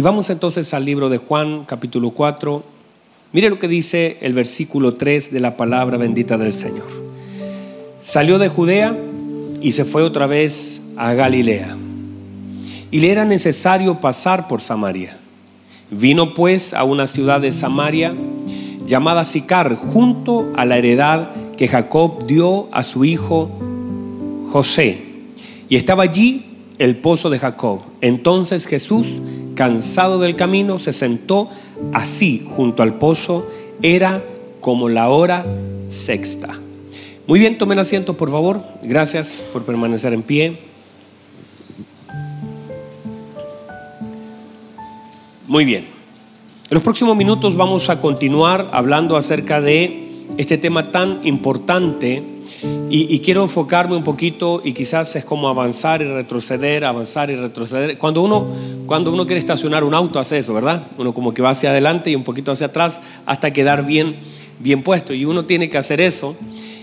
Y 0.00 0.02
vamos 0.02 0.30
entonces 0.30 0.72
al 0.72 0.86
libro 0.86 1.10
de 1.10 1.18
Juan, 1.18 1.66
capítulo 1.66 2.12
4. 2.12 2.64
Mire 3.34 3.50
lo 3.50 3.58
que 3.58 3.68
dice 3.68 4.16
el 4.22 4.32
versículo 4.32 4.94
3 4.94 5.30
de 5.30 5.40
la 5.40 5.58
palabra 5.58 5.98
bendita 5.98 6.38
del 6.38 6.54
Señor. 6.54 6.86
Salió 8.00 8.38
de 8.38 8.48
Judea 8.48 8.96
y 9.60 9.72
se 9.72 9.84
fue 9.84 10.02
otra 10.02 10.26
vez 10.26 10.92
a 10.96 11.12
Galilea. 11.12 11.76
Y 12.90 13.00
le 13.00 13.12
era 13.12 13.26
necesario 13.26 14.00
pasar 14.00 14.48
por 14.48 14.62
Samaria. 14.62 15.18
Vino 15.90 16.32
pues 16.32 16.72
a 16.72 16.84
una 16.84 17.06
ciudad 17.06 17.42
de 17.42 17.52
Samaria 17.52 18.14
llamada 18.86 19.26
Sicar, 19.26 19.76
junto 19.76 20.50
a 20.56 20.64
la 20.64 20.78
heredad 20.78 21.28
que 21.58 21.68
Jacob 21.68 22.26
dio 22.26 22.70
a 22.72 22.84
su 22.84 23.04
hijo 23.04 23.50
José. 24.50 24.98
Y 25.68 25.76
estaba 25.76 26.04
allí 26.04 26.46
el 26.78 26.96
pozo 26.96 27.28
de 27.28 27.38
Jacob. 27.38 27.80
Entonces 28.00 28.66
Jesús, 28.66 29.20
cansado 29.60 30.18
del 30.20 30.36
camino, 30.36 30.78
se 30.78 30.90
sentó 30.90 31.46
así 31.92 32.42
junto 32.48 32.82
al 32.82 32.94
pozo. 32.94 33.46
Era 33.82 34.24
como 34.62 34.88
la 34.88 35.10
hora 35.10 35.44
sexta. 35.90 36.48
Muy 37.26 37.40
bien, 37.40 37.58
tomen 37.58 37.78
asiento, 37.78 38.16
por 38.16 38.30
favor. 38.30 38.64
Gracias 38.82 39.44
por 39.52 39.64
permanecer 39.64 40.14
en 40.14 40.22
pie. 40.22 40.56
Muy 45.46 45.66
bien. 45.66 45.84
En 46.70 46.74
los 46.74 46.82
próximos 46.82 47.14
minutos 47.14 47.54
vamos 47.54 47.90
a 47.90 48.00
continuar 48.00 48.66
hablando 48.72 49.14
acerca 49.18 49.60
de 49.60 50.24
este 50.38 50.56
tema 50.56 50.90
tan 50.90 51.20
importante 51.24 52.22
y, 52.90 53.20
quiero 53.20 53.42
enfocarme 53.42 53.96
un 53.96 54.04
poquito 54.04 54.60
y 54.64 54.72
quizás 54.72 55.14
es 55.16 55.24
como 55.24 55.48
avanzar 55.48 56.02
y 56.02 56.04
retroceder, 56.04 56.84
avanzar 56.84 57.30
y 57.30 57.36
retroceder. 57.36 57.96
Cuando 57.96 58.22
uno, 58.22 58.46
cuando 58.86 59.12
uno 59.12 59.24
quiere 59.24 59.38
estacionar 59.38 59.84
un 59.84 59.94
auto 59.94 60.18
hace 60.18 60.38
eso, 60.38 60.52
¿verdad? 60.52 60.82
Uno 60.98 61.14
como 61.14 61.32
que 61.32 61.40
va 61.40 61.50
hacia 61.50 61.70
adelante 61.70 62.10
y 62.10 62.16
un 62.16 62.24
poquito 62.24 62.52
hacia 62.52 62.66
atrás 62.66 63.00
hasta 63.24 63.52
quedar 63.52 63.86
bien, 63.86 64.14
bien 64.58 64.82
puesto. 64.82 65.14
Y 65.14 65.24
uno 65.24 65.46
tiene 65.46 65.70
que 65.70 65.78
hacer 65.78 66.00
eso. 66.00 66.36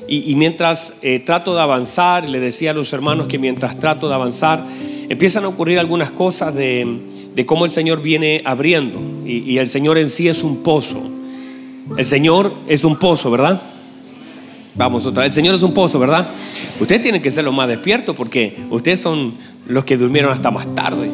Y, 0.08 0.36
mientras 0.36 1.00
eh, 1.02 1.19
trato 1.19 1.53
de 1.53 1.61
avanzar, 1.61 2.28
le 2.28 2.39
decía 2.39 2.72
a 2.72 2.73
los 2.73 2.94
hermanos 2.94 3.28
que 3.28 3.38
mientras 3.38 3.78
trato 3.78 4.08
de 4.08 4.16
avanzar, 4.16 4.66
empiezan 5.09 5.44
a 5.44 5.50
ocurrir 5.50 5.80
algunas 5.80 6.09
cosas 6.09 6.56
de, 6.56 7.02
cómo 7.45 7.66
el 7.66 7.72
Señor 7.72 8.02
viene 8.02 8.41
abriendo. 8.45 9.00
y 9.25 9.58
el 9.58 9.67
Señor 9.67 9.97
en 9.97 10.09
sí 10.09 10.28
es 10.30 10.44
un 10.44 10.64
pozo. 10.64 11.03
El 11.97 12.06
Señor 12.06 12.52
es 12.67 12.84
un 12.84 12.97
pozo, 12.97 13.30
¿verdad? 13.30 13.62
Vamos 14.78 15.08
otra 15.08 15.23
vez. 15.23 15.31
El 15.31 15.33
Señor 15.33 15.56
es 15.56 15.64
un 15.64 15.73
pozo, 15.73 15.97
¿verdad? 15.97 16.30
Ustedes 16.80 17.02
tienen 17.02 17.22
que 17.22 17.31
ser 17.31 17.44
los 17.44 17.53
más 17.53 17.67
despiertos 17.67 18.16
porque 18.16 18.56
ustedes 18.70 19.02
son 19.02 19.34
los 19.67 19.84
que 19.86 19.97
durmieron 19.97 20.31
hasta 20.31 20.52
más 20.52 20.73
tarde. 20.75 21.09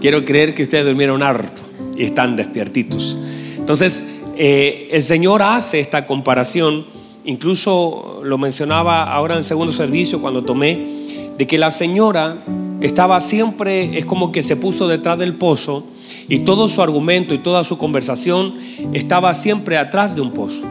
Quiero 0.00 0.24
creer 0.24 0.54
que 0.54 0.64
ustedes 0.64 0.84
durmieron 0.84 1.22
harto 1.22 1.62
y 1.96 2.02
están 2.02 2.34
despiertitos. 2.34 3.18
Entonces, 3.56 4.04
eh, 4.36 4.88
el 4.90 5.04
Señor 5.04 5.42
hace 5.42 5.78
esta 5.78 6.06
comparación, 6.06 6.84
incluso 7.24 8.20
lo 8.24 8.36
mencionaba 8.36 9.04
ahora 9.04 9.34
en 9.34 9.38
el 9.38 9.44
segundo 9.44 9.72
servicio 9.72 10.20
cuando 10.20 10.42
tomé, 10.42 11.04
de 11.38 11.46
que 11.46 11.56
la 11.56 11.70
señora 11.70 12.36
estaba 12.80 13.20
siempre, 13.20 13.96
es 13.96 14.04
como 14.04 14.32
que 14.32 14.42
se 14.42 14.56
puso 14.56 14.88
detrás 14.88 15.18
del 15.18 15.34
pozo 15.34 15.86
y 16.28 16.40
todo 16.40 16.68
su 16.68 16.82
argumento 16.82 17.32
y 17.32 17.38
toda 17.38 17.62
su 17.62 17.78
conversación 17.78 18.54
estaba 18.92 19.32
siempre 19.34 19.78
atrás 19.78 20.16
de 20.16 20.20
un 20.20 20.32
pozo. 20.32 20.64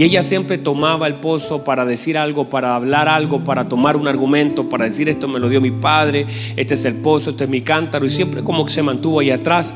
Y 0.00 0.04
ella 0.04 0.22
siempre 0.22 0.56
tomaba 0.56 1.06
el 1.08 1.16
pozo 1.16 1.62
para 1.62 1.84
decir 1.84 2.16
algo, 2.16 2.48
para 2.48 2.74
hablar 2.74 3.06
algo, 3.06 3.44
para 3.44 3.68
tomar 3.68 3.98
un 3.98 4.08
argumento, 4.08 4.66
para 4.66 4.86
decir 4.86 5.10
esto 5.10 5.28
me 5.28 5.38
lo 5.38 5.50
dio 5.50 5.60
mi 5.60 5.72
padre, 5.72 6.24
este 6.56 6.72
es 6.72 6.86
el 6.86 6.94
pozo, 6.94 7.32
este 7.32 7.44
es 7.44 7.50
mi 7.50 7.60
cántaro, 7.60 8.06
y 8.06 8.08
siempre 8.08 8.42
como 8.42 8.64
que 8.64 8.72
se 8.72 8.82
mantuvo 8.82 9.20
ahí 9.20 9.30
atrás. 9.30 9.74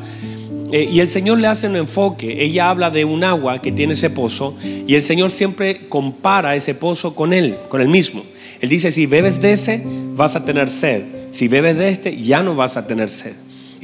Eh, 0.72 0.88
y 0.90 1.00
el 1.00 1.10
Señor 1.10 1.40
le 1.40 1.48
hace 1.48 1.68
un 1.68 1.76
enfoque, 1.76 2.42
ella 2.42 2.70
habla 2.70 2.90
de 2.90 3.04
un 3.04 3.22
agua 3.22 3.60
que 3.60 3.70
tiene 3.70 3.92
ese 3.92 4.08
pozo, 4.08 4.56
y 4.62 4.94
el 4.94 5.02
Señor 5.02 5.30
siempre 5.30 5.88
compara 5.90 6.56
ese 6.56 6.74
pozo 6.74 7.14
con 7.14 7.34
él, 7.34 7.58
con 7.68 7.82
el 7.82 7.88
mismo. 7.88 8.24
Él 8.62 8.70
dice, 8.70 8.92
si 8.92 9.04
bebes 9.04 9.42
de 9.42 9.52
ese, 9.52 9.84
vas 10.14 10.36
a 10.36 10.46
tener 10.46 10.70
sed. 10.70 11.02
Si 11.32 11.48
bebes 11.48 11.76
de 11.76 11.90
este, 11.90 12.16
ya 12.16 12.42
no 12.42 12.54
vas 12.54 12.78
a 12.78 12.86
tener 12.86 13.10
sed. 13.10 13.34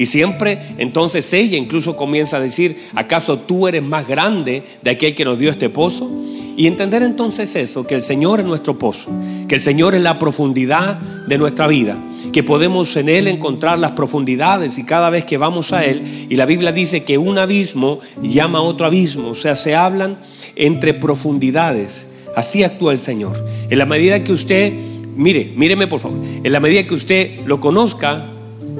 Y 0.00 0.06
siempre 0.06 0.58
entonces 0.78 1.30
ella 1.34 1.58
incluso 1.58 1.94
comienza 1.94 2.38
a 2.38 2.40
decir, 2.40 2.74
¿acaso 2.94 3.38
tú 3.38 3.68
eres 3.68 3.82
más 3.82 4.08
grande 4.08 4.62
de 4.80 4.90
aquel 4.92 5.14
que 5.14 5.26
nos 5.26 5.38
dio 5.38 5.50
este 5.50 5.68
pozo? 5.68 6.10
Y 6.56 6.66
entender 6.68 7.02
entonces 7.02 7.54
eso, 7.54 7.86
que 7.86 7.96
el 7.96 8.00
Señor 8.00 8.40
es 8.40 8.46
nuestro 8.46 8.78
pozo, 8.78 9.10
que 9.46 9.56
el 9.56 9.60
Señor 9.60 9.94
es 9.94 10.00
la 10.00 10.18
profundidad 10.18 10.98
de 11.28 11.36
nuestra 11.36 11.66
vida, 11.66 11.98
que 12.32 12.42
podemos 12.42 12.96
en 12.96 13.10
Él 13.10 13.28
encontrar 13.28 13.78
las 13.78 13.90
profundidades 13.90 14.78
y 14.78 14.86
cada 14.86 15.10
vez 15.10 15.26
que 15.26 15.36
vamos 15.36 15.74
a 15.74 15.84
Él, 15.84 16.00
y 16.30 16.36
la 16.36 16.46
Biblia 16.46 16.72
dice 16.72 17.04
que 17.04 17.18
un 17.18 17.36
abismo 17.36 18.00
llama 18.22 18.60
a 18.60 18.62
otro 18.62 18.86
abismo, 18.86 19.28
o 19.28 19.34
sea, 19.34 19.54
se 19.54 19.76
hablan 19.76 20.16
entre 20.56 20.94
profundidades. 20.94 22.06
Así 22.34 22.64
actúa 22.64 22.92
el 22.92 22.98
Señor. 22.98 23.36
En 23.68 23.76
la 23.76 23.84
medida 23.84 24.24
que 24.24 24.32
usted, 24.32 24.72
mire, 25.14 25.52
míreme 25.56 25.88
por 25.88 26.00
favor, 26.00 26.20
en 26.42 26.50
la 26.50 26.60
medida 26.60 26.84
que 26.84 26.94
usted 26.94 27.40
lo 27.44 27.60
conozca, 27.60 28.24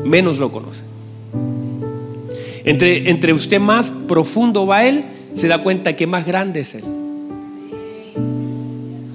menos 0.02 0.38
lo 0.38 0.50
conoce. 0.50 0.88
Entre, 2.70 3.10
entre 3.10 3.32
usted 3.32 3.58
más 3.58 3.91
profundo 3.91 4.64
va 4.64 4.86
Él, 4.86 5.03
se 5.34 5.48
da 5.48 5.58
cuenta 5.58 5.97
que 5.97 6.06
más 6.06 6.25
grande 6.25 6.60
es 6.60 6.76
Él. 6.76 6.84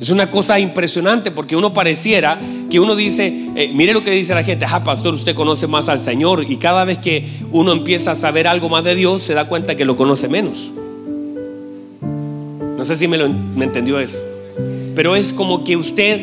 Es 0.02 0.10
una 0.10 0.30
cosa 0.30 0.60
impresionante 0.60 1.32
porque 1.32 1.56
uno 1.56 1.74
pareciera 1.74 2.38
que 2.70 2.82
uno 2.82 2.98
dice, 2.98 3.34
eh, 3.56 3.72
mire 3.74 3.94
lo 3.94 4.04
que 4.04 4.12
dice 4.12 4.36
la 4.36 4.44
gente, 4.44 4.66
ah, 4.70 4.84
pastor, 4.84 5.14
usted 5.14 5.34
conoce 5.36 5.68
más 5.68 5.88
al 5.88 6.02
Señor 6.02 6.46
y 6.50 6.58
cada 6.58 6.84
vez 6.84 6.98
que 6.98 7.26
uno 7.54 7.72
empieza 7.72 8.12
a 8.12 8.16
saber 8.18 8.46
algo 8.46 8.68
más 8.68 8.84
de 8.84 8.94
Dios, 8.94 9.24
se 9.24 9.34
da 9.34 9.48
cuenta 9.48 9.78
que 9.78 9.86
lo 9.86 9.96
conoce 9.96 10.28
menos. 10.28 10.74
No 12.02 12.84
sé 12.84 12.98
si 12.98 13.08
me, 13.08 13.18
lo, 13.18 13.30
me 13.30 13.64
entendió 13.64 14.02
eso, 14.02 14.20
pero 14.96 15.16
es 15.16 15.32
como 15.32 15.64
que 15.64 15.78
usted 15.78 16.20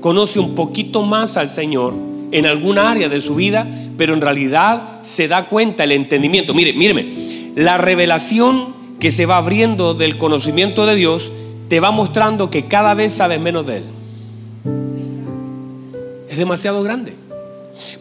conoce 0.00 0.40
un 0.40 0.54
poquito 0.54 1.00
más 1.04 1.38
al 1.38 1.48
Señor 1.48 1.94
en 2.36 2.44
alguna 2.44 2.90
área 2.90 3.08
de 3.08 3.22
su 3.22 3.34
vida, 3.34 3.66
pero 3.96 4.12
en 4.12 4.20
realidad 4.20 5.00
se 5.02 5.26
da 5.26 5.46
cuenta 5.46 5.84
el 5.84 5.92
entendimiento. 5.92 6.52
Mire, 6.52 6.74
míreme, 6.74 7.06
la 7.54 7.78
revelación 7.78 8.74
que 9.00 9.10
se 9.10 9.24
va 9.24 9.38
abriendo 9.38 9.94
del 9.94 10.18
conocimiento 10.18 10.84
de 10.84 10.96
Dios 10.96 11.32
te 11.70 11.80
va 11.80 11.92
mostrando 11.92 12.50
que 12.50 12.66
cada 12.66 12.92
vez 12.92 13.14
sabes 13.14 13.40
menos 13.40 13.66
de 13.66 13.78
Él. 13.78 13.84
Es 16.28 16.36
demasiado 16.36 16.82
grande. 16.82 17.14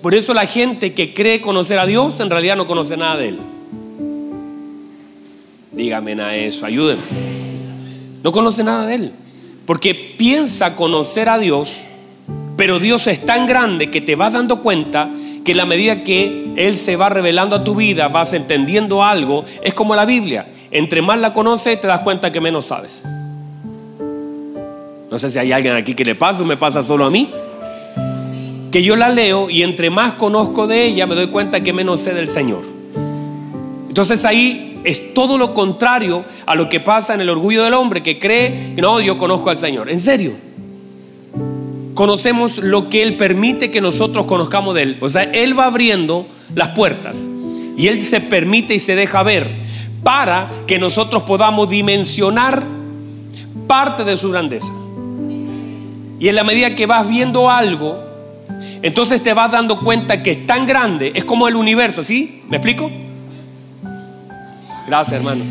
Por 0.01 0.13
eso 0.13 0.33
la 0.33 0.45
gente 0.45 0.93
que 0.93 1.13
cree 1.13 1.39
conocer 1.39 1.79
a 1.79 1.85
Dios 1.85 2.19
en 2.19 2.29
realidad 2.29 2.57
no 2.57 2.67
conoce 2.67 2.97
nada 2.97 3.15
de 3.15 3.29
Él. 3.29 3.39
Dígame 5.71 6.21
a 6.21 6.35
eso, 6.35 6.65
ayúdenme. 6.65 7.03
No 8.21 8.33
conoce 8.33 8.65
nada 8.65 8.85
de 8.85 8.95
Él. 8.95 9.11
Porque 9.65 9.95
piensa 9.95 10.75
conocer 10.75 11.29
a 11.29 11.39
Dios, 11.39 11.85
pero 12.57 12.79
Dios 12.79 13.07
es 13.07 13.25
tan 13.25 13.47
grande 13.47 13.89
que 13.91 14.01
te 14.01 14.15
vas 14.15 14.31
dando 14.31 14.61
cuenta 14.61 15.09
que 15.43 15.53
la 15.53 15.65
medida 15.65 16.03
que 16.03 16.53
Él 16.55 16.77
se 16.77 16.95
va 16.95 17.09
revelando 17.09 17.55
a 17.55 17.63
tu 17.63 17.75
vida, 17.75 18.07
vas 18.07 18.33
entendiendo 18.33 19.03
algo, 19.03 19.43
es 19.61 19.73
como 19.73 19.95
la 19.95 20.05
Biblia. 20.05 20.47
Entre 20.71 21.01
más 21.01 21.19
la 21.19 21.33
conoces, 21.33 21.79
te 21.79 21.87
das 21.87 21.99
cuenta 21.99 22.31
que 22.31 22.41
menos 22.41 22.65
sabes. 22.65 23.03
No 25.11 25.19
sé 25.19 25.29
si 25.29 25.39
hay 25.39 25.51
alguien 25.51 25.75
aquí 25.75 25.93
que 25.93 26.03
le 26.03 26.15
pasa 26.15 26.41
o 26.41 26.45
me 26.45 26.57
pasa 26.57 26.81
solo 26.81 27.05
a 27.05 27.11
mí. 27.11 27.31
Que 28.71 28.83
yo 28.83 28.95
la 28.95 29.09
leo 29.09 29.49
y 29.49 29.63
entre 29.63 29.89
más 29.89 30.13
conozco 30.13 30.67
de 30.67 30.85
ella, 30.85 31.05
me 31.05 31.15
doy 31.15 31.27
cuenta 31.27 31.61
que 31.61 31.73
menos 31.73 32.01
sé 32.01 32.13
del 32.13 32.29
Señor. 32.29 32.63
Entonces 33.87 34.25
ahí 34.25 34.81
es 34.83 35.13
todo 35.13 35.37
lo 35.37 35.53
contrario 35.53 36.25
a 36.45 36.55
lo 36.55 36.69
que 36.69 36.79
pasa 36.79 37.13
en 37.13 37.21
el 37.21 37.29
orgullo 37.29 37.63
del 37.63 37.73
hombre 37.73 38.03
que 38.03 38.19
cree 38.19 38.73
no, 38.75 38.99
yo 38.99 39.17
conozco 39.17 39.49
al 39.49 39.57
Señor. 39.57 39.89
En 39.89 39.99
serio 39.99 40.44
conocemos 41.95 42.59
lo 42.59 42.89
que 42.89 43.01
Él 43.01 43.17
permite 43.17 43.71
que 43.71 43.81
nosotros 43.81 44.27
conozcamos 44.27 44.75
de 44.75 44.83
Él. 44.83 44.97
O 44.99 45.09
sea, 45.09 45.23
Él 45.23 45.57
va 45.57 45.65
abriendo 45.65 46.27
las 46.53 46.69
puertas 46.69 47.27
y 47.75 47.87
Él 47.87 48.03
se 48.03 48.21
permite 48.21 48.75
y 48.75 48.79
se 48.79 48.95
deja 48.95 49.23
ver 49.23 49.49
para 50.03 50.51
que 50.67 50.77
nosotros 50.77 51.23
podamos 51.23 51.69
dimensionar 51.69 52.63
parte 53.65 54.03
de 54.03 54.17
su 54.17 54.29
grandeza. 54.29 54.71
Y 56.19 56.27
en 56.27 56.35
la 56.35 56.43
medida 56.43 56.75
que 56.75 56.85
vas 56.85 57.09
viendo 57.09 57.49
algo, 57.49 57.97
entonces 58.83 59.23
te 59.23 59.33
vas 59.33 59.51
dando 59.51 59.79
cuenta 59.79 60.21
que 60.21 60.31
es 60.31 60.45
tan 60.45 60.67
grande, 60.67 61.11
es 61.15 61.25
como 61.25 61.47
el 61.47 61.55
universo, 61.55 62.03
¿sí? 62.03 62.43
¿Me 62.49 62.57
explico? 62.57 62.91
Gracias, 64.87 65.13
hermano. 65.17 65.43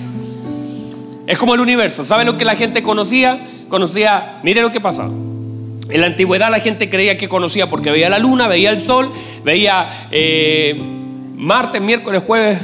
Es 1.27 1.39
como 1.39 1.55
el 1.55 1.61
universo. 1.61 2.05
¿Sabe 2.05 2.25
lo 2.25 2.37
que 2.37 2.45
la 2.45 2.55
gente 2.55 2.83
conocía? 2.83 3.41
Conocía, 3.69 4.41
mire 4.43 4.61
lo 4.63 4.71
que 4.71 4.81
pasaba. 4.81 5.11
En 5.91 6.01
la 6.01 6.07
antigüedad 6.07 6.51
la 6.51 6.61
gente 6.61 6.89
creía 6.89 7.19
que 7.19 7.29
conocía 7.29 7.69
porque 7.69 7.91
veía 7.91 8.09
la 8.09 8.19
luna, 8.19 8.49
veía 8.49 8.71
el 8.71 8.79
sol, 8.79 9.11
veía 9.45 10.09
eh, 10.11 10.75
martes, 11.37 11.81
miércoles, 11.83 12.23
jueves, 12.27 12.59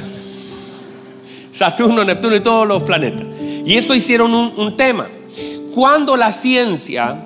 Saturno, 1.53 2.05
Neptuno 2.05 2.37
y 2.37 2.41
todos 2.41 2.67
los 2.67 2.83
planetas. 2.83 3.27
Y 3.67 3.77
eso 3.77 3.95
hicieron 3.95 4.35
un, 4.35 4.77
tema. 4.77 5.09
Cuando 5.75 6.17
la 6.17 6.33
ciencia 6.33 7.17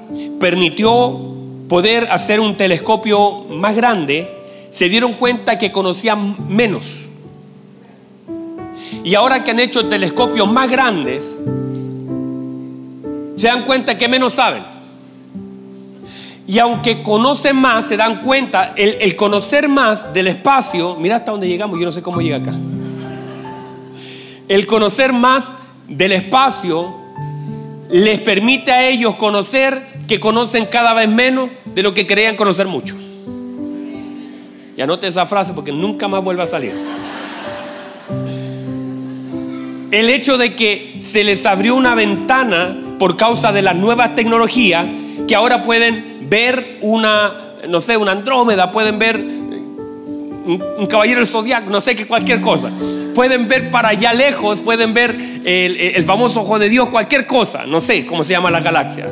permitió 0.41 1.35
poder 1.69 2.09
hacer 2.11 2.41
un 2.41 2.57
telescopio 2.57 3.45
más 3.51 3.77
grande, 3.77 4.29
se 4.71 4.89
dieron 4.89 5.15
cuenta 5.15 5.59
que 5.59 5.71
conocían 5.71 6.37
menos. 6.49 7.05
Y 9.05 9.15
ahora 9.15 9.45
que 9.45 9.53
han 9.53 9.61
hecho 9.61 9.89
telescopios 9.89 10.51
más 10.51 10.69
grandes, 10.69 11.39
se 13.37 13.47
dan 13.47 13.63
cuenta 13.63 13.97
que 13.97 14.09
menos 14.09 14.35
saben. 14.35 14.74
Y 16.47 16.59
aunque 16.59 17.03
conocen 17.03 17.57
más, 17.57 17.87
se 17.87 17.97
dan 17.97 18.21
cuenta, 18.21 18.75
el, 18.77 18.97
el, 19.01 19.17
conocer 19.17 19.69
más 19.69 20.13
del 20.13 20.27
espacio, 20.27 20.97
mira 20.97 21.17
hasta 21.17 21.31
dónde 21.31 21.49
llegamos, 21.49 21.79
yo 21.79 21.87
no 21.87 21.93
sé 21.93 22.03
cómo 22.03 22.21
llega 22.21 22.37
acá. 22.37 22.53
El 24.47 24.67
conocer 24.67 25.13
más 25.13 25.55
del 25.89 26.13
espacio 26.13 26.95
les 27.91 28.19
permite 28.19 28.73
a 28.73 28.87
ellos 28.89 29.17
conocer 29.17 29.95
que 30.07 30.21
conocen 30.21 30.67
cada 30.67 30.93
vez 30.95 31.09
menos 31.09 31.49
de 31.65 31.83
lo 31.83 31.95
que 31.95 32.07
creían 32.07 32.37
conocer 32.37 32.67
mucho. 32.67 32.95
Y 34.77 34.83
anote 34.83 35.07
esa 35.07 35.25
frase 35.27 35.53
porque 35.53 35.73
nunca 35.73 36.09
más 36.09 36.23
vuelve 36.23 36.43
a 36.43 36.47
salir. 36.47 36.75
El 39.91 40.11
hecho 40.11 40.37
de 40.37 40.57
que 40.57 40.97
se 41.01 41.23
les 41.23 41.47
abrió 41.47 41.77
una 41.77 41.95
ventana 41.95 42.77
por 42.99 43.17
causa 43.17 43.53
de 43.53 43.63
las 43.63 43.77
nuevas 43.77 44.15
tecnologías, 44.15 44.85
que 45.29 45.35
ahora 45.37 45.63
pueden 45.63 46.14
ver 46.29 46.79
una, 46.81 47.33
no 47.69 47.81
sé, 47.81 47.97
una 47.97 48.13
andrómeda, 48.13 48.73
pueden 48.73 48.99
ver 48.99 49.17
un, 49.19 50.87
caballero 50.89 51.21
del 51.21 51.29
zodiaco, 51.29 51.71
no 51.71 51.81
sé 51.81 51.97
qué, 51.97 52.07
cualquier 52.07 52.41
cosa. 52.41 52.71
Pueden 53.15 53.49
ver 53.49 53.71
para 53.71 53.91
allá 53.91 54.13
lejos, 54.13 54.61
pueden 54.61 54.93
ver 54.93 55.11
el, 55.45 55.77
el 55.77 56.05
famoso 56.05 56.41
ojo 56.41 56.59
de 56.59 56.69
Dios, 56.69 56.89
cualquier 56.91 57.27
cosa, 57.27 57.65
no 57.67 57.81
sé 57.81 58.07
cómo 58.07 58.25
se 58.25 58.33
llama 58.33 58.51
la 58.51 58.61
galaxia. 58.61 59.09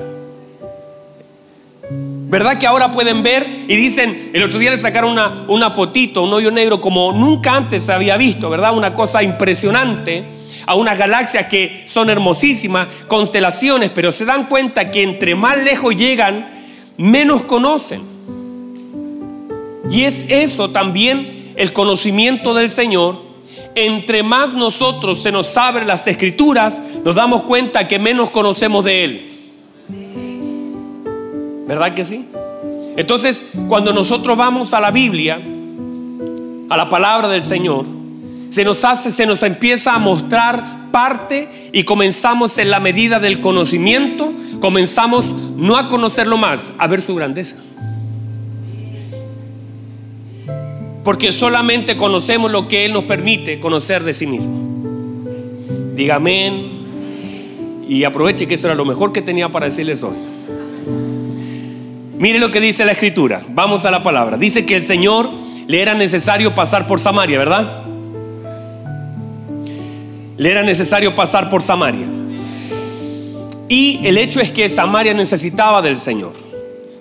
¿Verdad 2.33 2.57
que 2.57 2.67
ahora 2.67 2.93
pueden 2.93 3.23
ver 3.23 3.47
y 3.69 3.77
dicen, 3.77 4.31
el 4.33 4.43
otro 4.43 4.59
día 4.59 4.71
le 4.71 4.79
sacaron 4.79 5.13
una, 5.13 5.45
una 5.49 5.71
fotito, 5.71 6.23
un 6.23 6.33
hoyo 6.33 6.51
negro 6.51 6.81
como 6.81 7.13
nunca 7.13 7.55
antes 7.55 7.85
se 7.85 7.93
había 7.93 8.17
visto, 8.17 8.49
¿verdad? 8.49 8.75
Una 8.75 8.95
cosa 8.95 9.23
impresionante 9.23 10.25
a 10.65 10.75
unas 10.75 10.97
galaxias 10.97 11.47
que 11.49 11.83
son 11.87 12.09
hermosísimas, 12.09 12.89
constelaciones, 13.07 13.91
pero 13.91 14.13
se 14.13 14.25
dan 14.25 14.47
cuenta 14.47 14.91
que 14.91 15.03
entre 15.03 15.35
más 15.35 15.63
lejos 15.63 15.95
llegan, 15.95 16.49
menos 16.97 17.43
conocen. 17.43 18.01
Y 19.91 20.03
es 20.03 20.31
eso 20.31 20.71
también 20.71 21.53
el 21.57 21.73
conocimiento 21.73 22.55
del 22.55 22.71
Señor. 22.71 23.21
Entre 23.75 24.23
más 24.23 24.55
nosotros 24.55 25.23
se 25.23 25.33
nos 25.33 25.57
abren 25.57 25.87
las 25.87 26.07
escrituras, 26.07 26.81
nos 27.05 27.15
damos 27.15 27.43
cuenta 27.43 27.89
que 27.89 27.99
menos 27.99 28.31
conocemos 28.31 28.85
de 28.85 29.05
Él. 29.05 29.29
¿Verdad 31.67 31.95
que 31.95 32.05
sí? 32.05 32.27
Entonces, 32.97 33.53
cuando 33.69 33.93
nosotros 33.93 34.37
vamos 34.37 34.75
a 34.75 34.81
la 34.81 34.91
Biblia, 34.91 35.41
a 36.69 36.77
la 36.77 36.91
palabra 36.91 37.29
del 37.29 37.43
Señor, 37.43 37.87
se 38.51 38.65
nos 38.65 38.85
hace, 38.85 39.11
se 39.11 39.25
nos 39.25 39.43
empieza 39.43 39.95
a 39.95 39.99
mostrar 39.99 40.82
parte 40.93 41.49
y 41.73 41.83
comenzamos 41.83 42.59
en 42.59 42.71
la 42.71 42.79
medida 42.79 43.19
del 43.19 43.41
conocimiento, 43.41 44.33
comenzamos 44.61 45.25
no 45.57 45.77
a 45.77 45.89
conocerlo 45.89 46.37
más, 46.39 46.73
a 46.79 46.87
ver 46.87 47.01
su 47.01 47.15
grandeza. 47.17 47.57
Porque 51.03 51.33
solamente 51.33 51.97
conocemos 51.97 52.53
lo 52.53 52.69
que 52.69 52.85
Él 52.85 52.93
nos 52.93 53.05
permite 53.05 53.59
conocer 53.59 54.05
de 54.05 54.15
sí 54.15 54.27
mismo. 54.27 54.63
Diga 55.97 56.17
amén. 56.17 56.81
Y 57.89 58.05
aproveche 58.05 58.47
que 58.47 58.55
eso 58.55 58.69
era 58.69 58.77
lo 58.77 58.85
mejor 58.85 59.13
que 59.13 59.21
tenía 59.21 59.49
para 59.49 59.67
decirles 59.67 60.05
hoy. 60.05 60.15
Mire 62.17 62.39
lo 62.39 62.53
que 62.53 62.61
dice 62.61 62.85
la 62.85 62.93
escritura. 62.93 63.43
Vamos 63.49 63.85
a 63.85 63.91
la 63.91 64.05
palabra. 64.05 64.37
Dice 64.37 64.65
que 64.65 64.77
el 64.77 64.85
Señor 64.85 65.29
le 65.67 65.83
era 65.83 65.95
necesario 65.95 66.55
pasar 66.55 66.87
por 66.87 67.01
Samaria, 67.01 67.37
¿verdad? 67.37 67.82
Le 70.43 70.51
era 70.51 70.65
necesario 70.65 71.15
pasar 71.15 71.49
por 71.49 71.63
Samaria. 71.63 72.05
Y 73.69 74.05
el 74.05 74.19
hecho 74.19 74.41
es 74.41 74.51
que 74.51 74.69
Samaria 74.69 75.15
necesitaba 75.15 75.81
del 75.83 76.01
Señor. 76.01 76.33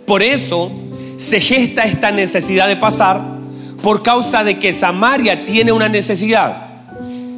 Por 0.05 0.21
eso 0.21 0.71
se 1.17 1.39
gesta 1.39 1.85
esta 1.85 2.11
necesidad 2.11 2.67
de 2.67 2.75
pasar 2.75 3.19
por 3.81 4.03
causa 4.03 4.43
de 4.43 4.59
que 4.59 4.73
Samaria 4.73 5.43
tiene 5.43 5.71
una 5.71 5.89
necesidad. 5.89 6.55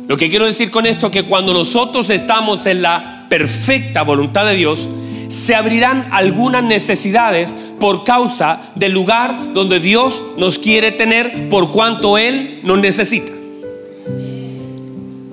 Lo 0.05 0.17
que 0.17 0.29
quiero 0.29 0.45
decir 0.45 0.71
con 0.71 0.85
esto 0.85 1.05
es 1.05 1.13
que 1.13 1.23
cuando 1.23 1.53
nosotros 1.53 2.09
estamos 2.09 2.65
en 2.65 2.81
la 2.81 3.25
perfecta 3.29 4.01
voluntad 4.01 4.45
de 4.45 4.55
Dios, 4.55 4.89
se 5.29 5.55
abrirán 5.55 6.09
algunas 6.11 6.65
necesidades 6.65 7.55
por 7.79 8.03
causa 8.03 8.59
del 8.75 8.91
lugar 8.91 9.53
donde 9.53 9.79
Dios 9.79 10.21
nos 10.35 10.59
quiere 10.59 10.91
tener 10.91 11.47
por 11.47 11.71
cuanto 11.71 12.17
Él 12.17 12.59
nos 12.63 12.77
necesita. 12.79 13.32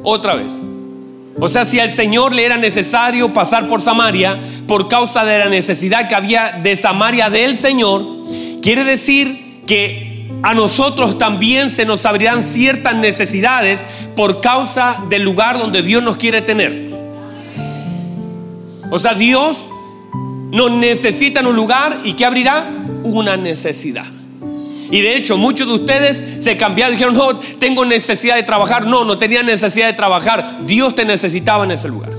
Otra 0.03 0.35
vez. 0.35 0.53
O 1.39 1.49
sea, 1.49 1.65
si 1.65 1.81
al 1.81 1.91
Señor 1.91 2.35
le 2.35 2.45
era 2.45 2.57
necesario 2.57 3.33
pasar 3.33 3.69
por 3.69 3.81
Samaria 3.81 4.39
por 4.67 4.89
causa 4.89 5.25
de 5.25 5.39
la 5.39 5.49
necesidad 5.49 6.09
que 6.09 6.15
había 6.15 6.61
de 6.63 6.77
Samaria 6.77 7.31
del 7.31 7.57
Señor, 7.57 8.05
quiere 8.63 8.85
decir 8.85 9.63
que 9.67 10.29
a 10.43 10.55
nosotros 10.55 11.19
también 11.19 11.71
se 11.71 11.87
nos 11.87 12.05
abrirán 12.07 12.43
ciertas 12.43 12.95
necesidades 12.95 13.87
por 14.17 14.41
causa 14.41 14.97
del 15.09 15.23
lugar 15.23 15.59
donde 15.59 15.83
Dios 15.83 16.03
nos 16.03 16.17
quiere 16.17 16.43
tener. 16.43 16.91
O 18.91 18.99
sea, 18.99 19.15
Dios 19.15 19.69
nos 20.51 20.71
necesita 20.73 21.41
en 21.41 21.47
un 21.47 21.57
lugar 21.57 22.01
y 22.05 22.15
que 22.15 22.25
abrirá 22.25 22.69
una 23.05 23.37
necesidad. 23.37 24.05
Y 24.91 25.01
de 25.01 25.17
hecho, 25.17 25.37
muchos 25.37 25.69
de 25.69 25.75
ustedes 25.75 26.39
se 26.41 26.57
cambiaron 26.57 26.95
y 26.95 26.97
dijeron, 26.97 27.15
no, 27.15 27.39
tengo 27.59 27.85
necesidad 27.85 28.37
de 28.37 28.43
trabajar. 28.43 28.87
No, 28.87 29.05
no 29.05 29.19
tenía 29.19 29.43
necesidad 29.43 29.87
de 29.87 29.93
trabajar. 29.93 30.61
Dios 30.67 30.95
te 30.95 31.05
necesitaba 31.05 31.65
en 31.65 31.71
ese 31.73 31.89
lugar. 31.89 32.11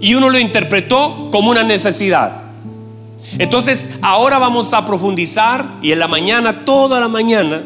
Y 0.00 0.14
uno 0.14 0.30
lo 0.30 0.38
interpretó 0.38 1.30
como 1.30 1.50
una 1.50 1.62
necesidad. 1.62 2.42
Entonces, 3.38 3.90
ahora 4.02 4.38
vamos 4.38 4.72
a 4.72 4.86
profundizar 4.86 5.64
y 5.82 5.92
en 5.92 5.98
la 5.98 6.08
mañana, 6.08 6.64
toda 6.64 7.00
la 7.00 7.08
mañana, 7.08 7.62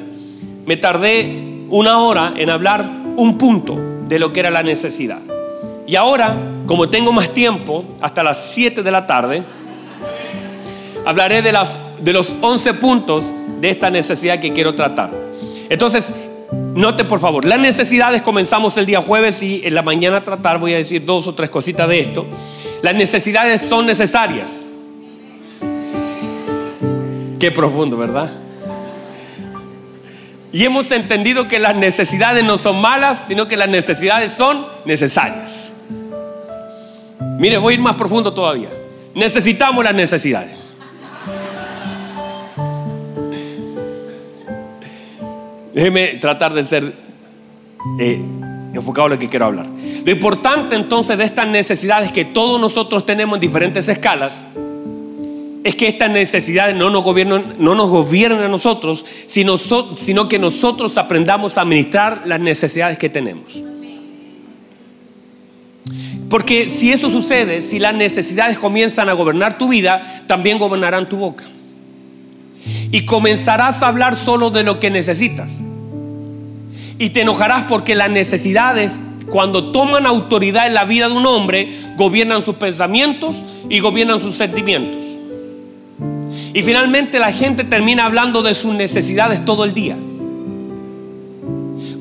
me 0.67 0.77
tardé 0.77 1.65
una 1.69 1.99
hora 1.99 2.33
en 2.37 2.51
hablar 2.51 2.89
un 3.17 3.39
punto 3.39 3.79
de 4.09 4.19
lo 4.19 4.33
que 4.33 4.41
era 4.41 4.51
la 4.51 4.63
necesidad. 4.63 5.21
Y 5.87 5.97
ahora, 5.97 6.37
como 6.67 6.89
tengo 6.89 7.13
más 7.13 7.31
tiempo, 7.31 7.85
hasta 8.01 8.23
las 8.23 8.53
7 8.53 8.83
de 8.83 8.91
la 8.91 9.07
tarde, 9.07 9.43
hablaré 11.07 11.43
de, 11.43 11.53
las, 11.53 12.05
de 12.05 12.13
los 12.13 12.35
11 12.41 12.75
puntos 12.75 13.35
de 13.61 13.71
esta 13.71 13.91
necesidad 13.91 14.41
que 14.41 14.53
quiero 14.53 14.75
tratar. 14.75 15.11
Entonces, 15.69 16.15
note 16.75 17.05
por 17.05 17.21
favor, 17.21 17.45
las 17.45 17.59
necesidades 17.59 18.23
comenzamos 18.23 18.77
el 18.77 18.87
día 18.87 19.01
jueves 19.01 19.43
y 19.43 19.63
en 19.65 19.75
la 19.75 19.83
mañana 19.83 20.25
tratar, 20.25 20.59
voy 20.59 20.75
a 20.75 20.79
decir 20.79 21.05
dos 21.05 21.27
o 21.27 21.35
tres 21.35 21.51
cositas 21.51 21.89
de 21.89 22.01
esto. 22.01 22.27
Las 22.83 22.95
necesidades 22.95 23.61
son 23.61 23.87
necesarias. 23.87 24.71
Qué 27.39 27.51
profundo, 27.51 27.97
¿verdad? 27.97 28.31
Y 30.53 30.65
hemos 30.65 30.91
entendido 30.91 31.47
que 31.47 31.59
las 31.59 31.77
necesidades 31.77 32.45
no 32.45 32.59
son 32.59 32.81
malas, 32.81 33.27
sino 33.29 33.47
que 33.47 33.57
las 33.57 33.69
necesidades 33.69 34.33
son 34.33 34.67
necesarias. 34.85 35.71
Mire, 37.39 37.59
voy 37.59 37.73
a 37.73 37.75
ir 37.75 37.81
más 37.81 37.95
profundo 37.95 38.35
todavía. 38.35 38.69
Necesitamos 39.15 39.85
las 39.85 39.95
necesidades. 39.95 40.60
Déjeme 45.75 46.09
tratar 46.21 46.53
de 46.55 46.65
ser 46.65 46.95
eh, 47.99 48.23
enfocado 48.75 49.07
en 49.09 49.13
lo 49.15 49.19
que 49.19 49.29
quiero 49.29 49.47
hablar. 49.47 49.67
Lo 50.05 50.11
importante 50.11 50.75
entonces 50.75 51.19
de 51.19 51.25
estas 51.25 51.49
necesidades 51.49 52.13
que 52.13 52.25
todos 52.25 52.61
nosotros 52.61 53.07
tenemos 53.07 53.37
en 53.37 53.41
diferentes 53.41 53.89
escalas 53.89 54.47
es 55.63 55.75
que 55.75 55.89
estas 55.89 56.11
necesidades 56.11 56.75
no 56.75 56.89
nos 56.89 57.05
gobiernan, 57.05 58.43
a 58.43 58.49
nosotros, 58.49 59.05
sino, 59.27 59.59
sino 59.59 60.29
que 60.29 60.39
nosotros 60.39 60.97
aprendamos 60.97 61.59
a 61.59 61.63
administrar 61.63 62.23
las 62.25 62.41
necesidades 62.41 62.97
que 62.97 63.11
tenemos. 63.11 63.63
Porque 66.31 66.71
si 66.71 66.93
eso 66.93 67.11
sucede, 67.11 67.61
si 67.61 67.79
las 67.79 67.95
necesidades 67.95 68.59
comienzan 68.59 69.09
a 69.09 69.13
gobernar 69.13 69.59
tu 69.59 69.69
vida, 69.69 70.01
también 70.27 70.59
gobernarán 70.59 71.09
tu 71.09 71.17
boca. 71.17 71.45
Y 72.93 73.05
comenzarás 73.05 73.83
a 73.83 73.89
hablar 73.89 74.17
solo 74.17 74.51
de 74.51 74.63
lo 74.63 74.81
que 74.81 74.91
necesitas. 74.91 75.59
Y 76.99 77.11
te 77.11 77.23
enojarás 77.23 77.65
porque 77.69 77.95
las 77.95 78.11
necesidades, 78.11 79.01
cuando 79.31 79.73
toman 79.73 80.07
autoridad 80.07 80.67
en 80.67 80.75
la 80.75 80.85
vida 80.85 81.09
de 81.09 81.15
un 81.15 81.27
hombre, 81.27 81.73
gobiernan 81.97 82.43
sus 82.43 82.57
pensamientos 82.57 83.37
y 83.69 83.79
gobiernan 83.79 84.21
sus 84.21 84.37
sentimientos. 84.37 85.03
Y 86.53 86.63
finalmente 86.63 87.19
la 87.19 87.33
gente 87.33 87.65
termina 87.65 88.05
hablando 88.05 88.43
de 88.43 88.55
sus 88.55 88.75
necesidades 88.75 89.45
todo 89.45 89.65
el 89.65 89.73
día. 89.73 89.97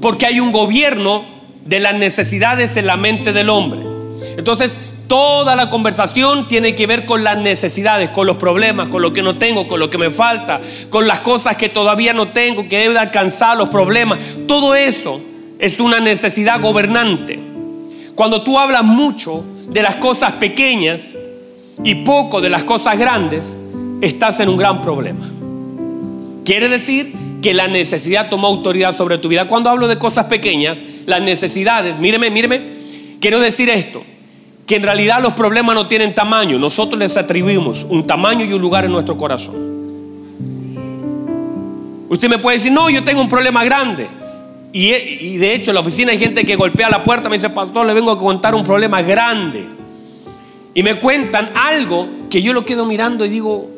Porque 0.02 0.26
hay 0.26 0.40
un 0.40 0.52
gobierno 0.52 1.24
de 1.66 1.80
las 1.80 1.96
necesidades 1.96 2.76
en 2.78 2.88
la 2.88 2.98
mente 2.98 3.32
del 3.32 3.50
hombre. 3.50 3.82
Entonces, 4.38 4.80
toda 5.10 5.56
la 5.56 5.70
conversación 5.70 6.48
tiene 6.48 6.76
que 6.76 6.86
ver 6.86 7.06
con 7.06 7.24
las 7.24 7.36
necesidades, 7.38 8.12
con 8.12 8.28
los 8.28 8.38
problemas, 8.38 8.90
con 8.90 9.02
lo 9.02 9.12
que 9.12 9.24
no 9.24 9.38
tengo, 9.40 9.68
con 9.68 9.80
lo 9.80 9.90
que 9.90 9.98
me 9.98 10.12
falta, 10.12 10.62
con 10.92 11.08
las 11.08 11.20
cosas 11.20 11.58
que 11.58 11.68
todavía 11.68 12.14
no 12.14 12.30
tengo, 12.30 12.68
que 12.70 12.78
debe 12.78 12.98
alcanzar 13.00 13.58
los 13.58 13.70
problemas. 13.70 14.20
Todo 14.48 14.76
eso 14.76 15.20
es 15.58 15.80
una 15.80 16.00
necesidad 16.00 16.62
gobernante. 16.62 17.40
Cuando 18.14 18.44
tú 18.44 18.60
hablas 18.60 18.84
mucho 18.84 19.44
de 19.68 19.82
las 19.82 19.96
cosas 19.96 20.34
pequeñas 20.34 21.16
y 21.84 21.96
poco 21.96 22.40
de 22.40 22.52
las 22.52 22.64
cosas 22.64 23.00
grandes, 23.00 23.58
estás 24.02 24.40
en 24.42 24.50
un 24.50 24.58
gran 24.58 24.80
problema. 24.84 25.28
Quiere 26.46 26.70
decir 26.70 27.16
que 27.42 27.56
la 27.56 27.68
necesidad 27.68 28.30
toma 28.30 28.48
autoridad 28.48 28.92
sobre 28.92 29.18
tu 29.18 29.28
vida. 29.28 29.48
Cuando 29.48 29.72
hablo 29.72 29.88
de 29.88 29.98
cosas 29.98 30.26
pequeñas, 30.26 30.84
las 31.08 31.22
necesidades, 31.24 31.98
míreme, 31.98 32.30
míreme, 32.30 32.62
quiero 33.20 33.40
decir 33.40 33.70
esto, 33.70 34.04
que 34.70 34.76
en 34.76 34.84
realidad 34.84 35.20
los 35.20 35.34
problemas 35.34 35.74
no 35.74 35.88
tienen 35.88 36.14
tamaño, 36.14 36.60
nosotros 36.60 37.00
les 37.00 37.18
atribuimos 37.18 37.88
un 37.90 38.06
tamaño 38.06 38.46
y 38.46 38.54
un 38.54 38.62
lugar 38.62 38.86
en 38.86 38.92
nuestro 38.92 39.18
corazón. 39.18 39.56
Usted 42.08 42.30
me 42.30 42.38
puede 42.38 42.58
decir, 42.58 42.72
no, 42.72 42.88
yo 42.88 43.04
tengo 43.04 43.20
un 43.20 43.30
problema 43.30 43.64
grande. 43.64 44.08
Y, 44.72 45.38
de 45.38 45.56
hecho 45.56 45.72
en 45.72 45.74
la 45.74 45.82
oficina 45.82 46.12
hay 46.12 46.20
gente 46.20 46.46
que 46.46 46.56
golpea 46.56 46.88
la 46.88 47.04
puerta, 47.04 47.30
me 47.30 47.38
dice, 47.38 47.50
pastor, 47.50 47.84
le 47.88 47.96
vengo 47.96 48.12
a 48.12 48.20
contar 48.20 48.54
un 48.54 48.64
problema 48.64 49.02
grande. 49.02 49.68
Y 50.76 50.84
me 50.84 51.00
cuentan 51.00 51.50
algo 51.56 52.08
que 52.30 52.44
yo 52.44 52.54
lo 52.54 52.64
quedo 52.64 52.86
mirando 52.86 53.26
y 53.26 53.30
digo, 53.30 53.72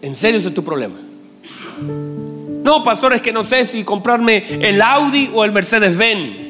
¿en 0.00 0.14
serio 0.14 0.38
ese 0.38 0.50
es 0.50 0.54
tu 0.54 0.62
problema? 0.62 0.94
No, 2.62 2.84
pastor, 2.84 3.14
es 3.14 3.20
que 3.20 3.32
no 3.32 3.42
sé 3.42 3.64
si 3.64 3.82
comprarme 3.82 4.44
el 4.60 4.80
Audi 4.80 5.28
o 5.34 5.44
el 5.44 5.50
Mercedes 5.50 5.96
Benz. 5.96 6.49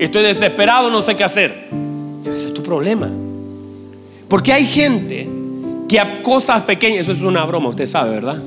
Estoy 0.00 0.22
desesperado, 0.22 0.90
no 0.90 1.02
sé 1.02 1.14
qué 1.14 1.24
hacer. 1.24 1.68
Ese 2.24 2.48
es 2.48 2.54
tu 2.54 2.62
problema. 2.62 3.10
Porque 4.28 4.50
hay 4.50 4.64
gente 4.64 5.28
que 5.86 6.00
a 6.00 6.22
cosas 6.22 6.62
pequeñas, 6.62 7.00
eso 7.00 7.12
es 7.12 7.20
una 7.20 7.44
broma, 7.44 7.68
usted 7.68 7.86
sabe, 7.86 8.12
¿verdad? 8.12 8.40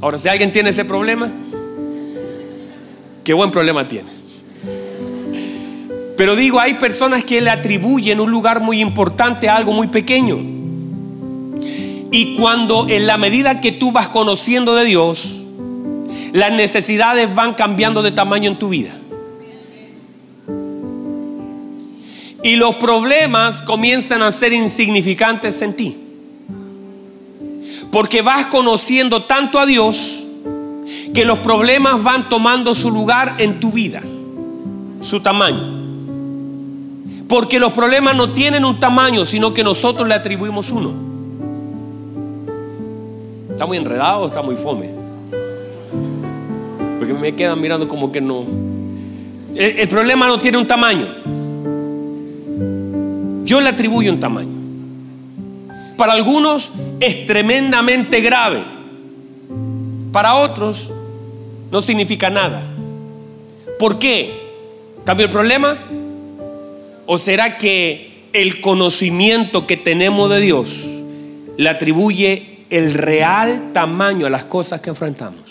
Ahora, 0.00 0.18
si 0.18 0.28
alguien 0.28 0.50
tiene 0.50 0.70
ese 0.70 0.84
problema, 0.84 1.30
qué 3.22 3.32
buen 3.34 3.52
problema 3.52 3.86
tiene. 3.86 4.08
Pero 6.16 6.34
digo, 6.34 6.58
hay 6.58 6.74
personas 6.74 7.22
que 7.22 7.40
le 7.40 7.50
atribuyen 7.50 8.18
un 8.18 8.32
lugar 8.32 8.58
muy 8.58 8.80
importante 8.80 9.48
a 9.48 9.54
algo 9.54 9.72
muy 9.72 9.86
pequeño. 9.86 10.38
Y 12.10 12.34
cuando 12.36 12.88
en 12.88 13.06
la 13.06 13.16
medida 13.16 13.60
que 13.60 13.70
tú 13.70 13.92
vas 13.92 14.08
conociendo 14.08 14.74
de 14.74 14.86
Dios, 14.86 15.42
las 16.32 16.50
necesidades 16.50 17.32
van 17.32 17.54
cambiando 17.54 18.02
de 18.02 18.10
tamaño 18.10 18.50
en 18.50 18.58
tu 18.58 18.70
vida. 18.70 18.90
Y 22.46 22.54
los 22.54 22.76
problemas 22.76 23.60
comienzan 23.60 24.22
a 24.22 24.30
ser 24.30 24.52
insignificantes 24.52 25.62
en 25.62 25.74
ti. 25.74 25.96
Porque 27.90 28.22
vas 28.22 28.46
conociendo 28.46 29.24
tanto 29.24 29.58
a 29.58 29.66
Dios 29.66 30.22
que 31.12 31.24
los 31.24 31.40
problemas 31.40 32.04
van 32.04 32.28
tomando 32.28 32.72
su 32.76 32.92
lugar 32.92 33.34
en 33.38 33.58
tu 33.58 33.72
vida, 33.72 34.00
su 35.00 35.18
tamaño. 35.18 35.60
Porque 37.28 37.58
los 37.58 37.72
problemas 37.72 38.14
no 38.14 38.32
tienen 38.32 38.64
un 38.64 38.78
tamaño, 38.78 39.26
sino 39.26 39.52
que 39.52 39.64
nosotros 39.64 40.06
le 40.06 40.14
atribuimos 40.14 40.70
uno. 40.70 40.92
Está 43.50 43.66
muy 43.66 43.76
enredado, 43.76 44.24
está 44.24 44.42
muy 44.42 44.54
fome. 44.54 44.90
Porque 47.00 47.12
me 47.12 47.34
quedan 47.34 47.60
mirando 47.60 47.88
como 47.88 48.12
que 48.12 48.20
no. 48.20 48.44
El, 49.56 49.80
el, 49.80 49.88
problema 49.88 50.28
no 50.28 50.38
tiene 50.38 50.58
un 50.58 50.66
tamaño. 50.68 51.08
Yo 53.46 53.60
le 53.60 53.68
atribuyo 53.68 54.12
un 54.12 54.18
tamaño. 54.18 54.50
Para 55.96 56.14
algunos 56.14 56.72
es 56.98 57.26
tremendamente 57.26 58.20
grave. 58.20 58.62
Para 60.10 60.34
otros 60.34 60.90
no 61.70 61.80
significa 61.80 62.28
nada. 62.28 62.60
¿Por 63.78 64.00
qué? 64.00 64.32
¿Cambio 65.04 65.26
el 65.26 65.32
problema? 65.32 65.78
¿O 67.06 67.20
será 67.20 67.56
que 67.56 68.24
el 68.32 68.60
conocimiento 68.60 69.64
que 69.64 69.76
tenemos 69.76 70.28
de 70.28 70.40
Dios 70.40 70.84
le 71.56 71.68
atribuye 71.68 72.64
el 72.70 72.94
real 72.94 73.70
tamaño 73.72 74.26
a 74.26 74.30
las 74.30 74.42
cosas 74.44 74.80
que 74.80 74.90
enfrentamos? 74.90 75.42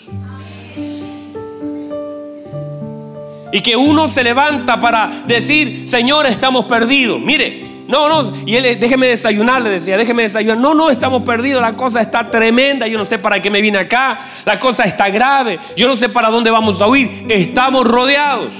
Y 3.52 3.62
que 3.62 3.74
uno 3.74 4.06
se 4.06 4.22
levanta 4.22 4.78
para 4.78 5.24
decir, 5.26 5.88
Señor, 5.88 6.26
estamos 6.26 6.66
perdidos. 6.66 7.18
Mire, 7.20 7.75
no, 7.88 8.08
no, 8.08 8.32
y 8.44 8.56
él, 8.56 8.80
déjeme 8.80 9.06
desayunar, 9.06 9.62
le 9.62 9.70
decía, 9.70 9.96
déjeme 9.96 10.24
desayunar. 10.24 10.58
No, 10.58 10.74
no, 10.74 10.90
estamos 10.90 11.22
perdidos, 11.22 11.62
la 11.62 11.74
cosa 11.74 12.00
está 12.00 12.30
tremenda, 12.30 12.86
yo 12.86 12.98
no 12.98 13.04
sé 13.04 13.18
para 13.18 13.40
qué 13.40 13.50
me 13.50 13.60
vine 13.60 13.78
acá, 13.78 14.18
la 14.44 14.58
cosa 14.58 14.84
está 14.84 15.08
grave, 15.08 15.58
yo 15.76 15.86
no 15.86 15.96
sé 15.96 16.08
para 16.08 16.30
dónde 16.30 16.50
vamos 16.50 16.80
a 16.82 16.88
huir, 16.88 17.26
estamos 17.28 17.86
rodeados. 17.86 18.52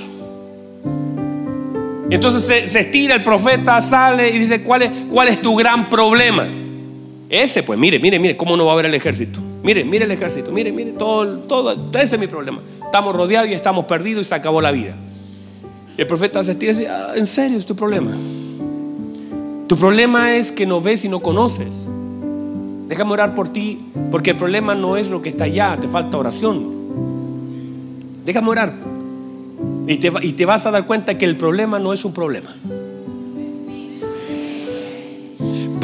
Entonces 2.09 2.71
se, 2.71 2.79
estira 2.79 3.17
el 3.17 3.25
profeta, 3.25 3.81
sale 3.81 4.31
y 4.31 4.39
dice, 4.39 4.63
¿cuál 4.63 4.83
es, 4.83 4.91
¿cuál 5.11 5.27
es 5.27 5.41
tu 5.41 5.57
gran 5.57 5.91
problema? 5.91 6.47
Ese, 7.29 7.65
pues 7.65 7.79
mire, 7.79 7.99
mire, 7.99 8.21
mire, 8.21 8.37
¿cómo 8.37 8.57
no 8.57 8.65
va 8.65 8.73
a 8.73 8.75
haber 8.75 8.87
el 8.87 8.95
ejército? 8.95 9.41
Mire, 9.65 9.85
mire 9.85 10.05
el 10.05 10.11
ejército, 10.13 10.53
mire, 10.53 10.71
mire, 10.71 10.93
todo, 10.93 11.39
todo, 11.41 11.91
ese 11.95 12.15
es 12.15 12.21
mi 12.21 12.29
problema. 12.29 12.61
Estamos 12.85 13.17
rodeados 13.17 13.51
y 13.51 13.55
estamos 13.55 13.87
perdidos 13.87 14.25
y 14.25 14.29
se 14.29 14.37
acabó 14.37 14.61
la 14.61 14.71
vida. 14.71 14.95
Y 15.99 16.01
el 16.03 16.07
profeta 16.07 16.45
se 16.45 16.53
estira 16.53 16.71
y 16.73 16.77
dice, 16.77 16.89
ah, 16.89 17.15
¿en 17.17 17.27
serio 17.27 17.59
es 17.59 17.67
tu 17.67 17.75
problema? 17.75 18.13
Tu 19.67 19.77
problema 19.77 20.35
es 20.37 20.53
que 20.53 20.67
no 20.67 20.81
ves 20.81 21.05
y 21.05 21.09
no 21.09 21.21
conoces. 21.21 21.89
Déjame 22.89 23.13
orar 23.13 23.35
por 23.35 23.49
ti, 23.49 23.87
porque 24.11 24.31
el 24.31 24.37
problema 24.37 24.75
no 24.75 24.97
es 24.97 25.09
lo 25.09 25.23
que 25.23 25.29
está 25.29 25.45
allá, 25.45 25.77
te 25.81 25.89
falta 25.89 26.17
oración. 26.17 26.73
Déjame 28.25 28.49
orar. 28.49 28.73
Y 29.89 29.97
te, 29.99 30.13
y 30.23 30.33
te 30.33 30.47
vas 30.47 30.67
a 30.67 30.71
dar 30.71 30.87
cuenta 30.87 31.19
que 31.19 31.25
el 31.25 31.37
problema 31.37 31.79
no 31.79 31.93
es 31.93 32.05
un 32.05 32.13
problema. 32.13 32.55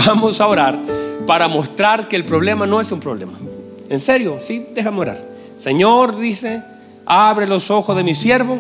Vamos 0.06 0.40
a 0.40 0.46
orar 0.46 0.78
para 1.26 1.48
mostrar 1.48 2.08
que 2.08 2.16
el 2.16 2.24
problema 2.24 2.66
no 2.66 2.80
es 2.80 2.90
un 2.92 3.00
problema. 3.00 3.34
En 3.88 4.00
serio, 4.00 4.38
sí, 4.40 4.66
déjame 4.74 5.00
orar. 5.00 5.18
Señor, 5.56 6.18
dice, 6.18 6.62
abre 7.06 7.46
los 7.46 7.70
ojos 7.70 7.96
de 7.96 8.02
mi 8.02 8.14
siervo 8.14 8.58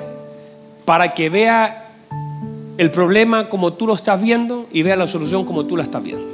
para 0.84 1.14
que 1.14 1.30
vea 1.30 1.81
el 2.82 2.90
problema 2.90 3.48
como 3.48 3.74
tú 3.74 3.86
lo 3.86 3.94
estás 3.94 4.20
viendo 4.20 4.66
y 4.72 4.82
vea 4.82 4.96
la 4.96 5.06
solución 5.06 5.44
como 5.44 5.66
tú 5.66 5.76
la 5.76 5.84
estás 5.84 6.02
viendo. 6.02 6.26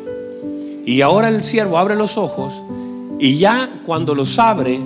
Y 0.87 1.03
ahora 1.03 1.29
el 1.29 1.45
siervo 1.45 1.77
abre 1.77 1.95
los 1.95 2.17
ojos 2.17 2.55
y 3.19 3.37
ya 3.37 3.69
cuando 3.85 4.15
los 4.15 4.39
abre, 4.39 4.81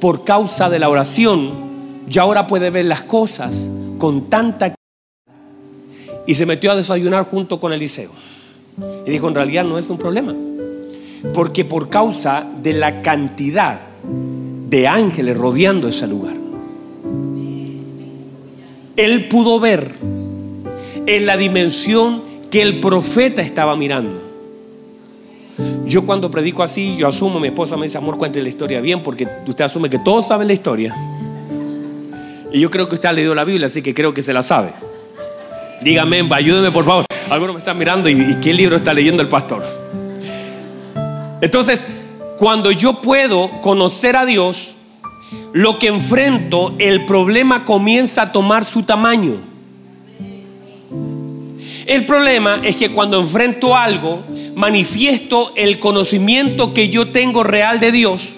por 0.00 0.22
causa 0.22 0.70
de 0.70 0.78
la 0.78 0.88
oración, 0.88 1.50
ya 2.08 2.22
ahora 2.22 2.46
puede 2.46 2.70
ver 2.70 2.84
las 2.84 3.02
cosas 3.02 3.68
con 3.98 4.30
tanta 4.30 4.72
y 6.24 6.36
se 6.36 6.46
metió 6.46 6.70
a 6.70 6.76
desayunar 6.76 7.24
junto 7.24 7.58
con 7.58 7.72
Eliseo. 7.72 8.12
Y 9.04 9.10
dijo, 9.10 9.26
en 9.26 9.34
realidad 9.34 9.64
no 9.64 9.76
es 9.76 9.90
un 9.90 9.98
problema. 9.98 10.36
Porque 11.34 11.64
por 11.64 11.88
causa 11.88 12.46
de 12.62 12.74
la 12.74 13.02
cantidad 13.02 13.80
de 14.68 14.86
ángeles 14.86 15.36
rodeando 15.36 15.88
ese 15.88 16.06
lugar, 16.06 16.36
él 19.04 19.28
pudo 19.28 19.60
ver 19.60 19.94
en 21.06 21.26
la 21.26 21.36
dimensión 21.36 22.22
que 22.50 22.62
el 22.62 22.80
profeta 22.80 23.42
estaba 23.42 23.76
mirando. 23.76 24.30
Yo 25.86 26.06
cuando 26.06 26.30
predico 26.30 26.62
así, 26.62 26.96
yo 26.96 27.08
asumo, 27.08 27.40
mi 27.40 27.48
esposa 27.48 27.76
me 27.76 27.84
dice, 27.84 27.98
amor, 27.98 28.16
cuente 28.16 28.42
la 28.42 28.48
historia 28.48 28.80
bien, 28.80 29.02
porque 29.02 29.28
usted 29.46 29.64
asume 29.64 29.90
que 29.90 29.98
todos 29.98 30.26
saben 30.26 30.46
la 30.46 30.54
historia. 30.54 30.94
Y 32.52 32.60
yo 32.60 32.70
creo 32.70 32.88
que 32.88 32.94
usted 32.94 33.08
ha 33.08 33.12
leído 33.12 33.34
la 33.34 33.44
Biblia, 33.44 33.66
así 33.66 33.82
que 33.82 33.94
creo 33.94 34.14
que 34.14 34.22
se 34.22 34.32
la 34.32 34.42
sabe. 34.42 34.72
Dígame, 35.82 36.28
ayúdeme 36.30 36.70
por 36.70 36.84
favor. 36.84 37.04
Algunos 37.28 37.54
me 37.54 37.58
están 37.58 37.78
mirando 37.78 38.08
y, 38.08 38.36
qué 38.42 38.54
libro 38.54 38.76
está 38.76 38.94
leyendo 38.94 39.22
el 39.22 39.28
pastor. 39.28 39.64
Entonces, 41.40 41.86
cuando 42.36 42.70
yo 42.70 43.00
puedo 43.00 43.50
conocer 43.62 44.16
a 44.16 44.26
Dios, 44.26 44.74
lo 45.52 45.78
que 45.78 45.88
enfrento, 45.88 46.74
el 46.78 47.04
problema 47.04 47.64
comienza 47.64 48.22
a 48.22 48.32
tomar 48.32 48.64
su 48.64 48.82
tamaño. 48.82 49.34
El 51.86 52.06
problema 52.06 52.60
es 52.62 52.76
que 52.76 52.90
cuando 52.90 53.20
enfrento 53.20 53.76
algo, 53.76 54.22
manifiesto 54.54 55.52
el 55.56 55.78
conocimiento 55.78 56.72
que 56.72 56.88
yo 56.88 57.08
tengo 57.08 57.42
real 57.42 57.80
de 57.80 57.92
Dios 57.92 58.34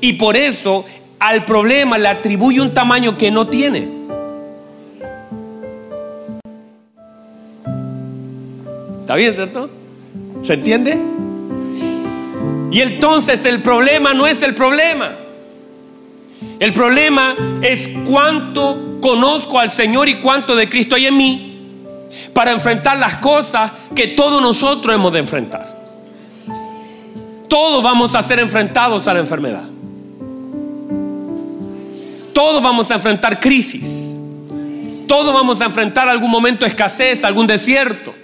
y 0.00 0.14
por 0.14 0.36
eso 0.36 0.84
al 1.18 1.44
problema 1.44 1.98
le 1.98 2.08
atribuye 2.08 2.60
un 2.60 2.74
tamaño 2.74 3.16
que 3.16 3.30
no 3.30 3.46
tiene. 3.46 3.88
¿Está 9.00 9.16
bien, 9.16 9.34
cierto? 9.34 9.70
¿Se 10.42 10.54
entiende? 10.54 10.98
Y 12.72 12.80
entonces 12.80 13.44
el 13.44 13.60
problema 13.60 14.14
no 14.14 14.26
es 14.26 14.42
el 14.42 14.54
problema. 14.54 15.12
El 16.58 16.72
problema 16.72 17.34
es 17.62 17.90
cuánto 18.08 18.98
conozco 19.00 19.58
al 19.58 19.70
Señor 19.70 20.08
y 20.08 20.16
cuánto 20.16 20.56
de 20.56 20.68
Cristo 20.68 20.96
hay 20.96 21.06
en 21.06 21.16
mí 21.16 21.50
para 22.32 22.52
enfrentar 22.52 22.98
las 22.98 23.16
cosas 23.16 23.70
que 23.94 24.08
todos 24.08 24.40
nosotros 24.40 24.94
hemos 24.94 25.12
de 25.12 25.18
enfrentar. 25.18 25.74
Todos 27.48 27.82
vamos 27.82 28.14
a 28.14 28.22
ser 28.22 28.38
enfrentados 28.38 29.06
a 29.08 29.14
la 29.14 29.20
enfermedad. 29.20 29.64
Todos 32.32 32.62
vamos 32.62 32.90
a 32.90 32.96
enfrentar 32.96 33.40
crisis. 33.40 34.16
Todos 35.06 35.32
vamos 35.32 35.60
a 35.60 35.66
enfrentar 35.66 36.08
algún 36.08 36.30
momento 36.30 36.64
de 36.64 36.70
escasez, 36.70 37.24
algún 37.24 37.46
desierto. 37.46 38.14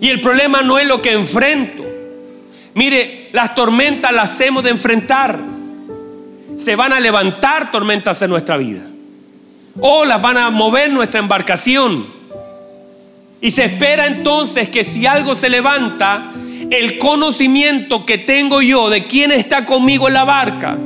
Y 0.00 0.08
el 0.08 0.20
problema 0.20 0.62
no 0.62 0.78
es 0.78 0.86
lo 0.86 1.00
que 1.00 1.12
enfrento. 1.12 1.84
Mire, 2.74 3.28
las 3.32 3.54
tormentas 3.54 4.12
las 4.12 4.40
hemos 4.40 4.62
de 4.64 4.70
enfrentar. 4.70 5.38
Se 6.60 6.76
van 6.76 6.92
a 6.92 7.00
levantar 7.00 7.70
tormentas 7.70 8.20
en 8.20 8.28
nuestra 8.28 8.58
vida. 8.58 8.82
O 9.80 10.04
las 10.04 10.20
van 10.20 10.36
a 10.36 10.50
mover 10.50 10.90
nuestra 10.90 11.18
embarcación. 11.18 12.06
Y 13.40 13.50
se 13.50 13.64
espera 13.64 14.06
entonces 14.06 14.68
que 14.68 14.84
si 14.84 15.06
algo 15.06 15.34
se 15.34 15.48
levanta, 15.48 16.32
el 16.70 16.98
conocimiento 16.98 18.04
que 18.04 18.18
tengo 18.18 18.60
yo 18.60 18.90
de 18.90 19.06
quién 19.06 19.32
está 19.32 19.64
conmigo 19.64 20.08
en 20.08 20.14
la 20.14 20.24
barca 20.24 20.76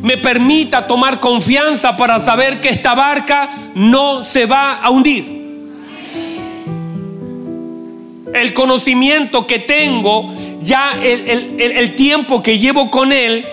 me 0.00 0.16
permita 0.16 0.86
tomar 0.86 1.20
confianza 1.20 1.96
para 1.96 2.18
saber 2.18 2.60
que 2.60 2.68
esta 2.68 2.94
barca 2.94 3.50
no 3.74 4.24
se 4.24 4.46
va 4.46 4.74
a 4.74 4.90
hundir. 4.90 5.36
El 8.32 8.54
conocimiento 8.54 9.46
que 9.46 9.58
tengo, 9.58 10.32
ya 10.62 10.92
el, 11.02 11.94
tiempo 11.96 12.40
que 12.40 12.58
llevo 12.58 12.90
con 12.90 13.12
Él, 13.12 13.44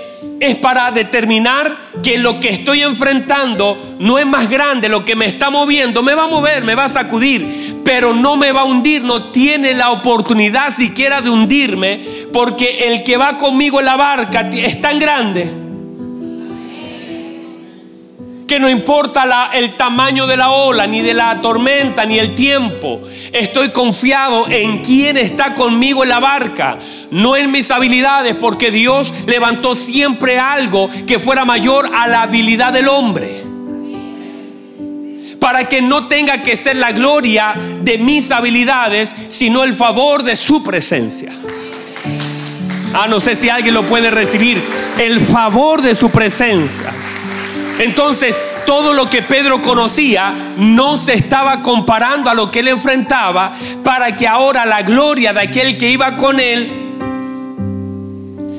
es 0.43 0.55
para 0.55 0.91
determinar 0.91 1.75
que 2.03 2.17
lo 2.17 2.39
que 2.39 2.49
estoy 2.49 2.81
enfrentando 2.81 3.77
no 3.99 4.19
es 4.19 4.25
más 4.25 4.49
grande, 4.49 4.89
lo 4.89 5.05
que 5.05 5.15
me 5.15 5.25
está 5.25 5.49
moviendo, 5.49 6.03
me 6.03 6.15
va 6.15 6.25
a 6.25 6.27
mover, 6.27 6.63
me 6.63 6.75
va 6.75 6.85
a 6.85 6.89
sacudir, 6.89 7.77
pero 7.85 8.13
no 8.13 8.35
me 8.35 8.51
va 8.51 8.61
a 8.61 8.65
hundir, 8.65 9.03
no 9.03 9.31
tiene 9.31 9.73
la 9.73 9.91
oportunidad 9.91 10.69
siquiera 10.69 11.21
de 11.21 11.29
hundirme, 11.29 12.01
porque 12.33 12.89
el 12.89 13.03
que 13.03 13.17
va 13.17 13.37
conmigo 13.37 13.79
en 13.79 13.85
la 13.85 13.95
barca 13.95 14.49
es 14.53 14.81
tan 14.81 14.99
grande 14.99 15.62
no 18.59 18.69
importa 18.69 19.49
el 19.53 19.75
tamaño 19.75 20.27
de 20.27 20.37
la 20.37 20.51
ola, 20.51 20.87
ni 20.87 21.01
de 21.01 21.13
la 21.13 21.41
tormenta, 21.41 22.05
ni 22.05 22.19
el 22.19 22.35
tiempo. 22.35 23.01
Estoy 23.31 23.69
confiado 23.69 24.49
en 24.49 24.79
quien 24.79 25.17
está 25.17 25.55
conmigo 25.55 26.03
en 26.03 26.09
la 26.09 26.19
barca, 26.19 26.77
no 27.11 27.35
en 27.35 27.51
mis 27.51 27.71
habilidades, 27.71 28.35
porque 28.35 28.71
Dios 28.71 29.13
levantó 29.27 29.75
siempre 29.75 30.39
algo 30.39 30.89
que 31.07 31.19
fuera 31.19 31.45
mayor 31.45 31.89
a 31.93 32.07
la 32.07 32.23
habilidad 32.23 32.73
del 32.73 32.87
hombre. 32.87 33.43
Para 35.39 35.67
que 35.67 35.81
no 35.81 36.07
tenga 36.07 36.41
que 36.41 36.55
ser 36.55 36.77
la 36.77 36.93
gloria 36.93 37.55
de 37.81 37.97
mis 37.97 38.31
habilidades, 38.31 39.13
sino 39.27 39.63
el 39.63 39.73
favor 39.73 40.23
de 40.23 40.35
su 40.35 40.63
presencia. 40.63 41.33
Ah, 42.93 43.07
no 43.09 43.19
sé 43.19 43.35
si 43.35 43.49
alguien 43.49 43.73
lo 43.73 43.83
puede 43.83 44.11
recibir. 44.11 44.61
El 44.99 45.19
favor 45.19 45.81
de 45.81 45.95
su 45.95 46.11
presencia. 46.11 46.91
Entonces, 47.79 48.41
todo 48.65 48.93
lo 48.93 49.09
que 49.09 49.21
Pedro 49.21 49.61
conocía 49.61 50.33
no 50.57 50.97
se 50.97 51.13
estaba 51.13 51.61
comparando 51.61 52.29
a 52.29 52.33
lo 52.33 52.51
que 52.51 52.59
él 52.59 52.67
enfrentaba 52.67 53.53
para 53.83 54.15
que 54.15 54.27
ahora 54.27 54.65
la 54.65 54.83
gloria 54.83 55.33
de 55.33 55.41
aquel 55.41 55.77
que 55.77 55.89
iba 55.89 56.15
con 56.17 56.39
él, 56.39 56.69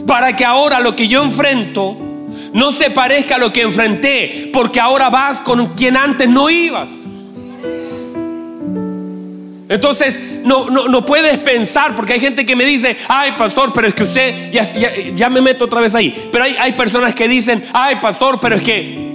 para 0.06 0.34
que 0.34 0.44
ahora 0.44 0.80
lo 0.80 0.96
que 0.96 1.08
yo 1.08 1.22
enfrento 1.22 1.96
no 2.52 2.72
se 2.72 2.90
parezca 2.90 3.36
a 3.36 3.38
lo 3.38 3.52
que 3.52 3.62
enfrenté, 3.62 4.50
porque 4.52 4.80
ahora 4.80 5.10
vas 5.10 5.40
con 5.40 5.74
quien 5.74 5.96
antes 5.96 6.28
no 6.28 6.50
ibas. 6.50 7.08
Entonces, 9.68 10.20
no, 10.44 10.68
no, 10.68 11.06
puedes 11.06 11.38
pensar, 11.38 11.96
porque 11.96 12.12
hay 12.12 12.20
gente 12.20 12.44
que 12.44 12.54
me 12.54 12.64
dice, 12.64 12.96
ay 13.08 13.32
pastor, 13.38 13.72
pero 13.72 13.86
es 13.86 13.94
que 13.94 14.02
usted, 14.02 14.52
ya, 15.14 15.30
me 15.30 15.40
meto 15.40 15.64
otra 15.64 15.80
vez 15.80 15.94
ahí, 15.94 16.28
pero 16.30 16.44
hay, 16.44 16.54
hay 16.60 16.72
personas 16.72 17.14
que 17.14 17.26
dicen, 17.28 17.62
ay 17.72 17.96
pastor, 17.96 18.38
pero 18.40 18.56
es 18.56 18.62
que 18.62 19.13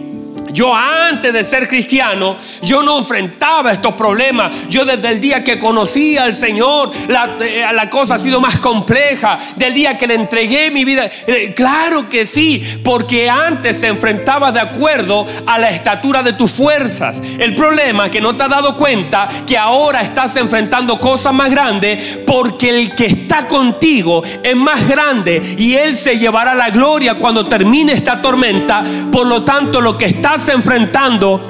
yo 0.51 0.73
antes 0.75 1.33
de 1.33 1.43
ser 1.43 1.67
cristiano, 1.67 2.37
yo 2.61 2.83
no 2.83 2.99
enfrentaba 2.99 3.71
estos 3.71 3.93
problemas. 3.93 4.69
Yo 4.69 4.85
desde 4.85 5.09
el 5.09 5.21
día 5.21 5.43
que 5.43 5.59
conocí 5.59 6.17
al 6.17 6.35
Señor, 6.35 6.91
la, 7.07 7.37
eh, 7.41 7.65
la, 7.73 7.89
cosa 7.89 8.15
ha 8.15 8.17
sido 8.17 8.41
más 8.41 8.57
compleja. 8.59 9.39
Del 9.55 9.73
día 9.73 9.97
que 9.97 10.07
le 10.07 10.15
entregué 10.15 10.71
mi 10.71 10.85
vida. 10.85 11.09
Eh, 11.27 11.53
claro 11.55 12.09
que 12.09 12.25
sí, 12.25 12.63
porque 12.83 13.29
antes 13.29 13.79
se 13.79 13.87
enfrentaba 13.87 14.51
de 14.51 14.59
acuerdo 14.59 15.25
a 15.45 15.57
la 15.59 15.69
estatura 15.69 16.23
de 16.23 16.33
tus 16.33 16.51
fuerzas. 16.51 17.21
El 17.39 17.55
problema 17.55 18.05
es 18.05 18.11
que 18.11 18.21
no 18.21 18.35
te 18.35 18.43
has 18.43 18.49
dado 18.49 18.75
cuenta 18.75 19.27
que 19.45 19.57
ahora 19.57 20.01
estás 20.01 20.35
enfrentando 20.35 20.99
cosas 20.99 21.33
más 21.33 21.51
grandes 21.51 22.19
porque 22.25 22.69
el 22.69 22.95
que 22.95 23.05
está 23.05 23.47
contigo 23.47 24.23
es 24.43 24.55
más 24.55 24.87
grande 24.87 25.41
y 25.57 25.75
Él 25.75 25.95
se 25.95 26.17
llevará 26.17 26.55
la 26.55 26.69
gloria 26.69 27.15
cuando 27.15 27.47
termine 27.47 27.93
esta 27.93 28.21
tormenta. 28.21 28.83
Por 29.11 29.27
lo 29.27 29.43
tanto, 29.43 29.81
lo 29.81 29.97
que 29.97 30.05
estás 30.05 30.38
enfrentando, 30.47 31.41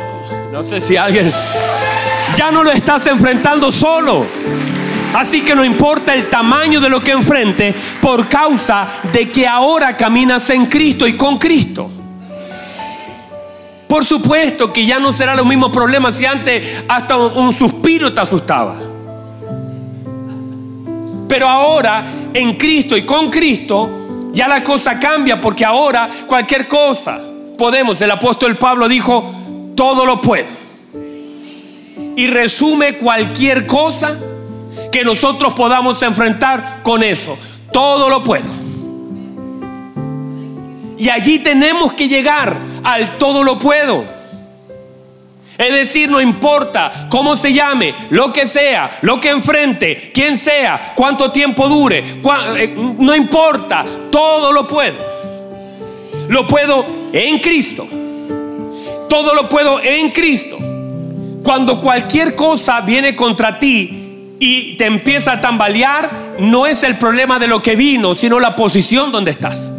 no 0.52 0.64
sé 0.64 0.82
si 0.82 0.98
alguien, 0.98 1.32
ya 2.36 2.52
no 2.52 2.64
lo 2.64 2.72
estás 2.72 3.06
enfrentando 3.08 3.72
solo. 3.72 4.26
Así 5.14 5.42
que 5.42 5.56
no 5.56 5.66
importa 5.66 6.14
el 6.14 6.30
tamaño 6.30 6.80
de 6.80 6.90
lo 6.90 7.02
que 7.02 7.12
enfrente 7.12 7.74
por 8.02 8.28
causa 8.28 8.88
de 9.12 9.30
que 9.30 9.48
ahora 9.48 9.98
caminas 9.98 10.50
en 10.50 10.68
Cristo 10.68 11.08
y 11.08 11.18
con 11.18 11.38
Cristo. 11.38 11.90
Por 13.88 14.06
supuesto 14.06 14.72
que 14.72 14.86
ya 14.86 15.00
no 15.00 15.12
será 15.12 15.36
los 15.36 15.48
mismos 15.48 15.72
problemas 15.72 16.16
si 16.16 16.26
antes 16.26 16.84
hasta 16.88 17.18
un 17.18 17.52
suspiro 17.52 18.14
te 18.14 18.22
asustaba. 18.22 18.76
Pero 21.28 21.48
ahora 21.48 22.06
en 22.34 22.56
Cristo 22.56 22.96
y 22.96 23.04
con 23.04 23.32
Cristo 23.32 24.30
ya 24.32 24.48
la 24.48 24.64
cosa 24.64 25.00
cambia 25.00 25.42
porque 25.42 25.66
ahora 25.66 26.08
cualquier 26.28 26.68
cosa 26.68 27.29
podemos, 27.60 28.02
el 28.02 28.10
apóstol 28.10 28.58
Pablo 28.58 28.88
dijo, 28.88 29.32
todo 29.76 30.06
lo 30.06 30.20
puedo. 30.22 30.48
Y 32.16 32.28
resume 32.28 32.98
cualquier 32.98 33.68
cosa 33.68 34.18
que 34.92 35.04
nosotros 35.04 35.54
podamos 35.54 36.02
enfrentar 36.02 36.80
con 36.82 37.04
eso. 37.04 37.38
Todo 37.72 38.10
lo 38.10 38.24
puedo. 38.24 38.48
Y 40.98 41.10
allí 41.10 41.40
tenemos 41.40 41.94
que 41.94 42.08
llegar 42.08 42.58
al 42.84 43.18
todo 43.18 43.44
lo 43.44 43.60
puedo. 43.60 44.04
Es 45.58 45.74
decir, 45.74 46.10
no 46.10 46.22
importa 46.22 47.08
cómo 47.10 47.36
se 47.36 47.54
llame, 47.54 47.94
lo 48.10 48.32
que 48.32 48.48
sea, 48.48 49.00
lo 49.02 49.20
que 49.20 49.30
enfrente, 49.30 50.12
quién 50.14 50.38
sea, 50.38 50.94
cuánto 50.96 51.32
tiempo 51.32 51.68
dure, 51.68 52.00
eh, 52.00 52.76
no 52.98 53.14
importa, 53.14 53.86
todo 54.10 54.54
lo 54.54 54.66
puedo. 54.66 54.96
Lo 56.30 56.48
puedo 56.48 56.99
en 57.14 57.40
Cristo. 57.40 57.88
Todo 59.10 59.34
lo 59.34 59.50
puedo 59.50 59.80
en 59.82 60.12
Cristo. 60.12 60.58
Cuando 61.44 61.82
cualquier 61.82 62.36
cosa 62.36 62.82
viene 62.82 63.16
contra 63.16 63.58
ti 63.60 64.36
y 64.40 64.74
te 64.74 64.86
empieza 64.86 65.34
a 65.34 65.42
tambalear, 65.42 66.36
no 66.40 66.68
es 66.68 66.84
el 66.84 66.98
problema 66.98 67.40
de 67.40 67.48
lo 67.48 67.62
que 67.62 67.76
vino, 67.76 68.16
sino 68.16 68.40
la 68.40 68.56
posición 68.56 69.12
donde 69.12 69.32
estás. 69.32 69.72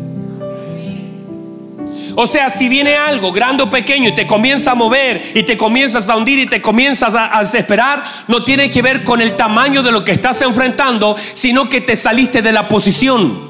O 2.16 2.26
sea, 2.26 2.50
si 2.50 2.68
viene 2.68 2.96
algo 2.96 3.32
grande 3.32 3.62
o 3.62 3.70
pequeño 3.70 4.08
y 4.08 4.14
te 4.14 4.26
comienza 4.26 4.72
a 4.72 4.74
mover 4.74 5.22
y 5.34 5.44
te 5.44 5.56
comienzas 5.56 6.08
a 6.08 6.16
hundir 6.16 6.40
y 6.40 6.46
te 6.46 6.60
comienzas 6.60 7.14
a, 7.14 7.38
a, 7.38 7.40
desesperar, 7.40 8.02
no 8.26 8.42
tiene 8.42 8.70
que 8.70 8.82
ver 8.82 9.04
con 9.04 9.20
el 9.20 9.36
tamaño 9.36 9.82
de 9.82 9.92
lo 9.92 10.04
que 10.04 10.12
estás 10.12 10.42
enfrentando, 10.42 11.16
sino 11.32 11.68
que 11.68 11.80
te 11.80 11.94
saliste 11.94 12.42
de 12.42 12.52
la 12.52 12.68
posición. 12.68 13.48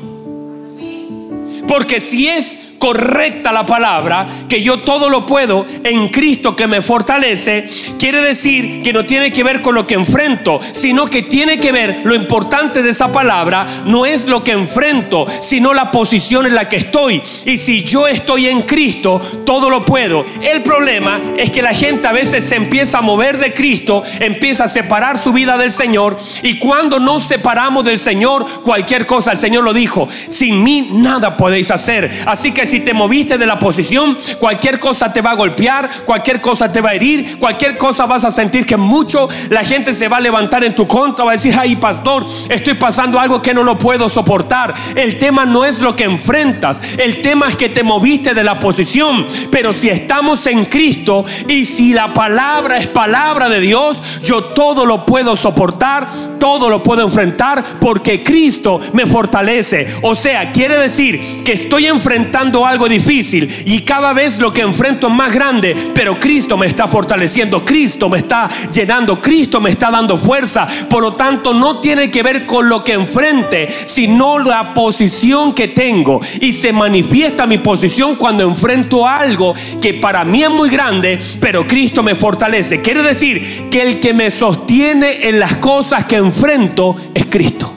Porque 1.67 2.01
si 2.01 2.29
es 2.29 2.70
correcta 2.81 3.53
la 3.53 3.67
palabra, 3.67 4.27
que 4.49 4.63
yo 4.63 4.81
todo 4.81 5.11
lo 5.11 5.27
puedo 5.27 5.67
en 5.85 6.09
Cristo 6.09 6.57
que 6.57 6.67
me 6.67 6.81
fortalece, 6.83 7.69
quiere 7.99 8.23
decir 8.23 8.83
que 8.83 8.93
no 8.95 9.05
tiene 9.05 9.31
que 9.31 9.45
ver 9.45 9.61
con 9.61 9.75
lo 9.75 9.87
que 9.87 9.95
enfrento, 9.95 10.59
sino 10.73 11.07
que 11.07 11.23
tiene 11.23 11.61
que 11.61 11.73
ver 11.73 12.01
lo 12.05 12.15
importante 12.15 12.83
de 12.83 12.91
esa 12.91 13.13
palabra, 13.13 13.67
no 13.85 14.07
es 14.07 14.25
lo 14.25 14.43
que 14.43 14.53
enfrento, 14.53 15.27
sino 15.41 15.75
la 15.75 15.93
posición 15.93 16.47
en 16.47 16.55
la 16.55 16.69
que 16.69 16.77
estoy. 16.77 17.21
Y 17.45 17.59
si 17.59 17.85
yo 17.85 18.09
estoy 18.09 18.47
en 18.47 18.63
Cristo, 18.63 19.21
todo 19.45 19.69
lo 19.69 19.85
puedo. 19.85 20.25
El 20.41 20.63
problema 20.63 21.21
es 21.37 21.51
que 21.51 21.63
la 21.63 21.75
gente 21.75 22.09
a 22.09 22.13
veces 22.13 22.45
se 22.45 22.57
empieza 22.57 22.99
a 22.99 23.03
mover 23.03 23.37
de 23.37 23.53
Cristo, 23.53 24.03
empieza 24.21 24.65
a 24.65 24.69
separar 24.69 25.19
su 25.19 25.35
vida 25.35 25.59
del 25.59 25.73
Señor, 25.73 26.19
y 26.43 26.59
cuando 26.59 26.99
nos 26.99 27.25
separamos 27.25 27.85
del 27.85 27.99
Señor, 27.99 28.47
cualquier 28.63 29.05
cosa, 29.05 29.33
el 29.33 29.39
Señor 29.39 29.65
lo 29.65 29.75
dijo, 29.75 30.09
sin 30.31 30.65
mí 30.65 30.89
nada 30.93 31.37
podéis 31.37 31.71
hacer. 31.71 32.11
Así 32.25 32.53
que 32.53 32.70
si 32.71 32.81
te 32.81 32.95
moviste 32.95 33.37
de 33.37 33.47
la 33.47 33.59
posición, 33.59 34.17
cualquier 34.39 34.79
cosa 34.79 35.13
te 35.13 35.21
va 35.21 35.33
a 35.33 35.35
golpear, 35.35 35.91
cualquier 36.05 36.41
cosa 36.41 36.71
te 36.71 36.81
va 36.81 36.91
a 36.91 36.95
herir, 36.95 37.39
cualquier 37.39 37.77
cosa 37.77 38.07
vas 38.07 38.25
a 38.25 38.31
sentir 38.31 38.65
que 38.65 38.77
mucho 38.77 39.29
la 39.49 39.65
gente 39.65 39.93
se 39.93 40.07
va 40.07 40.19
a 40.19 40.21
levantar 40.21 40.63
en 40.63 40.75
tu 40.75 40.87
contra, 40.87 41.25
va 41.25 41.33
a 41.33 41.35
decir, 41.35 41.55
ay 41.59 41.75
pastor, 41.77 42.25
estoy 42.49 42.75
pasando 42.75 43.19
algo 43.19 43.43
que 43.43 43.53
no 43.53 43.65
lo 43.65 43.77
puedo 43.77 44.09
soportar. 44.09 44.73
El 44.95 45.19
tema 45.19 45.45
no 45.45 45.65
es 45.65 45.81
lo 45.81 45.97
que 45.97 46.05
enfrentas, 46.05 46.81
el 46.99 47.23
tema 47.23 47.49
es 47.49 47.57
que 47.57 47.69
te 47.69 47.83
moviste 47.83 48.35
de 48.35 48.45
la 48.45 48.61
posición, 48.61 49.27
pero 49.51 49.73
si 49.73 49.89
estamos 49.89 50.47
en 50.47 50.67
Cristo 50.67 51.25
y 51.49 51.65
si 51.65 51.93
la 51.93 52.15
palabra 52.15 52.77
es 52.77 52.87
palabra 52.87 53.49
de 53.49 53.61
Dios, 53.61 54.01
yo 54.23 54.45
todo 54.45 54.87
lo 54.87 55.05
puedo 55.05 55.35
soportar, 55.35 56.09
todo 56.39 56.71
lo 56.71 56.83
puedo 56.85 57.03
enfrentar 57.03 57.65
porque 57.81 58.23
Cristo 58.23 58.79
me 58.93 59.07
fortalece. 59.07 59.87
O 60.03 60.15
sea, 60.15 60.53
quiere 60.53 60.77
decir 60.77 61.43
que 61.45 61.53
estoy 61.53 61.87
enfrentando 61.87 62.60
algo 62.67 62.89
difícil 62.89 63.49
y 63.67 63.81
cada 63.81 64.13
vez 64.13 64.39
lo 64.39 64.53
que 64.53 64.61
enfrento 64.63 65.09
es 65.09 65.15
más 65.15 65.33
grande, 65.33 65.77
pero 65.95 66.19
Cristo 66.19 66.57
me 66.57 66.67
está 66.67 66.87
fortaleciendo, 66.87 67.65
Cristo 67.65 68.09
me 68.09 68.19
está 68.19 68.49
llenando, 68.73 69.21
Cristo 69.21 69.61
me 69.61 69.71
está 69.71 69.91
dando 69.91 70.17
fuerza. 70.17 70.67
Por 70.89 71.03
lo 71.03 71.15
tanto, 71.15 71.55
no 71.55 71.79
tiene 71.79 72.11
que 72.11 72.23
ver 72.23 72.47
con 72.47 72.69
lo 72.69 72.85
que 72.85 72.93
enfrente, 72.93 73.69
sino 73.87 74.39
la 74.39 74.75
posición 74.75 75.55
que 75.55 75.69
tengo. 75.69 76.21
Y 76.41 76.53
se 76.53 76.73
manifiesta 76.73 77.47
mi 77.47 77.59
posición 77.59 78.17
cuando 78.17 78.45
enfrento 78.45 79.07
algo 79.07 79.55
que 79.81 79.95
para 79.95 80.25
mí 80.25 80.43
es 80.43 80.51
muy 80.51 80.69
grande, 80.69 81.19
pero 81.41 81.67
Cristo 81.67 82.03
me 82.03 82.15
fortalece. 82.15 82.83
Quiere 82.83 83.03
decir 83.03 83.69
que 83.71 83.83
el 83.83 84.01
que 84.01 84.15
me 84.15 84.31
sostiene 84.31 85.29
en 85.29 85.39
las 85.39 85.55
cosas 85.57 86.05
que 86.05 86.17
enfrento 86.17 86.97
es 87.15 87.25
Cristo. 87.27 87.73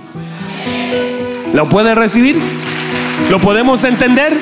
¿Lo 1.53 1.69
puede 1.69 1.93
recibir? 1.93 2.39
¿Lo 3.29 3.39
podemos 3.39 3.83
entender? 3.83 4.33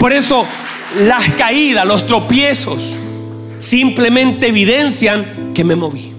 Por 0.00 0.14
eso 0.14 0.46
las 1.06 1.28
caídas, 1.32 1.86
los 1.86 2.06
tropiezos, 2.06 2.96
simplemente 3.58 4.46
evidencian 4.46 5.52
que 5.52 5.62
me 5.62 5.76
moví. 5.76 6.10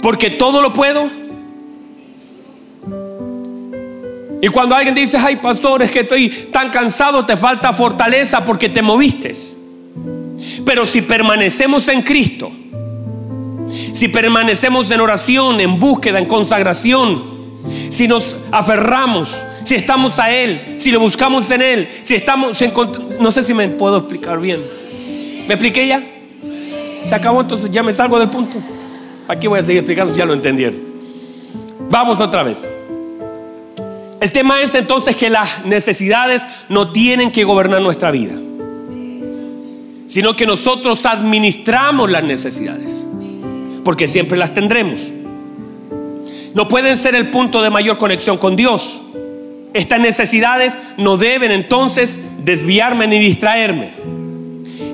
Porque 0.00 0.30
todo 0.30 0.62
lo 0.62 0.72
puedo. 0.72 1.10
Y 4.40 4.48
cuando 4.48 4.76
alguien 4.76 4.94
dice, 4.94 5.18
ay 5.18 5.34
pastor, 5.34 5.82
es 5.82 5.90
que 5.90 6.00
estoy 6.00 6.28
tan 6.28 6.70
cansado, 6.70 7.26
te 7.26 7.36
falta 7.36 7.72
fortaleza 7.72 8.44
porque 8.44 8.68
te 8.68 8.80
moviste. 8.80 9.32
Pero 10.64 10.86
si 10.86 11.02
permanecemos 11.02 11.88
en 11.88 12.02
Cristo, 12.02 12.52
si 13.92 14.06
permanecemos 14.06 14.88
en 14.92 15.00
oración, 15.00 15.60
en 15.60 15.80
búsqueda, 15.80 16.20
en 16.20 16.26
consagración, 16.26 17.20
si 17.90 18.06
nos 18.06 18.36
aferramos, 18.52 19.42
si 19.64 19.74
estamos 19.74 20.18
a 20.18 20.30
Él, 20.30 20.74
si 20.76 20.90
lo 20.90 21.00
buscamos 21.00 21.50
en 21.50 21.62
Él, 21.62 21.88
si 22.02 22.14
estamos. 22.14 22.58
No 23.20 23.30
sé 23.30 23.44
si 23.44 23.54
me 23.54 23.68
puedo 23.68 23.98
explicar 23.98 24.40
bien. 24.40 24.62
¿Me 25.46 25.54
expliqué 25.54 25.86
ya? 25.86 26.02
Se 27.06 27.14
acabó, 27.14 27.40
entonces 27.40 27.70
ya 27.70 27.82
me 27.82 27.92
salgo 27.92 28.18
del 28.18 28.30
punto. 28.30 28.58
Aquí 29.28 29.46
voy 29.46 29.58
a 29.58 29.62
seguir 29.62 29.78
explicando 29.80 30.12
si 30.12 30.18
ya 30.18 30.24
lo 30.24 30.34
entendieron. 30.34 30.78
Vamos 31.90 32.20
otra 32.20 32.42
vez. 32.42 32.68
El 34.20 34.30
tema 34.30 34.62
es 34.62 34.74
entonces 34.74 35.16
que 35.16 35.30
las 35.30 35.64
necesidades 35.66 36.44
no 36.68 36.90
tienen 36.90 37.32
que 37.32 37.42
gobernar 37.42 37.82
nuestra 37.82 38.12
vida, 38.12 38.34
sino 40.06 40.36
que 40.36 40.46
nosotros 40.46 41.04
administramos 41.06 42.08
las 42.08 42.22
necesidades 42.22 43.02
porque 43.84 44.08
siempre 44.08 44.38
las 44.38 44.54
tendremos. 44.54 45.00
No 46.54 46.68
pueden 46.68 46.96
ser 46.96 47.14
el 47.14 47.30
punto 47.30 47.62
de 47.62 47.70
mayor 47.70 47.98
conexión 47.98 48.38
con 48.38 48.56
Dios. 48.56 49.00
Estas 49.74 50.00
necesidades 50.00 50.78
no 50.96 51.16
deben 51.16 51.50
entonces 51.50 52.20
desviarme 52.38 53.06
ni 53.06 53.18
distraerme. 53.18 53.92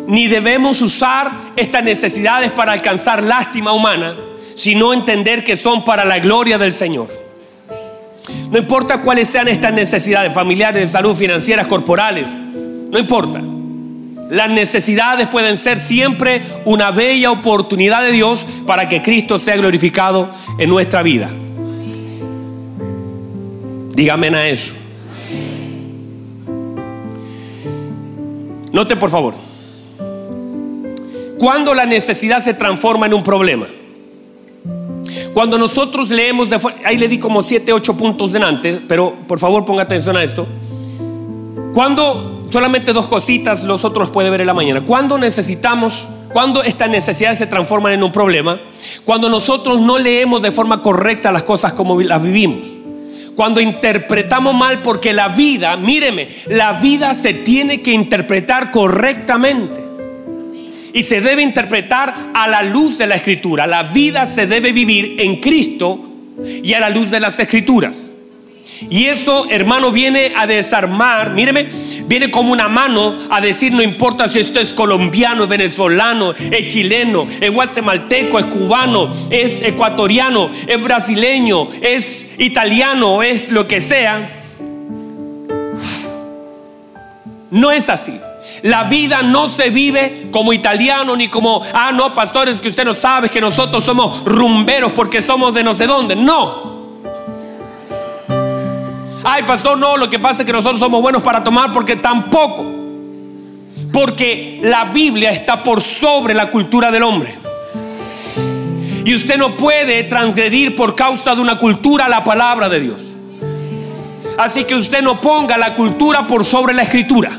Ni 0.07 0.27
debemos 0.27 0.81
usar 0.83 1.31
estas 1.57 1.83
necesidades 1.85 2.51
para 2.51 2.73
alcanzar 2.73 3.23
lástima 3.23 3.73
humana, 3.73 4.15
sino 4.55 4.93
entender 4.93 5.45
que 5.45 5.57
son 5.57 5.85
para 5.85 6.05
la 6.05 6.19
gloria 6.19 6.59
del 6.59 6.73
Señor. 6.73 7.09
No 8.51 8.59
importa 8.59 9.03
cuáles 9.03 9.29
sean 9.29 9.49
estas 9.49 9.73
necesidades 9.73 10.33
familiares, 10.33 10.81
de 10.81 10.89
salud, 10.89 11.15
financieras, 11.15 11.67
corporales, 11.67 12.31
no 12.31 12.99
importa. 12.99 13.43
Las 14.31 14.51
necesidades 14.51 15.27
pueden 15.29 15.57
ser 15.57 15.79
siempre 15.79 16.43
una 16.65 16.91
bella 16.91 17.31
oportunidad 17.31 18.03
de 18.03 18.13
Dios 18.13 18.47
para 18.67 18.89
que 18.89 19.03
Cristo 19.03 19.39
sea 19.39 19.57
glorificado 19.57 20.31
en 20.59 20.69
nuestra 20.71 21.03
vida. 21.03 21.31
Dígame 23.99 24.29
a 24.29 24.47
eso. 24.47 24.75
Note 28.71 28.95
por 28.95 29.11
favor. 29.11 29.35
Cuando 31.37 31.75
la 31.75 31.85
necesidad 31.85 32.39
se 32.39 32.55
transforma 32.55 33.07
en 33.07 33.15
un 33.15 33.25
problema. 33.25 33.67
Cuando 35.35 35.59
nosotros 35.59 36.11
leemos 36.11 36.49
de 36.49 36.61
ahí 36.85 36.97
le 36.97 37.09
di 37.09 37.19
como 37.19 37.43
7, 37.43 37.73
8 37.73 37.97
puntos 37.97 38.31
delante, 38.31 38.81
pero 38.87 39.17
por 39.27 39.41
favor 39.41 39.65
ponga 39.65 39.83
atención 39.83 40.17
a 40.17 40.23
esto. 40.23 40.47
Cuando 41.75 42.47
solamente 42.51 42.93
dos 42.93 43.09
cositas, 43.09 43.65
los 43.65 43.85
otros 43.85 44.11
puede 44.11 44.31
ver 44.31 44.43
en 44.43 44.47
la 44.47 44.55
mañana. 44.55 44.81
Cuando 44.83 45.19
necesitamos, 45.19 46.07
cuando 46.33 46.63
estas 46.63 46.89
necesidades 46.89 47.39
se 47.39 47.49
transforman 47.49 47.95
en 47.95 48.05
un 48.05 48.13
problema, 48.13 48.61
cuando 49.05 49.29
nosotros 49.29 49.81
no 49.81 49.99
leemos 49.99 50.41
de 50.41 50.53
forma 50.53 50.83
correcta 50.83 51.33
las 51.33 51.43
cosas 51.43 51.73
como 51.73 52.01
las 52.01 52.23
vivimos. 52.23 52.78
Cuando 53.39 53.61
interpretamos 53.61 54.53
mal, 54.53 54.83
porque 54.83 55.13
la 55.13 55.29
vida, 55.29 55.77
míreme, 55.77 56.27
la 56.49 56.73
vida 56.81 57.15
se 57.15 57.35
tiene 57.35 57.83
que 57.83 57.93
interpretar 57.93 58.73
correctamente. 58.73 59.81
Y 60.93 61.05
se 61.05 61.21
debe 61.21 61.43
interpretar 61.45 62.13
a 62.35 62.49
la 62.49 62.65
luz 62.65 62.99
de 62.99 63.07
la 63.07 63.15
escritura. 63.15 63.69
La 63.69 63.85
vida 63.85 64.27
se 64.27 64.49
debe 64.49 64.73
vivir 64.73 65.21
en 65.21 65.37
Cristo 65.37 66.05
y 66.65 66.73
a 66.73 66.81
la 66.81 66.91
luz 66.91 67.13
de 67.13 67.21
las 67.21 67.39
escrituras. 67.39 68.11
Y 68.91 69.07
eso, 69.07 69.47
hermano, 69.51 69.91
viene 69.91 70.33
a 70.37 70.47
desarmar, 70.47 71.31
míreme, 71.31 71.69
viene 72.07 72.31
como 72.31 72.53
una 72.53 72.69
mano 72.69 73.17
a 73.31 73.41
decir, 73.41 73.73
no 73.73 73.83
importa 73.83 74.29
si 74.29 74.39
esto 74.39 74.61
es 74.61 74.73
colombiano, 74.73 75.47
venezolano, 75.47 76.33
es 76.33 76.73
chileno, 76.73 77.27
es 77.41 77.53
guatemalteco, 77.53 78.39
es 78.39 78.47
cubano, 78.47 79.13
es 79.31 79.63
ecuatoriano, 79.63 80.51
es 80.67 80.83
brasileño, 80.83 81.69
es 81.81 82.39
italiano, 82.39 83.23
es 83.23 83.51
lo 83.53 83.67
que 83.67 83.81
sea. 83.81 84.31
No 87.51 87.71
es 87.71 87.89
así. 87.89 88.19
La 88.63 88.85
vida 88.85 89.23
no 89.23 89.49
se 89.49 89.71
vive 89.71 90.29
como 90.31 90.53
italiano 90.53 91.17
ni 91.17 91.29
como, 91.29 91.63
ah, 91.73 91.93
no, 91.93 92.15
pastores, 92.15 92.61
que 92.61 92.69
usted 92.69 92.85
no 92.85 92.95
sabe 92.95 93.29
que 93.29 93.41
nosotros 93.41 93.85
somos 93.85 94.25
rumberos 94.25 94.93
porque 94.93 95.23
somos 95.23 95.55
de 95.55 95.63
no 95.63 95.75
sé 95.75 95.87
dónde. 95.87 96.17
No. 96.17 96.78
Ay, 99.31 99.43
pastor, 99.43 99.77
no, 99.77 99.99
lo 99.99 100.09
que 100.09 100.19
pasa 100.19 100.41
es 100.41 100.47
que 100.47 100.55
nosotros 100.55 100.81
somos 100.81 101.03
buenos 101.03 101.21
para 101.21 101.45
tomar 101.45 101.71
porque 101.71 101.97
tampoco. 101.97 102.65
Porque 103.93 104.59
la 104.63 104.87
Biblia 104.87 105.29
está 105.29 105.63
por 105.63 105.83
sobre 105.83 106.33
la 106.33 106.51
cultura 106.51 106.91
del 106.91 107.03
hombre. 107.03 107.35
Y 109.05 109.15
usted 109.15 109.37
no 109.37 109.51
puede 109.51 110.05
transgredir 110.05 110.75
por 110.75 110.97
causa 110.97 111.35
de 111.35 111.43
una 111.43 111.59
cultura 111.59 112.09
la 112.09 112.25
palabra 112.25 112.71
de 112.71 112.81
Dios. 112.81 113.03
Así 114.39 114.65
que 114.65 114.75
usted 114.75 115.03
no 115.03 115.21
ponga 115.21 115.59
la 115.59 115.75
cultura 115.75 116.27
por 116.27 116.43
sobre 116.43 116.73
la 116.73 116.85
escritura. 116.85 117.31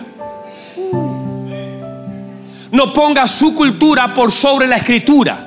No 2.71 2.93
ponga 2.93 3.27
su 3.27 3.55
cultura 3.55 4.13
por 4.13 4.31
sobre 4.31 4.67
la 4.67 4.75
escritura. 4.75 5.39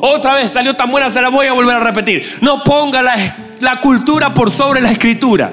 Otra 0.00 0.34
vez 0.34 0.50
salió 0.50 0.76
tan 0.76 0.90
buena, 0.90 1.10
se 1.10 1.22
la 1.22 1.30
voy 1.30 1.46
a 1.46 1.54
volver 1.54 1.76
a 1.76 1.80
repetir. 1.80 2.38
No 2.42 2.62
ponga 2.62 3.00
la 3.00 3.14
la 3.60 3.80
cultura 3.80 4.34
por 4.34 4.50
sobre 4.50 4.80
la 4.80 4.90
escritura, 4.90 5.50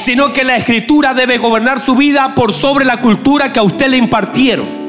sino 0.00 0.32
que 0.32 0.44
la 0.44 0.56
escritura 0.56 1.14
debe 1.14 1.38
gobernar 1.38 1.80
su 1.80 1.94
vida 1.94 2.34
por 2.34 2.52
sobre 2.52 2.84
la 2.84 3.00
cultura 3.00 3.52
que 3.52 3.58
a 3.58 3.62
usted 3.62 3.88
le 3.88 3.96
impartieron. 3.96 4.80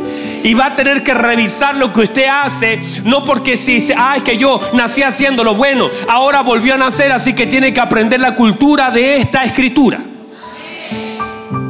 Y 0.43 0.55
va 0.55 0.67
a 0.67 0.75
tener 0.75 1.03
que 1.03 1.13
revisar 1.13 1.75
lo 1.75 1.93
que 1.93 2.01
usted 2.01 2.25
hace, 2.25 2.79
no 3.05 3.23
porque 3.23 3.55
si, 3.55 3.79
ah, 3.95 4.15
es 4.17 4.23
que 4.23 4.37
yo 4.37 4.59
nací 4.73 5.03
haciendo 5.03 5.43
lo 5.43 5.53
bueno, 5.53 5.89
ahora 6.07 6.41
volvió 6.41 6.73
a 6.73 6.77
nacer, 6.77 7.11
así 7.11 7.33
que 7.33 7.45
tiene 7.45 7.73
que 7.73 7.79
aprender 7.79 8.19
la 8.19 8.35
cultura 8.35 8.89
de 8.89 9.17
esta 9.17 9.43
escritura. 9.43 9.99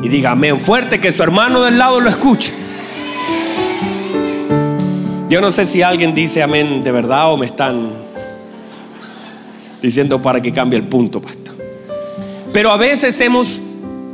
Y 0.02 0.08
diga 0.08 0.32
amén 0.32 0.60
fuerte 0.60 1.00
que 1.00 1.12
su 1.12 1.22
hermano 1.22 1.62
del 1.62 1.78
lado 1.78 2.00
lo 2.00 2.10
escuche. 2.10 2.54
Yo 5.28 5.42
no 5.42 5.52
sé 5.52 5.66
si 5.66 5.82
alguien 5.82 6.14
dice 6.14 6.42
amén 6.44 6.84
de 6.84 6.92
verdad 6.92 7.32
o 7.32 7.38
me 7.38 7.46
están 7.46 8.01
diciendo 9.82 10.22
para 10.22 10.42
que 10.42 10.52
cambie 10.52 10.80
el 10.80 10.86
punto, 10.86 11.22
pastor. 11.22 11.56
Pero 12.54 12.72
a 12.72 12.78
veces 12.78 13.20
hemos, 13.22 13.62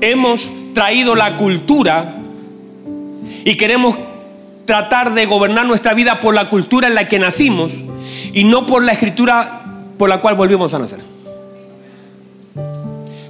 hemos 0.01 0.51
traído 0.73 1.15
la 1.15 1.35
cultura 1.37 2.15
y 3.43 3.55
queremos 3.55 3.97
tratar 4.65 5.13
de 5.13 5.25
gobernar 5.25 5.65
nuestra 5.65 5.93
vida 5.93 6.19
por 6.19 6.35
la 6.35 6.49
cultura 6.49 6.87
en 6.87 6.95
la 6.95 7.07
que 7.07 7.19
nacimos 7.19 7.73
y 8.33 8.43
no 8.43 8.67
por 8.67 8.83
la 8.83 8.91
escritura 8.91 9.63
por 9.97 10.09
la 10.09 10.21
cual 10.21 10.35
volvimos 10.35 10.73
a 10.73 10.79
nacer. 10.79 10.99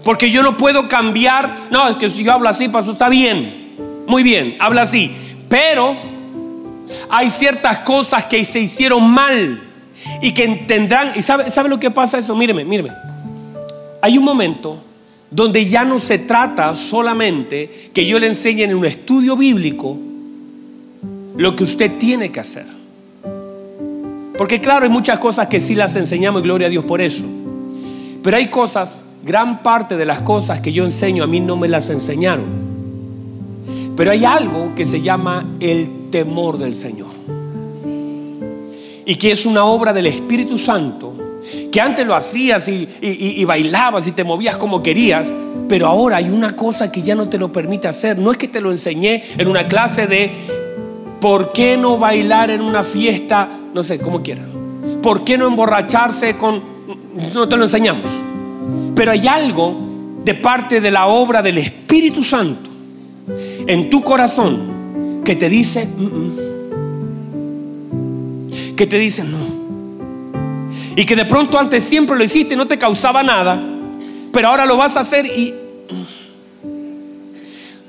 Porque 0.03 0.31
yo 0.31 0.41
no 0.41 0.57
puedo 0.57 0.87
cambiar, 0.87 1.55
no, 1.69 1.87
es 1.89 1.95
que 1.95 2.09
si 2.09 2.23
yo 2.23 2.33
hablo 2.33 2.49
así, 2.49 2.69
pastor, 2.69 2.93
está 2.93 3.09
bien, 3.09 3.75
muy 4.07 4.23
bien, 4.23 4.55
habla 4.59 4.83
así, 4.83 5.11
pero 5.49 5.95
hay 7.09 7.29
ciertas 7.29 7.79
cosas 7.79 8.25
que 8.25 8.43
se 8.45 8.59
hicieron 8.59 9.09
mal 9.09 9.66
y 10.21 10.33
que 10.33 10.47
tendrán, 10.67 11.11
y 11.15 11.21
sabe, 11.21 11.49
sabe 11.49 11.69
lo 11.69 11.79
que 11.79 11.91
pasa 11.91 12.17
eso, 12.17 12.35
míreme, 12.35 12.65
míreme. 12.65 12.91
Hay 14.01 14.17
un 14.17 14.23
momento 14.23 14.79
donde 15.29 15.65
ya 15.65 15.83
no 15.83 15.99
se 15.99 16.19
trata 16.19 16.75
solamente 16.75 17.69
que 17.93 18.05
yo 18.05 18.19
le 18.19 18.27
enseñe 18.27 18.63
en 18.63 18.75
un 18.75 18.85
estudio 18.85 19.35
bíblico 19.35 19.97
lo 21.35 21.55
que 21.55 21.63
usted 21.63 21.97
tiene 21.97 22.31
que 22.31 22.39
hacer. 22.39 22.65
Porque 24.37 24.61
claro, 24.61 24.85
hay 24.85 24.91
muchas 24.91 25.19
cosas 25.19 25.47
que 25.47 25.59
sí 25.59 25.75
las 25.75 25.95
enseñamos 25.95 26.41
y 26.41 26.43
gloria 26.43 26.67
a 26.67 26.69
Dios 26.69 26.85
por 26.85 27.01
eso. 27.01 27.23
Pero 28.23 28.37
hay 28.37 28.47
cosas, 28.47 29.05
gran 29.23 29.63
parte 29.63 29.97
de 29.97 30.05
las 30.05 30.21
cosas 30.21 30.61
que 30.61 30.71
yo 30.71 30.83
enseño 30.83 31.23
a 31.23 31.27
mí 31.27 31.39
no 31.39 31.57
me 31.57 31.67
las 31.67 31.89
enseñaron. 31.89 32.45
Pero 33.95 34.11
hay 34.11 34.25
algo 34.25 34.75
que 34.75 34.85
se 34.85 35.01
llama 35.01 35.45
el 35.59 36.09
temor 36.11 36.57
del 36.57 36.75
Señor. 36.75 37.16
Y 39.07 39.15
que 39.15 39.31
es 39.31 39.45
una 39.45 39.63
obra 39.63 39.93
del 39.93 40.05
Espíritu 40.05 40.57
Santo. 40.59 41.15
Que 41.71 41.79
antes 41.79 42.05
lo 42.05 42.13
hacías 42.13 42.67
y, 42.67 42.87
y, 43.01 43.43
bailabas 43.45 44.05
y 44.05 44.11
te 44.11 44.25
movías 44.25 44.57
como 44.57 44.83
querías. 44.83 45.31
Pero 45.69 45.87
ahora 45.87 46.17
hay 46.17 46.29
una 46.29 46.55
cosa 46.55 46.91
que 46.91 47.01
ya 47.01 47.15
no 47.15 47.29
te 47.29 47.37
lo 47.37 47.51
permite 47.51 47.87
hacer. 47.87 48.19
No 48.19 48.31
es 48.31 48.37
que 48.37 48.49
te 48.49 48.59
lo 48.61 48.69
enseñé 48.69 49.23
en 49.37 49.47
una 49.47 49.67
clase 49.67 50.07
de 50.07 50.31
¿por 51.21 51.53
qué 51.53 51.77
no 51.77 51.97
bailar 51.97 52.51
en 52.51 52.61
una 52.61 52.83
fiesta? 52.83 53.47
No 53.73 53.81
sé, 53.81 53.97
como 53.99 54.21
quiera. 54.21 54.43
¿Por 55.01 55.23
qué 55.23 55.37
no 55.37 55.47
emborracharse 55.47 56.35
con... 56.35 56.61
No 57.33 57.47
te 57.47 57.55
lo 57.55 57.63
enseñamos. 57.63 58.11
Pero 58.93 59.11
hay 59.11 59.25
algo 59.27 59.73
de 60.25 60.33
parte 60.33 60.81
de 60.81 60.91
la 60.91 61.07
obra 61.07 61.41
del 61.41 61.57
Espíritu 61.57 62.21
Santo 62.21 62.69
en 63.65 63.89
tu 63.89 64.03
corazón 64.03 65.21
que 65.23 65.35
te 65.35 65.47
dice, 65.47 65.85
mm, 65.85 66.03
mm". 66.03 66.46
Que 68.77 68.87
te 68.87 68.97
dice 68.97 69.25
no. 69.25 69.67
Y 70.95 71.05
que 71.05 71.15
de 71.15 71.25
pronto 71.25 71.59
antes 71.59 71.83
siempre 71.83 72.15
lo 72.15 72.23
hiciste 72.23 72.53
y 72.53 72.57
no 72.57 72.65
te 72.65 72.77
causaba 72.77 73.23
nada, 73.23 73.61
pero 74.31 74.47
ahora 74.47 74.65
lo 74.65 74.77
vas 74.77 74.95
a 74.95 75.01
hacer 75.01 75.25
y 75.25 75.53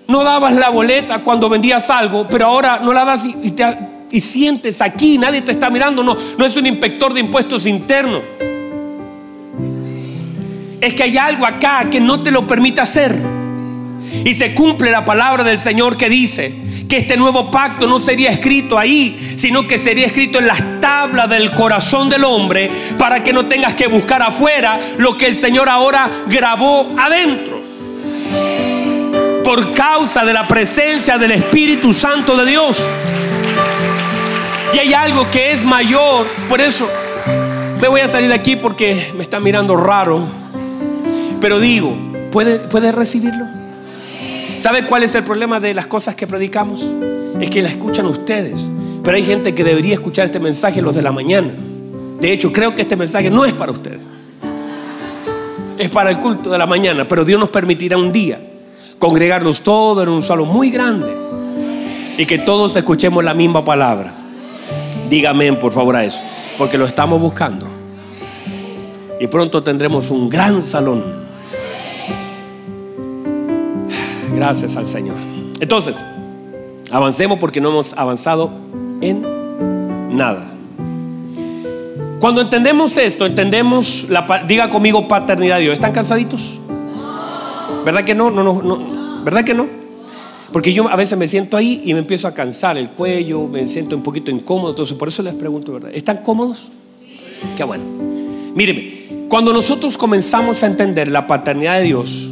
no 0.09 0.25
dabas 0.25 0.55
la 0.55 0.71
boleta 0.71 1.23
cuando 1.23 1.49
vendías 1.49 1.91
algo, 1.91 2.27
pero 2.29 2.47
ahora 2.47 2.81
no 2.83 2.93
la 2.93 3.05
das 3.05 3.25
y, 3.25 3.55
y 4.11 4.21
sientes 4.21 4.83
aquí, 4.83 5.19
nadie 5.19 5.43
te 5.43 5.53
está 5.53 5.71
mirando, 5.71 6.03
no, 6.03 6.17
no 6.37 6.45
es 6.45 6.57
un 6.57 6.67
inspector 6.67 7.15
de 7.15 7.21
impuestos 7.21 7.67
internos 7.67 8.23
es 10.81 10.95
que 10.95 11.03
hay 11.03 11.19
algo 11.19 11.47
acá 11.47 11.89
que 11.91 12.01
no 12.01 12.23
te 12.23 12.31
lo 12.31 12.47
permite 12.47 12.81
hacer. 12.81 13.17
Y 14.25 14.35
se 14.35 14.55
cumple 14.55 14.91
la 14.91 15.05
palabra 15.05 15.45
del 15.45 15.59
Señor 15.59 15.97
que 15.97 16.09
dice 16.09 16.55
que 16.89 16.97
este 16.97 17.17
nuevo 17.17 17.51
pacto 17.51 17.87
no 17.87 18.01
sería 18.01 18.31
escrito 18.31 18.79
ahí, 18.79 19.35
sino 19.37 19.67
que 19.67 19.77
sería 19.77 20.07
escrito 20.07 20.39
en 20.39 20.47
las 20.47 20.81
tablas 20.81 21.29
del 21.29 21.53
corazón 21.53 22.09
del 22.09 22.25
hombre 22.25 22.71
para 22.99 23.23
que 23.23 23.33
no 23.33 23.47
tengas 23.47 23.75
que 23.75 23.87
buscar 23.87 24.23
afuera 24.23 24.81
lo 24.97 25.17
que 25.17 25.27
el 25.27 25.35
Señor 25.35 25.69
ahora 25.69 26.11
grabó 26.27 26.95
adentro. 26.99 27.59
Por 29.45 29.75
causa 29.75 30.25
de 30.25 30.33
la 30.33 30.49
presencia 30.49 31.19
del 31.19 31.33
Espíritu 31.33 31.93
Santo 31.93 32.37
de 32.37 32.47
Dios. 32.47 32.89
Y 34.75 34.79
hay 34.79 34.95
algo 34.95 35.31
que 35.31 35.53
es 35.53 35.65
mayor. 35.65 36.27
Por 36.49 36.61
eso 36.61 36.89
me 37.81 37.89
voy 37.89 38.01
a 38.01 38.09
salir 38.09 38.29
de 38.29 38.35
aquí 38.35 38.57
porque 38.57 39.13
me 39.17 39.23
está 39.23 39.41
mirando 39.41 39.77
raro. 39.77 40.23
Pero 41.41 41.61
digo, 41.61 41.97
¿puede, 42.31 42.59
¿puede 42.59 42.93
recibirlo? 42.93 43.58
¿Sabe 44.59 44.87
cuál 44.87 45.05
es 45.05 45.15
el 45.15 45.23
problema 45.23 45.61
de 45.61 45.73
las 45.73 45.87
cosas 45.87 46.17
que 46.17 46.27
predicamos? 46.27 46.85
Es 47.41 47.49
que 47.49 47.63
la 47.63 47.69
escuchan 47.69 48.07
ustedes. 48.07 48.69
Pero 49.05 49.17
hay 49.17 49.23
gente 49.23 49.55
que 49.55 49.63
debería 49.63 49.95
escuchar 49.95 50.27
este 50.27 50.41
mensaje 50.41 50.83
los 50.83 50.97
de 50.97 51.03
la 51.03 51.13
mañana. 51.13 51.49
De 52.21 52.33
hecho, 52.33 52.53
creo 52.53 52.75
que 52.75 52.83
este 52.83 52.97
mensaje 52.97 53.31
no 53.31 53.45
es 53.45 53.53
para 53.53 53.71
ustedes. 53.71 54.01
Es 55.79 55.89
para 55.91 56.11
el 56.11 56.19
culto 56.19 56.51
de 56.51 56.59
la 56.59 56.67
mañana. 56.67 57.07
Pero 57.07 57.25
Dios 57.25 57.39
nos 57.39 57.51
permitirá 57.51 57.97
un 57.97 58.11
día 58.11 58.41
congregarnos 58.99 59.61
todos 59.61 60.03
en 60.03 60.09
un 60.09 60.23
salón 60.23 60.49
muy 60.49 60.71
grande 60.71 61.15
y 62.17 62.27
que 62.27 62.39
todos 62.39 62.75
escuchemos 62.75 63.23
la 63.23 63.35
misma 63.35 63.65
palabra. 63.65 64.13
Dígame 65.09 65.53
por 65.53 65.73
favor 65.73 65.95
a 65.95 66.05
eso, 66.05 66.21
porque 66.59 66.77
lo 66.77 66.85
estamos 66.85 67.21
buscando. 67.21 67.65
Y 69.21 69.29
pronto 69.29 69.63
tendremos 69.63 70.11
un 70.11 70.29
gran 70.29 70.63
salón 70.63 71.18
Gracias 74.39 74.77
al 74.77 74.87
Señor. 74.87 75.17
Entonces, 75.59 75.97
avancemos 76.93 77.41
porque 77.41 77.61
no 77.61 77.71
hemos 77.71 77.95
avanzado 77.95 78.53
en 79.01 79.27
nada. 80.17 80.45
Cuando 82.21 82.41
entendemos 82.41 82.97
esto, 82.99 83.27
entendemos 83.27 84.07
la 84.11 84.45
diga 84.47 84.71
conmigo 84.71 85.09
paternidad 85.09 85.57
de 85.57 85.63
Dios. 85.63 85.75
¿Están 85.75 85.91
cansaditos? 85.91 86.61
¿Verdad 87.85 88.05
que 88.05 88.15
no? 88.15 88.31
No, 88.31 88.45
no, 88.45 88.63
no. 88.63 89.25
¿Verdad 89.25 89.43
que 89.45 89.55
no? 89.55 89.67
Porque 90.53 90.73
yo 90.73 90.89
a 90.89 90.95
veces 90.95 91.19
me 91.19 91.27
siento 91.27 91.57
ahí 91.57 91.81
y 91.85 91.93
me 91.95 91.99
empiezo 91.99 92.29
a 92.29 92.33
cansar 92.33 92.79
el 92.79 92.91
cuello, 92.91 93.49
me 93.49 93.67
siento 93.69 93.97
un 93.97 94.05
poquito 94.05 94.31
incómodo, 94.31 94.71
entonces 94.71 94.97
por 94.97 95.09
eso 95.09 95.21
les 95.25 95.35
pregunto, 95.35 95.73
¿verdad? 95.73 95.91
¿Están 95.93 96.19
cómodos? 96.19 96.69
Qué 97.57 97.65
bueno. 97.65 97.83
Míreme, 98.55 99.27
cuando 99.29 99.53
nosotros 99.53 99.99
comenzamos 99.99 100.63
a 100.63 100.67
entender 100.67 101.09
la 101.09 101.27
paternidad 101.27 101.79
de 101.79 101.85
Dios, 101.85 102.31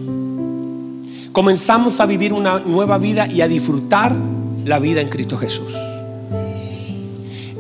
comenzamos 1.36 2.00
a 2.00 2.06
vivir 2.06 2.32
una 2.32 2.60
nueva 2.60 2.96
vida 2.96 3.26
y 3.26 3.42
a 3.42 3.46
disfrutar 3.46 4.16
la 4.64 4.78
vida 4.78 5.02
en 5.02 5.10
Cristo 5.10 5.36
Jesús. 5.36 5.70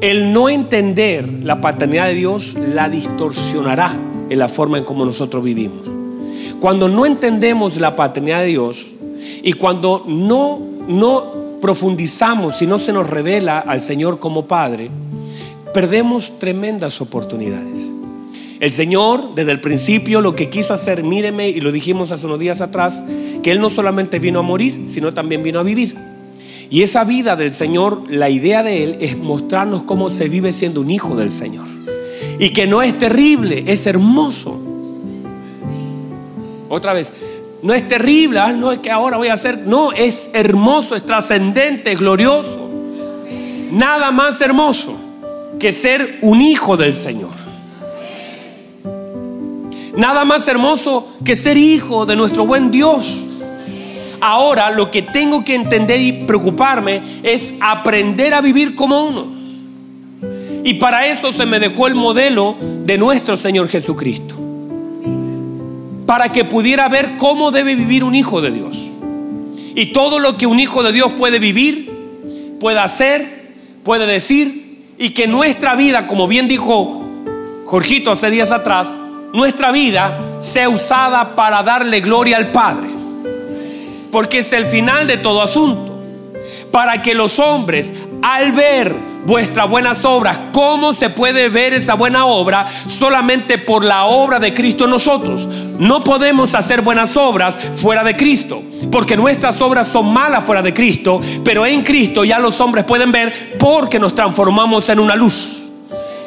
El 0.00 0.32
no 0.32 0.48
entender 0.48 1.28
la 1.42 1.60
paternidad 1.60 2.06
de 2.06 2.14
Dios 2.14 2.54
la 2.54 2.88
distorsionará 2.88 3.94
en 4.30 4.38
la 4.38 4.48
forma 4.48 4.78
en 4.78 4.84
como 4.84 5.04
nosotros 5.04 5.44
vivimos. 5.44 5.86
Cuando 6.58 6.88
no 6.88 7.04
entendemos 7.04 7.78
la 7.78 7.96
paternidad 7.96 8.40
de 8.40 8.46
Dios 8.46 8.86
y 9.42 9.52
cuando 9.52 10.04
no, 10.08 10.58
no 10.88 11.58
profundizamos 11.60 12.62
y 12.62 12.66
no 12.66 12.78
se 12.78 12.94
nos 12.94 13.10
revela 13.10 13.58
al 13.58 13.82
Señor 13.82 14.18
como 14.20 14.46
Padre, 14.46 14.88
perdemos 15.74 16.38
tremendas 16.38 17.02
oportunidades. 17.02 17.95
El 18.58 18.72
Señor, 18.72 19.34
desde 19.34 19.52
el 19.52 19.60
principio, 19.60 20.22
lo 20.22 20.34
que 20.34 20.48
quiso 20.48 20.72
hacer, 20.72 21.02
míreme, 21.02 21.50
y 21.50 21.60
lo 21.60 21.72
dijimos 21.72 22.10
hace 22.10 22.24
unos 22.26 22.40
días 22.40 22.60
atrás, 22.60 23.04
que 23.42 23.50
Él 23.50 23.60
no 23.60 23.68
solamente 23.68 24.18
vino 24.18 24.38
a 24.38 24.42
morir, 24.42 24.86
sino 24.88 25.12
también 25.12 25.42
vino 25.42 25.60
a 25.60 25.62
vivir. 25.62 25.94
Y 26.70 26.82
esa 26.82 27.04
vida 27.04 27.36
del 27.36 27.52
Señor, 27.52 28.04
la 28.08 28.30
idea 28.30 28.62
de 28.62 28.82
Él 28.82 28.96
es 29.00 29.18
mostrarnos 29.18 29.82
cómo 29.82 30.10
se 30.10 30.28
vive 30.28 30.52
siendo 30.52 30.80
un 30.80 30.90
hijo 30.90 31.16
del 31.16 31.30
Señor. 31.30 31.66
Y 32.38 32.50
que 32.50 32.66
no 32.66 32.82
es 32.82 32.98
terrible, 32.98 33.64
es 33.66 33.86
hermoso. 33.86 34.58
Otra 36.68 36.92
vez, 36.94 37.12
no 37.62 37.74
es 37.74 37.86
terrible, 37.86 38.40
ah, 38.40 38.52
no 38.52 38.72
es 38.72 38.78
que 38.78 38.90
ahora 38.90 39.16
voy 39.16 39.28
a 39.28 39.34
hacer, 39.34 39.66
no, 39.66 39.92
es 39.92 40.30
hermoso, 40.32 40.96
es 40.96 41.04
trascendente, 41.04 41.92
es 41.92 41.98
glorioso. 41.98 42.68
Nada 43.70 44.10
más 44.10 44.40
hermoso 44.40 44.96
que 45.58 45.72
ser 45.72 46.18
un 46.22 46.40
hijo 46.40 46.76
del 46.76 46.96
Señor. 46.96 47.45
Nada 49.96 50.26
más 50.26 50.46
hermoso 50.46 51.08
que 51.24 51.34
ser 51.34 51.56
hijo 51.56 52.04
de 52.04 52.16
nuestro 52.16 52.46
buen 52.46 52.70
Dios. 52.70 53.26
Ahora 54.20 54.70
lo 54.70 54.90
que 54.90 55.00
tengo 55.02 55.42
que 55.42 55.54
entender 55.54 56.00
y 56.02 56.12
preocuparme 56.12 57.00
es 57.22 57.54
aprender 57.60 58.34
a 58.34 58.42
vivir 58.42 58.74
como 58.74 59.06
uno. 59.06 59.26
Y 60.64 60.74
para 60.74 61.06
eso 61.06 61.32
se 61.32 61.46
me 61.46 61.60
dejó 61.60 61.86
el 61.86 61.94
modelo 61.94 62.56
de 62.84 62.98
nuestro 62.98 63.38
Señor 63.38 63.68
Jesucristo. 63.68 64.34
Para 66.04 66.30
que 66.30 66.44
pudiera 66.44 66.88
ver 66.88 67.16
cómo 67.16 67.50
debe 67.50 67.74
vivir 67.74 68.04
un 68.04 68.14
hijo 68.14 68.42
de 68.42 68.50
Dios. 68.50 68.76
Y 69.74 69.92
todo 69.92 70.18
lo 70.18 70.36
que 70.36 70.46
un 70.46 70.60
hijo 70.60 70.82
de 70.82 70.92
Dios 70.92 71.12
puede 71.14 71.38
vivir, 71.38 71.90
puede 72.60 72.80
hacer, 72.80 73.54
puede 73.82 74.06
decir. 74.06 74.84
Y 74.98 75.10
que 75.10 75.26
nuestra 75.26 75.74
vida, 75.74 76.06
como 76.06 76.28
bien 76.28 76.48
dijo 76.48 77.02
Jorgito 77.64 78.10
hace 78.10 78.30
días 78.30 78.50
atrás, 78.50 78.96
nuestra 79.36 79.70
vida 79.70 80.18
sea 80.38 80.70
usada 80.70 81.36
para 81.36 81.62
darle 81.62 82.00
gloria 82.00 82.38
al 82.38 82.52
Padre. 82.52 82.88
Porque 84.10 84.38
es 84.38 84.50
el 84.54 84.64
final 84.64 85.06
de 85.06 85.18
todo 85.18 85.42
asunto. 85.42 85.94
Para 86.72 87.02
que 87.02 87.14
los 87.14 87.38
hombres, 87.38 87.92
al 88.22 88.52
ver 88.52 88.96
vuestras 89.26 89.68
buenas 89.68 90.06
obras, 90.06 90.40
¿cómo 90.52 90.94
se 90.94 91.10
puede 91.10 91.50
ver 91.50 91.74
esa 91.74 91.94
buena 91.94 92.24
obra? 92.24 92.66
Solamente 92.88 93.58
por 93.58 93.84
la 93.84 94.06
obra 94.06 94.38
de 94.38 94.54
Cristo 94.54 94.84
en 94.84 94.90
nosotros. 94.90 95.46
No 95.78 96.02
podemos 96.02 96.54
hacer 96.54 96.80
buenas 96.80 97.14
obras 97.18 97.58
fuera 97.76 98.02
de 98.04 98.16
Cristo, 98.16 98.62
porque 98.90 99.18
nuestras 99.18 99.60
obras 99.60 99.86
son 99.86 100.14
malas 100.14 100.44
fuera 100.44 100.62
de 100.62 100.72
Cristo, 100.72 101.20
pero 101.44 101.66
en 101.66 101.82
Cristo 101.82 102.24
ya 102.24 102.38
los 102.38 102.58
hombres 102.62 102.86
pueden 102.86 103.12
ver 103.12 103.56
porque 103.58 103.98
nos 103.98 104.14
transformamos 104.14 104.88
en 104.88 104.98
una 104.98 105.14
luz. 105.14 105.65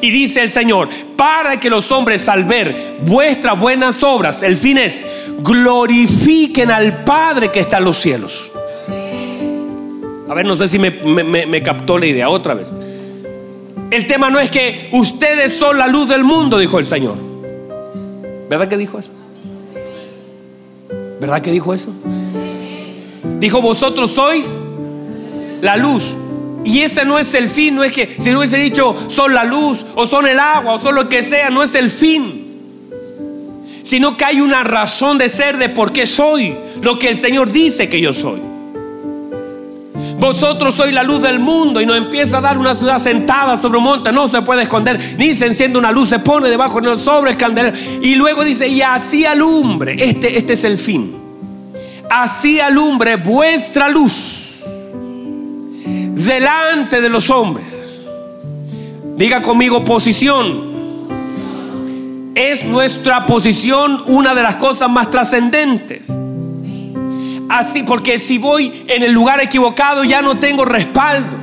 Y 0.02 0.12
dice 0.12 0.42
el 0.42 0.50
Señor, 0.50 0.88
para 1.16 1.60
que 1.60 1.70
los 1.70 1.92
hombres 1.92 2.30
al 2.30 2.46
ver 2.46 3.00
vuestras 3.06 3.60
buenas 3.60 4.02
obras, 4.04 4.44
el 4.44 4.58
fin 4.58 4.78
es, 4.78 5.06
glorifiquen 5.40 6.72
al 6.72 7.04
Padre 7.04 7.52
que 7.52 7.60
está 7.60 7.80
en 7.80 7.84
los 7.84 7.98
cielos. 7.98 8.52
A 10.30 10.34
ver, 10.34 10.46
no 10.46 10.56
sé 10.56 10.68
si 10.68 10.78
me, 10.80 11.64
captó 11.64 11.98
la 11.98 12.06
idea 12.06 12.30
otra 12.30 12.54
vez. 12.54 12.70
El 13.92 14.06
tema 14.06 14.30
no 14.30 14.40
es 14.40 14.52
que 14.52 14.90
ustedes 14.94 15.52
son 15.54 15.78
la 15.78 15.88
luz 15.88 16.08
del 16.08 16.24
mundo, 16.24 16.60
dijo 16.60 16.78
el 16.78 16.86
Señor. 16.86 17.18
¿Verdad 18.48 18.68
que 18.68 18.78
dijo 18.78 19.00
eso? 19.00 19.12
¿Verdad 21.20 21.42
que 21.42 21.52
dijo 21.52 21.74
eso? 21.74 21.92
Dijo, 23.40 23.62
vosotros 23.62 24.12
sois 24.12 24.60
la 25.62 25.76
luz. 25.76 26.16
Y 26.64 26.82
ese 26.82 27.06
no 27.06 27.18
es 27.18 27.34
el 27.36 27.50
fin, 27.50 27.76
no 27.76 27.84
es 27.84 27.92
que 27.92 28.08
si 28.20 28.32
no 28.32 28.40
hubiese 28.40 28.58
dicho 28.58 28.96
son 29.10 29.34
la 29.34 29.44
luz 29.44 29.86
o 29.96 30.08
son 30.08 30.28
el 30.28 30.40
agua 30.40 30.74
o 30.74 30.80
son 30.80 30.96
lo 30.96 31.08
que 31.08 31.24
sea, 31.24 31.50
no 31.50 31.64
es 31.64 31.76
el 31.76 31.90
fin. 31.90 32.46
sino 33.82 34.18
que 34.18 34.26
hay 34.26 34.42
una 34.42 34.64
razón 34.64 35.18
de 35.18 35.30
ser 35.30 35.58
de 35.58 35.70
por 35.70 35.92
qué 35.92 36.06
soy 36.06 36.54
lo 36.82 37.00
que 37.00 37.10
el 37.10 37.16
Señor 37.16 37.52
dice 37.52 37.90
que 37.90 38.00
yo 38.00 38.14
soy. 38.14 38.40
Vosotros 40.20 40.76
sois 40.76 40.94
la 40.94 41.02
luz 41.02 41.22
del 41.22 41.40
mundo 41.40 41.82
y 41.82 41.86
nos 41.86 41.98
empieza 41.98 42.38
a 42.38 42.42
dar 42.42 42.58
una 42.58 42.76
ciudad 42.76 43.00
sentada 43.00 43.58
sobre 43.58 43.78
un 43.78 43.86
monte, 43.86 44.12
no 44.12 44.28
se 44.28 44.42
puede 44.42 44.64
esconder, 44.64 45.00
ni 45.18 45.34
se 45.34 45.48
enciende 45.48 45.80
una 45.80 45.92
luz, 45.92 46.10
se 46.10 46.20
pone 46.20 46.50
debajo, 46.50 46.82
no 46.82 46.98
sobre 46.98 47.32
el 47.32 47.38
candelero. 47.38 47.76
Y 48.02 48.16
luego 48.16 48.44
dice, 48.44 48.68
y 48.68 48.82
así 48.82 49.26
alumbre, 49.26 49.96
este, 49.98 50.38
este 50.38 50.54
es 50.54 50.64
el 50.66 50.78
fin, 50.78 51.16
así 52.10 52.60
alumbre 52.60 53.16
vuestra 53.16 53.88
luz 53.88 54.49
delante 56.26 57.02
de 57.02 57.10
los 57.10 57.30
hombres. 57.30 57.66
Diga 59.16 59.42
conmigo 59.42 59.84
posición. 59.84 60.70
Es 62.36 62.64
nuestra 62.66 63.26
posición 63.26 64.02
una 64.08 64.34
de 64.34 64.44
las 64.44 64.56
cosas 64.56 64.90
más 64.90 65.12
trascendentes 65.12 66.10
así, 67.50 67.84
porque 67.84 68.20
si 68.20 68.38
voy 68.38 68.86
en 68.88 69.04
el 69.04 69.12
lugar 69.12 69.42
equivocado 69.42 70.04
ya 70.04 70.22
no 70.22 70.38
tengo 70.38 70.64
respaldo. 70.64 71.38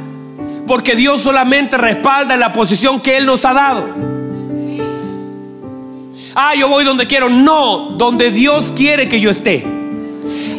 Porque 0.66 0.96
Dios 0.96 1.22
solamente 1.22 1.76
respalda 1.76 2.34
en 2.34 2.40
la 2.40 2.52
posición 2.52 3.00
que 3.00 3.18
Él 3.18 3.26
nos 3.26 3.44
ha 3.44 3.54
dado. 3.54 3.86
Ah, 6.34 6.54
yo 6.56 6.68
voy 6.68 6.84
donde 6.84 7.06
quiero. 7.06 7.28
No, 7.28 7.90
donde 7.96 8.32
Dios 8.32 8.72
quiere 8.76 9.08
que 9.08 9.20
yo 9.20 9.30
esté. 9.30 9.64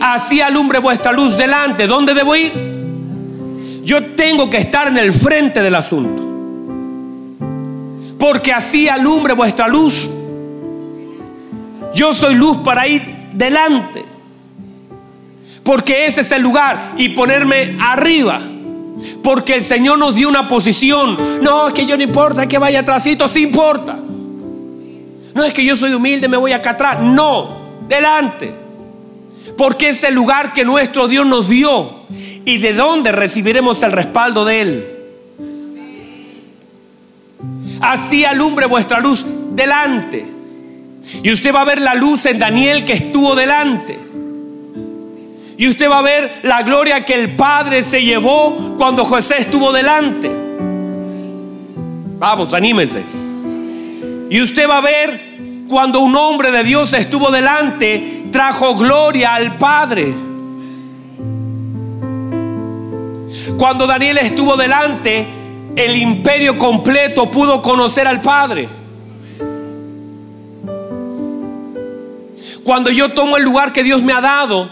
Así 0.02 0.40
alumbre 0.40 0.80
vuestra 0.80 1.12
luz 1.12 1.38
delante. 1.38 1.88
¿Dónde 1.88 2.14
debo 2.14 2.38
ir? 2.38 2.67
Yo 3.88 4.04
tengo 4.04 4.50
que 4.50 4.58
estar 4.58 4.90
en 4.90 4.98
el 4.98 5.14
frente 5.14 5.62
del 5.62 5.76
asunto. 5.76 6.24
Porque 8.20 8.52
así 8.52 8.90
alumbre 8.90 9.34
vuestra 9.34 9.70
luz. 9.70 10.12
Yo 11.96 12.14
soy 12.14 12.36
luz 12.36 12.58
para 12.58 12.86
ir 12.86 13.02
delante 13.34 14.18
porque 15.68 16.06
ese 16.06 16.22
es 16.22 16.32
el 16.32 16.42
lugar 16.42 16.94
y 16.96 17.10
ponerme 17.10 17.76
arriba. 17.82 18.40
Porque 19.22 19.54
el 19.54 19.62
Señor 19.62 20.00
nos 20.00 20.16
dio 20.16 20.30
una 20.30 20.48
posición. 20.48 21.18
No, 21.42 21.68
es 21.68 21.74
que 21.74 21.86
yo 21.86 21.98
no 21.98 22.04
importa 22.04 22.48
que 22.48 22.58
vaya 22.58 22.80
atrásito, 22.80 23.28
sí 23.28 23.44
importa. 23.44 24.00
No 25.36 25.44
es 25.44 25.54
que 25.54 25.66
yo 25.66 25.76
soy 25.76 25.92
humilde, 25.92 26.30
me 26.30 26.38
voy 26.38 26.54
acá 26.54 26.70
atrás. 26.70 27.02
No, 27.02 27.60
delante. 27.86 28.56
Porque 29.58 29.90
es 29.90 30.06
el 30.06 30.14
lugar 30.14 30.54
que 30.54 30.64
nuestro 30.64 31.10
Dios 31.10 31.26
nos 31.26 31.50
dio 31.50 31.97
y 32.48 32.60
de 32.60 32.72
dónde 32.72 33.12
recibiremos 33.12 33.84
el 33.84 33.92
respaldo 33.92 34.46
de 34.46 34.62
Él. 34.62 34.88
Así 37.82 38.24
alumbre 38.24 38.66
vuestra 38.68 39.02
luz 39.02 39.26
delante. 39.52 40.26
Y 41.24 41.30
usted 41.30 41.54
va 41.54 41.64
a 41.64 41.66
ver 41.66 41.82
la 41.82 41.94
luz 41.94 42.26
en 42.26 42.40
Daniel 42.40 42.86
que 42.86 42.94
estuvo 42.94 43.36
delante. 43.36 44.00
Y 45.58 45.68
usted 45.68 45.90
va 45.90 46.00
a 46.00 46.04
ver 46.04 46.40
la 46.44 46.64
gloria 46.64 47.04
que 47.04 47.16
el 47.16 47.36
Padre 47.36 47.84
se 47.84 48.02
llevó 48.02 48.76
cuando 48.78 49.04
José 49.04 49.40
estuvo 49.40 49.74
delante. 49.74 50.32
Vamos, 52.18 52.54
anímese. 52.54 53.04
Y 54.30 54.42
usted 54.42 54.70
va 54.70 54.78
a 54.78 54.82
ver 54.82 55.66
cuando 55.68 56.00
un 56.00 56.16
hombre 56.16 56.52
de 56.52 56.64
Dios 56.64 56.94
estuvo 56.94 57.30
delante, 57.30 58.24
trajo 58.32 58.74
gloria 58.78 59.36
al 59.36 59.58
Padre. 59.58 60.27
Cuando 63.56 63.88
Daniel 63.88 64.18
estuvo 64.18 64.58
delante, 64.58 65.28
el 65.76 65.96
imperio 65.96 66.58
completo 66.58 67.30
pudo 67.32 67.62
conocer 67.62 68.08
al 68.08 68.22
Padre. 68.22 68.68
Cuando 72.64 72.90
yo 72.92 73.10
tomo 73.10 73.38
el 73.38 73.44
lugar 73.44 73.72
que 73.72 73.84
Dios 73.84 74.02
me 74.04 74.12
ha 74.12 74.20
dado, 74.20 74.70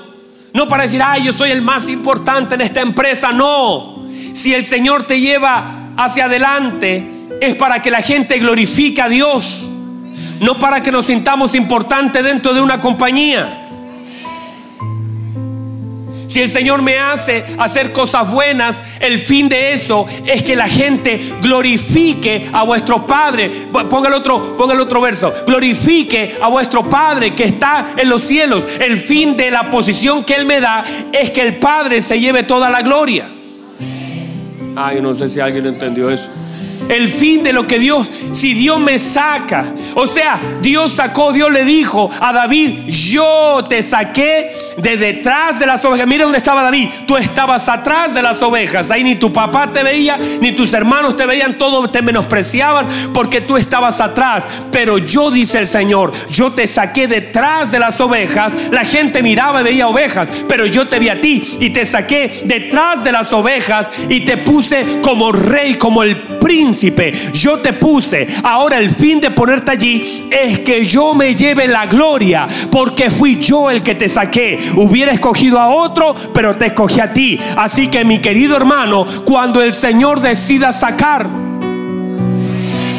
no 0.53 0.67
para 0.67 0.83
decir, 0.83 1.01
ay, 1.03 1.23
yo 1.23 1.33
soy 1.33 1.51
el 1.51 1.61
más 1.61 1.89
importante 1.89 2.55
en 2.55 2.61
esta 2.61 2.81
empresa. 2.81 3.31
No. 3.31 4.05
Si 4.33 4.53
el 4.53 4.63
Señor 4.63 5.05
te 5.05 5.19
lleva 5.19 5.91
hacia 5.95 6.25
adelante, 6.25 7.27
es 7.39 7.55
para 7.55 7.81
que 7.81 7.91
la 7.91 8.01
gente 8.01 8.39
glorifique 8.39 9.01
a 9.01 9.09
Dios. 9.09 9.69
No 10.39 10.59
para 10.59 10.83
que 10.83 10.91
nos 10.91 11.05
sintamos 11.05 11.55
importantes 11.55 12.23
dentro 12.23 12.53
de 12.53 12.61
una 12.61 12.79
compañía. 12.79 13.64
Si 16.27 16.41
el 16.41 16.49
Señor 16.49 16.81
me 16.81 16.97
hace 16.97 17.43
hacer 17.57 17.91
cosas 17.91 18.31
buenas, 18.31 18.83
el 18.99 19.19
fin 19.19 19.47
de 19.49 19.73
eso 19.73 20.05
es 20.25 20.43
que 20.43 20.55
la 20.55 20.67
gente 20.67 21.19
glorifique 21.41 22.49
a 22.51 22.63
vuestro 22.63 23.05
Padre. 23.05 23.49
Ponga 23.89 24.07
el 24.07 24.15
otro, 24.15 24.57
el 24.71 24.79
otro 24.79 25.01
verso. 25.01 25.33
Glorifique 25.45 26.37
a 26.41 26.47
vuestro 26.47 26.89
Padre 26.89 27.33
que 27.33 27.43
está 27.43 27.93
en 27.97 28.09
los 28.09 28.23
cielos. 28.23 28.67
El 28.79 28.99
fin 28.99 29.37
de 29.37 29.51
la 29.51 29.69
posición 29.69 30.23
que 30.23 30.35
Él 30.35 30.45
me 30.45 30.59
da 30.59 30.83
es 31.11 31.29
que 31.29 31.41
el 31.41 31.55
Padre 31.57 32.01
se 32.01 32.19
lleve 32.19 32.43
toda 32.43 32.69
la 32.69 32.81
gloria. 32.81 33.29
Ay, 34.75 35.01
no 35.01 35.15
sé 35.15 35.29
si 35.29 35.39
alguien 35.39 35.65
entendió 35.67 36.09
eso. 36.09 36.29
El 36.89 37.09
fin 37.09 37.41
de 37.41 37.53
lo 37.53 37.65
que 37.65 37.79
Dios, 37.79 38.09
si 38.33 38.53
Dios 38.53 38.79
me 38.79 38.99
saca, 38.99 39.65
o 39.95 40.05
sea, 40.05 40.39
Dios 40.61 40.93
sacó, 40.93 41.33
Dios 41.33 41.51
le 41.51 41.65
dijo 41.65 42.11
a 42.19 42.31
David, 42.31 42.87
yo 42.87 43.63
te 43.67 43.81
saqué 43.81 44.51
de 44.77 44.97
detrás 44.97 45.59
de 45.59 45.65
las 45.65 45.83
ovejas. 45.85 46.07
Mira 46.07 46.23
dónde 46.23 46.37
estaba 46.37 46.63
David. 46.63 46.89
Tú 47.05 47.17
estabas 47.17 47.69
atrás 47.69 48.13
de 48.13 48.21
las 48.21 48.41
ovejas. 48.41 48.91
Ahí 48.91 49.03
ni 49.03 49.15
tu 49.15 49.31
papá 49.31 49.71
te 49.71 49.83
veía, 49.83 50.17
ni 50.41 50.51
tus 50.51 50.73
hermanos 50.73 51.15
te 51.15 51.25
veían, 51.25 51.57
todos 51.57 51.91
te 51.91 52.01
menospreciaban 52.01 52.87
porque 53.13 53.41
tú 53.41 53.57
estabas 53.57 54.01
atrás. 54.01 54.45
Pero 54.71 54.97
yo, 54.97 55.31
dice 55.31 55.59
el 55.59 55.67
Señor, 55.67 56.11
yo 56.29 56.51
te 56.51 56.67
saqué 56.67 57.07
detrás 57.07 57.71
de 57.71 57.79
las 57.79 57.99
ovejas. 57.99 58.55
La 58.71 58.83
gente 58.83 59.23
miraba 59.23 59.61
y 59.61 59.63
veía 59.63 59.87
ovejas, 59.87 60.29
pero 60.47 60.65
yo 60.65 60.87
te 60.87 60.99
vi 60.99 61.09
a 61.09 61.21
ti 61.21 61.57
y 61.59 61.69
te 61.69 61.85
saqué 61.85 62.43
detrás 62.45 63.03
de 63.03 63.11
las 63.11 63.31
ovejas 63.33 63.91
y 64.09 64.21
te 64.21 64.37
puse 64.37 64.99
como 65.01 65.31
rey, 65.31 65.75
como 65.75 66.03
el 66.03 66.17
príncipe. 66.17 67.11
Yo 67.33 67.59
te 67.59 67.73
puse. 67.73 68.27
Ahora 68.43 68.77
el 68.77 68.89
fin 68.89 69.19
de 69.19 69.31
ponerte 69.31 69.71
allí 69.71 70.27
es 70.29 70.59
que 70.59 70.85
yo 70.85 71.13
me 71.13 71.35
lleve 71.35 71.67
la 71.67 71.85
gloria 71.85 72.47
porque 72.71 73.09
fui 73.09 73.39
yo 73.39 73.69
el 73.69 73.81
que 73.81 73.95
te 73.95 74.09
saqué. 74.09 74.59
Hubiera 74.75 75.11
escogido 75.11 75.59
a 75.59 75.67
otro, 75.67 76.15
pero 76.33 76.55
te 76.55 76.67
escogí 76.67 76.99
a 76.99 77.13
ti. 77.13 77.39
Así 77.57 77.87
que 77.87 78.05
mi 78.05 78.19
querido 78.19 78.55
hermano, 78.57 79.05
cuando 79.25 79.61
el 79.61 79.73
Señor 79.73 80.21
decida 80.21 80.71
sacar, 80.73 81.27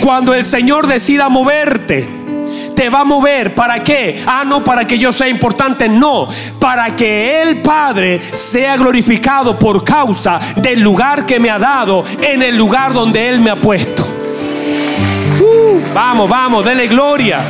cuando 0.00 0.35
el 0.35 0.44
Señor 0.44 0.87
decida 0.87 1.29
moverte, 1.29 2.09
te 2.76 2.90
va 2.90 3.00
a 3.00 3.05
mover. 3.05 3.55
¿Para 3.55 3.83
qué? 3.83 4.22
Ah, 4.26 4.44
no, 4.46 4.62
para 4.62 4.85
que 4.85 4.98
yo 4.98 5.11
sea 5.11 5.29
importante. 5.29 5.88
No, 5.88 6.29
para 6.61 6.94
que 6.94 7.42
el 7.42 7.62
Padre 7.62 8.20
sea 8.20 8.76
glorificado 8.76 9.59
por 9.59 9.83
causa 9.83 10.38
del 10.57 10.81
lugar 10.81 11.26
que 11.26 11.40
me 11.40 11.50
ha 11.50 11.59
dado 11.59 12.05
en 12.20 12.42
el 12.42 12.57
lugar 12.57 12.92
donde 12.92 13.29
Él 13.29 13.40
me 13.40 13.50
ha 13.50 13.57
puesto. 13.57 14.07
Uh, 15.40 15.81
vamos, 15.94 16.29
vamos, 16.29 16.64
dele 16.64 16.87
gloria. 16.87 17.40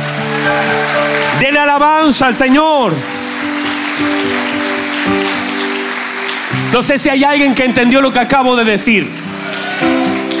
Dele 1.39 1.59
alabanza 1.59 2.27
al 2.27 2.35
Señor. 2.35 2.93
No 6.71 6.83
sé 6.83 6.97
si 6.97 7.09
hay 7.09 7.23
alguien 7.23 7.55
que 7.55 7.63
entendió 7.63 8.01
lo 8.01 8.11
que 8.11 8.19
acabo 8.19 8.55
de 8.55 8.65
decir 8.65 9.07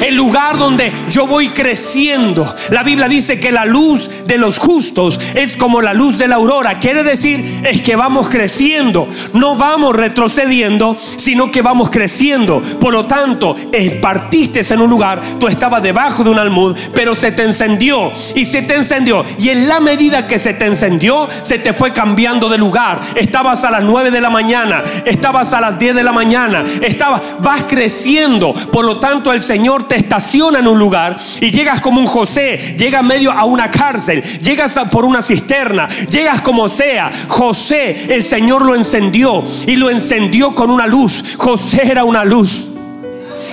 el 0.05 0.15
lugar 0.15 0.57
donde 0.57 0.91
yo 1.09 1.27
voy 1.27 1.49
creciendo. 1.49 2.53
La 2.69 2.83
Biblia 2.83 3.07
dice 3.07 3.39
que 3.39 3.51
la 3.51 3.65
luz 3.65 4.25
de 4.25 4.37
los 4.37 4.59
justos 4.59 5.19
es 5.35 5.57
como 5.57 5.81
la 5.81 5.93
luz 5.93 6.17
de 6.17 6.27
la 6.27 6.35
aurora. 6.35 6.79
Quiere 6.79 7.03
decir 7.03 7.61
es 7.63 7.81
que 7.81 7.95
vamos 7.95 8.29
creciendo, 8.29 9.07
no 9.33 9.55
vamos 9.55 9.95
retrocediendo, 9.95 10.97
sino 11.17 11.51
que 11.51 11.61
vamos 11.61 11.89
creciendo. 11.89 12.61
Por 12.79 12.93
lo 12.93 13.05
tanto, 13.05 13.55
partiste 14.01 14.61
en 14.69 14.81
un 14.81 14.89
lugar, 14.89 15.21
tú 15.39 15.47
estabas 15.47 15.83
debajo 15.83 16.23
de 16.23 16.29
un 16.29 16.39
almud, 16.39 16.75
pero 16.93 17.15
se 17.15 17.31
te 17.31 17.43
encendió 17.43 18.11
y 18.35 18.45
se 18.45 18.61
te 18.63 18.75
encendió. 18.75 19.23
Y 19.39 19.49
en 19.49 19.67
la 19.67 19.79
medida 19.79 20.27
que 20.27 20.39
se 20.39 20.53
te 20.53 20.65
encendió, 20.65 21.27
se 21.41 21.59
te 21.59 21.73
fue 21.73 21.93
cambiando 21.93 22.49
de 22.49 22.57
lugar. 22.57 22.99
Estabas 23.15 23.63
a 23.63 23.71
las 23.71 23.83
9 23.83 24.11
de 24.11 24.21
la 24.21 24.29
mañana, 24.29 24.83
estabas 25.05 25.53
a 25.53 25.61
las 25.61 25.79
10 25.79 25.95
de 25.95 26.03
la 26.03 26.11
mañana, 26.11 26.63
estabas, 26.81 27.21
vas 27.39 27.63
creciendo. 27.67 28.53
Por 28.71 28.85
lo 28.85 28.97
tanto, 28.97 29.31
el 29.31 29.41
Señor 29.41 29.86
te 29.87 29.95
estaciona 29.95 30.59
en 30.59 30.67
un 30.67 30.79
lugar 30.79 31.17
y 31.41 31.51
llegas 31.51 31.81
como 31.81 31.99
un 31.99 32.05
José, 32.05 32.75
llegas 32.77 33.03
medio 33.03 33.31
a 33.31 33.45
una 33.45 33.69
cárcel, 33.69 34.21
llegas 34.41 34.77
por 34.91 35.05
una 35.05 35.21
cisterna, 35.21 35.87
llegas 36.09 36.41
como 36.41 36.69
sea. 36.69 37.11
José, 37.27 38.13
el 38.13 38.23
Señor 38.23 38.63
lo 38.63 38.75
encendió 38.75 39.43
y 39.65 39.75
lo 39.75 39.89
encendió 39.89 40.53
con 40.53 40.69
una 40.69 40.87
luz. 40.87 41.35
José 41.37 41.83
era 41.83 42.03
una 42.03 42.23
luz. 42.23 42.65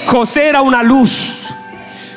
José 0.07 0.49
era 0.49 0.63
una 0.63 0.83
luz. 0.83 1.44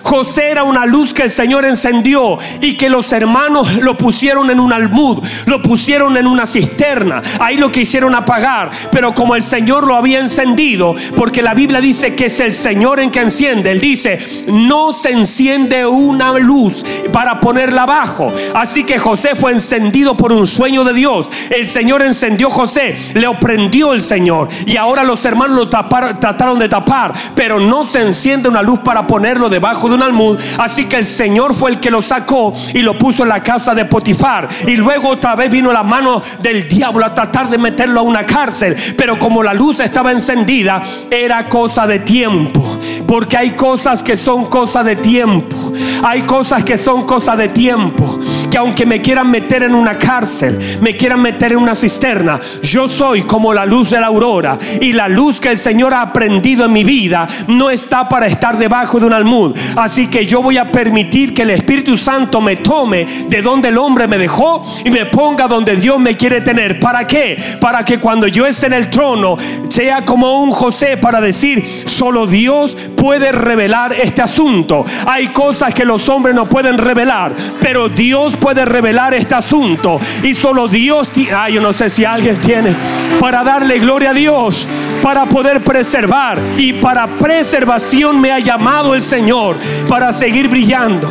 José 0.08 0.52
era 0.52 0.64
una 0.64 0.86
luz 0.86 1.14
que 1.14 1.24
el 1.24 1.30
Señor 1.30 1.66
encendió 1.66 2.38
y 2.62 2.78
que 2.78 2.88
los 2.88 3.12
hermanos 3.12 3.76
lo 3.76 3.98
pusieron 3.98 4.50
en 4.50 4.62
un 4.62 4.72
almud, 4.72 5.22
lo 5.48 5.62
pusieron 5.62 6.16
en 6.16 6.28
una 6.28 6.48
cisterna. 6.48 7.22
Ahí 7.42 7.58
lo 7.58 7.74
quisieron 7.74 8.16
apagar, 8.16 8.72
pero 8.90 9.14
como 9.14 9.36
el 9.36 9.44
Señor 9.44 9.86
lo 9.86 9.96
había 9.96 10.22
encendido, 10.22 10.96
porque 11.18 11.42
la 11.42 11.54
Biblia 11.54 11.82
dice 11.82 12.16
que 12.16 12.28
es 12.28 12.40
el 12.40 12.54
Señor 12.54 13.02
en 13.02 13.12
que 13.12 13.20
enciende, 13.20 13.72
Él 13.72 13.82
dice, 13.82 14.46
no 14.48 14.94
se 14.94 15.12
enciende 15.12 15.86
una 15.86 16.32
luz 16.40 16.86
para 17.12 17.42
ponerla 17.42 17.84
abajo. 17.84 18.32
Así 18.56 18.86
que 18.86 19.00
José 19.00 19.36
fue 19.36 19.52
encendido 19.52 20.16
por 20.16 20.32
un 20.32 20.48
sueño 20.48 20.86
de 20.86 20.94
Dios. 20.94 21.30
El 21.50 21.68
Señor 21.68 22.02
encendió 22.02 22.48
a 22.48 22.52
José, 22.52 22.98
le 23.14 23.28
prendió 23.42 23.92
el 23.92 24.02
Señor 24.02 24.48
y 24.66 24.78
ahora 24.78 25.04
los 25.04 25.26
hermanos 25.26 25.58
lo 25.58 25.70
trataron 25.70 26.60
de 26.60 26.70
tapar, 26.70 27.14
pero 27.36 27.60
no 27.60 27.86
se 27.86 28.04
enciende 28.04 28.48
una 28.48 28.62
luz 28.62 28.80
para 28.80 29.06
ponerlo 29.06 29.50
debajo 29.50 29.90
de 29.90 29.97
un 29.98 30.04
almud. 30.04 30.40
Así 30.58 30.86
que 30.86 30.98
el 30.98 31.06
Señor 31.06 31.54
fue 31.54 31.72
el 31.72 31.80
que 31.80 31.92
lo 31.92 32.02
sacó 32.02 32.54
y 32.74 32.80
lo 32.80 32.98
puso 32.98 33.24
en 33.24 33.30
la 33.30 33.44
casa 33.44 33.76
de 33.76 33.86
Potifar. 33.86 34.48
Y 34.66 34.78
luego 34.78 35.10
otra 35.10 35.36
vez 35.36 35.50
vino 35.50 35.72
la 35.74 35.84
mano 35.84 36.22
del 36.42 36.68
diablo 36.68 37.06
a 37.06 37.14
tratar 37.14 37.50
de 37.50 37.58
meterlo 37.58 38.00
a 38.00 38.04
una 38.04 38.26
cárcel. 38.26 38.76
Pero 38.98 39.20
como 39.20 39.44
la 39.44 39.54
luz 39.54 39.80
estaba 39.80 40.12
encendida, 40.12 40.82
era 41.12 41.50
cosa 41.50 41.86
de 41.88 42.00
tiempo. 42.00 42.80
Porque 43.08 43.38
hay 43.38 43.52
cosas 43.52 44.04
que 44.04 44.16
son 44.16 44.46
cosa 44.46 44.84
de 44.84 44.96
tiempo. 44.96 45.74
Hay 46.04 46.22
cosas 46.22 46.64
que 46.64 46.78
son 46.78 47.06
cosa 47.06 47.36
de 47.36 47.50
tiempo. 47.50 48.20
Que 48.50 48.58
aunque 48.58 48.86
me 48.86 49.02
quieran 49.02 49.30
meter 49.30 49.64
en 49.64 49.76
una 49.76 49.98
cárcel, 49.98 50.58
me 50.82 50.96
quieran 50.96 51.22
meter 51.22 51.52
en 51.52 51.60
una 51.60 51.76
cisterna, 51.76 52.40
yo 52.62 52.88
soy 52.88 53.24
como 53.24 53.54
la 53.54 53.66
luz 53.66 53.90
de 53.90 54.00
la 54.00 54.08
aurora. 54.08 54.58
Y 54.82 54.94
la 54.94 55.08
luz 55.08 55.40
que 55.40 55.50
el 55.50 55.58
Señor 55.58 55.94
ha 55.94 56.02
aprendido 56.02 56.66
en 56.66 56.74
mi 56.74 56.84
vida 56.84 57.28
no 57.48 57.70
está 57.70 58.08
para 58.08 58.28
estar 58.28 58.58
debajo 58.58 59.00
de 59.00 59.06
un 59.06 59.14
almud. 59.14 59.56
Que 59.88 60.26
yo 60.26 60.42
voy 60.42 60.58
a 60.58 60.70
permitir 60.70 61.34
que 61.34 61.44
el 61.44 61.50
Espíritu 61.50 61.98
Santo 61.98 62.42
me 62.42 62.58
tome 62.58 63.06
de 63.28 63.42
donde 63.42 63.70
el 63.70 63.78
hombre 63.78 64.08
me 64.08 64.18
dejó 64.18 64.64
y 64.84 64.90
me 64.90 65.06
ponga 65.06 65.48
donde 65.48 65.78
Dios 65.78 65.98
me 65.98 66.18
quiere 66.18 66.42
tener. 66.42 66.80
¿Para 66.80 67.08
qué? 67.08 67.38
Para 67.62 67.86
que 67.86 67.98
cuando 67.98 68.28
yo 68.28 68.46
esté 68.46 68.68
en 68.68 68.74
el 68.74 68.90
trono 68.90 69.38
sea 69.70 70.04
como 70.04 70.44
un 70.44 70.52
José 70.52 70.98
para 70.98 71.22
decir, 71.22 71.66
solo 71.86 72.28
Dios 72.28 72.76
puede 72.98 73.32
revelar 73.32 73.94
este 73.94 74.22
asunto. 74.22 74.86
Hay 75.06 75.28
cosas 75.28 75.74
que 75.74 75.86
los 75.86 76.10
hombres 76.10 76.36
no 76.36 76.48
pueden 76.48 76.78
revelar, 76.78 77.32
pero 77.62 77.88
Dios 77.88 78.36
puede 78.36 78.66
revelar 78.66 79.14
este 79.14 79.36
asunto. 79.36 80.00
Y 80.22 80.36
solo 80.36 80.68
Dios, 80.68 81.12
ay, 81.34 81.54
yo 81.54 81.62
no 81.62 81.72
sé 81.72 81.90
si 81.90 82.04
alguien 82.04 82.36
tiene 82.42 82.76
para 83.20 83.44
darle 83.44 83.80
gloria 83.80 84.10
a 84.10 84.14
Dios, 84.14 84.68
para 85.08 85.26
poder 85.26 85.64
preservar. 85.64 86.38
Y 86.58 86.74
para 86.74 87.08
preservación 87.08 88.20
me 88.20 88.30
ha 88.30 88.40
llamado 88.40 88.94
el 88.94 89.02
Señor 89.02 89.56
para 89.88 90.12
seguir 90.12 90.50
brillando. 90.50 91.08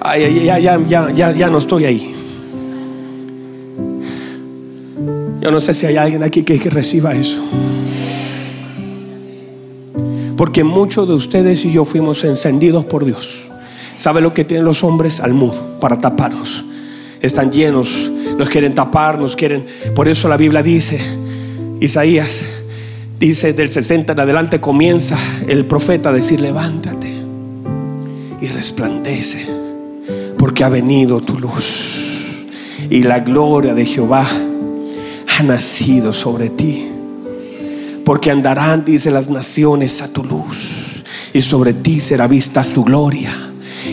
Ay, 0.00 0.44
ya, 0.44 0.60
ya, 0.60 0.78
ya, 0.86 1.10
ya, 1.10 1.32
ya 1.32 1.50
no 1.50 1.58
estoy 1.58 1.86
ahí. 1.86 2.14
Yo 5.40 5.50
no 5.50 5.60
sé 5.60 5.74
si 5.74 5.86
hay 5.86 5.96
alguien 5.96 6.22
aquí 6.22 6.44
que, 6.44 6.60
que 6.60 6.70
reciba 6.70 7.12
eso. 7.12 7.42
Porque 10.36 10.62
muchos 10.62 11.08
de 11.08 11.14
ustedes 11.14 11.64
y 11.64 11.72
yo 11.72 11.84
fuimos 11.84 12.22
encendidos 12.22 12.84
por 12.84 13.04
Dios. 13.04 13.48
¿Sabe 13.96 14.20
lo 14.20 14.32
que 14.32 14.44
tienen 14.44 14.64
los 14.64 14.84
hombres? 14.84 15.18
Al 15.18 15.34
mudo 15.34 15.60
para 15.80 16.00
taparnos. 16.00 16.66
Están 17.20 17.50
llenos, 17.50 18.11
nos 18.42 18.50
quieren 18.50 18.74
tapar, 18.74 19.20
nos 19.20 19.36
quieren. 19.36 19.64
Por 19.94 20.08
eso 20.08 20.28
la 20.28 20.36
Biblia 20.36 20.64
dice, 20.64 20.98
Isaías 21.80 22.44
dice 23.20 23.52
del 23.52 23.70
60 23.70 24.14
en 24.14 24.18
adelante 24.18 24.60
comienza 24.60 25.16
el 25.46 25.64
profeta 25.64 26.08
a 26.08 26.12
decir, 26.12 26.40
levántate 26.40 27.06
y 28.40 28.46
resplandece, 28.48 29.46
porque 30.38 30.64
ha 30.64 30.68
venido 30.68 31.20
tu 31.20 31.38
luz 31.38 32.46
y 32.90 33.04
la 33.04 33.20
gloria 33.20 33.74
de 33.74 33.86
Jehová 33.86 34.26
ha 35.38 35.42
nacido 35.44 36.12
sobre 36.12 36.50
ti 36.50 36.88
porque 38.04 38.32
andarán, 38.32 38.84
dice 38.84 39.12
las 39.12 39.30
naciones, 39.30 40.02
a 40.02 40.12
tu 40.12 40.24
luz, 40.24 41.04
y 41.32 41.42
sobre 41.42 41.72
ti 41.72 42.00
será 42.00 42.26
vista 42.26 42.64
su 42.64 42.82
gloria. 42.82 43.41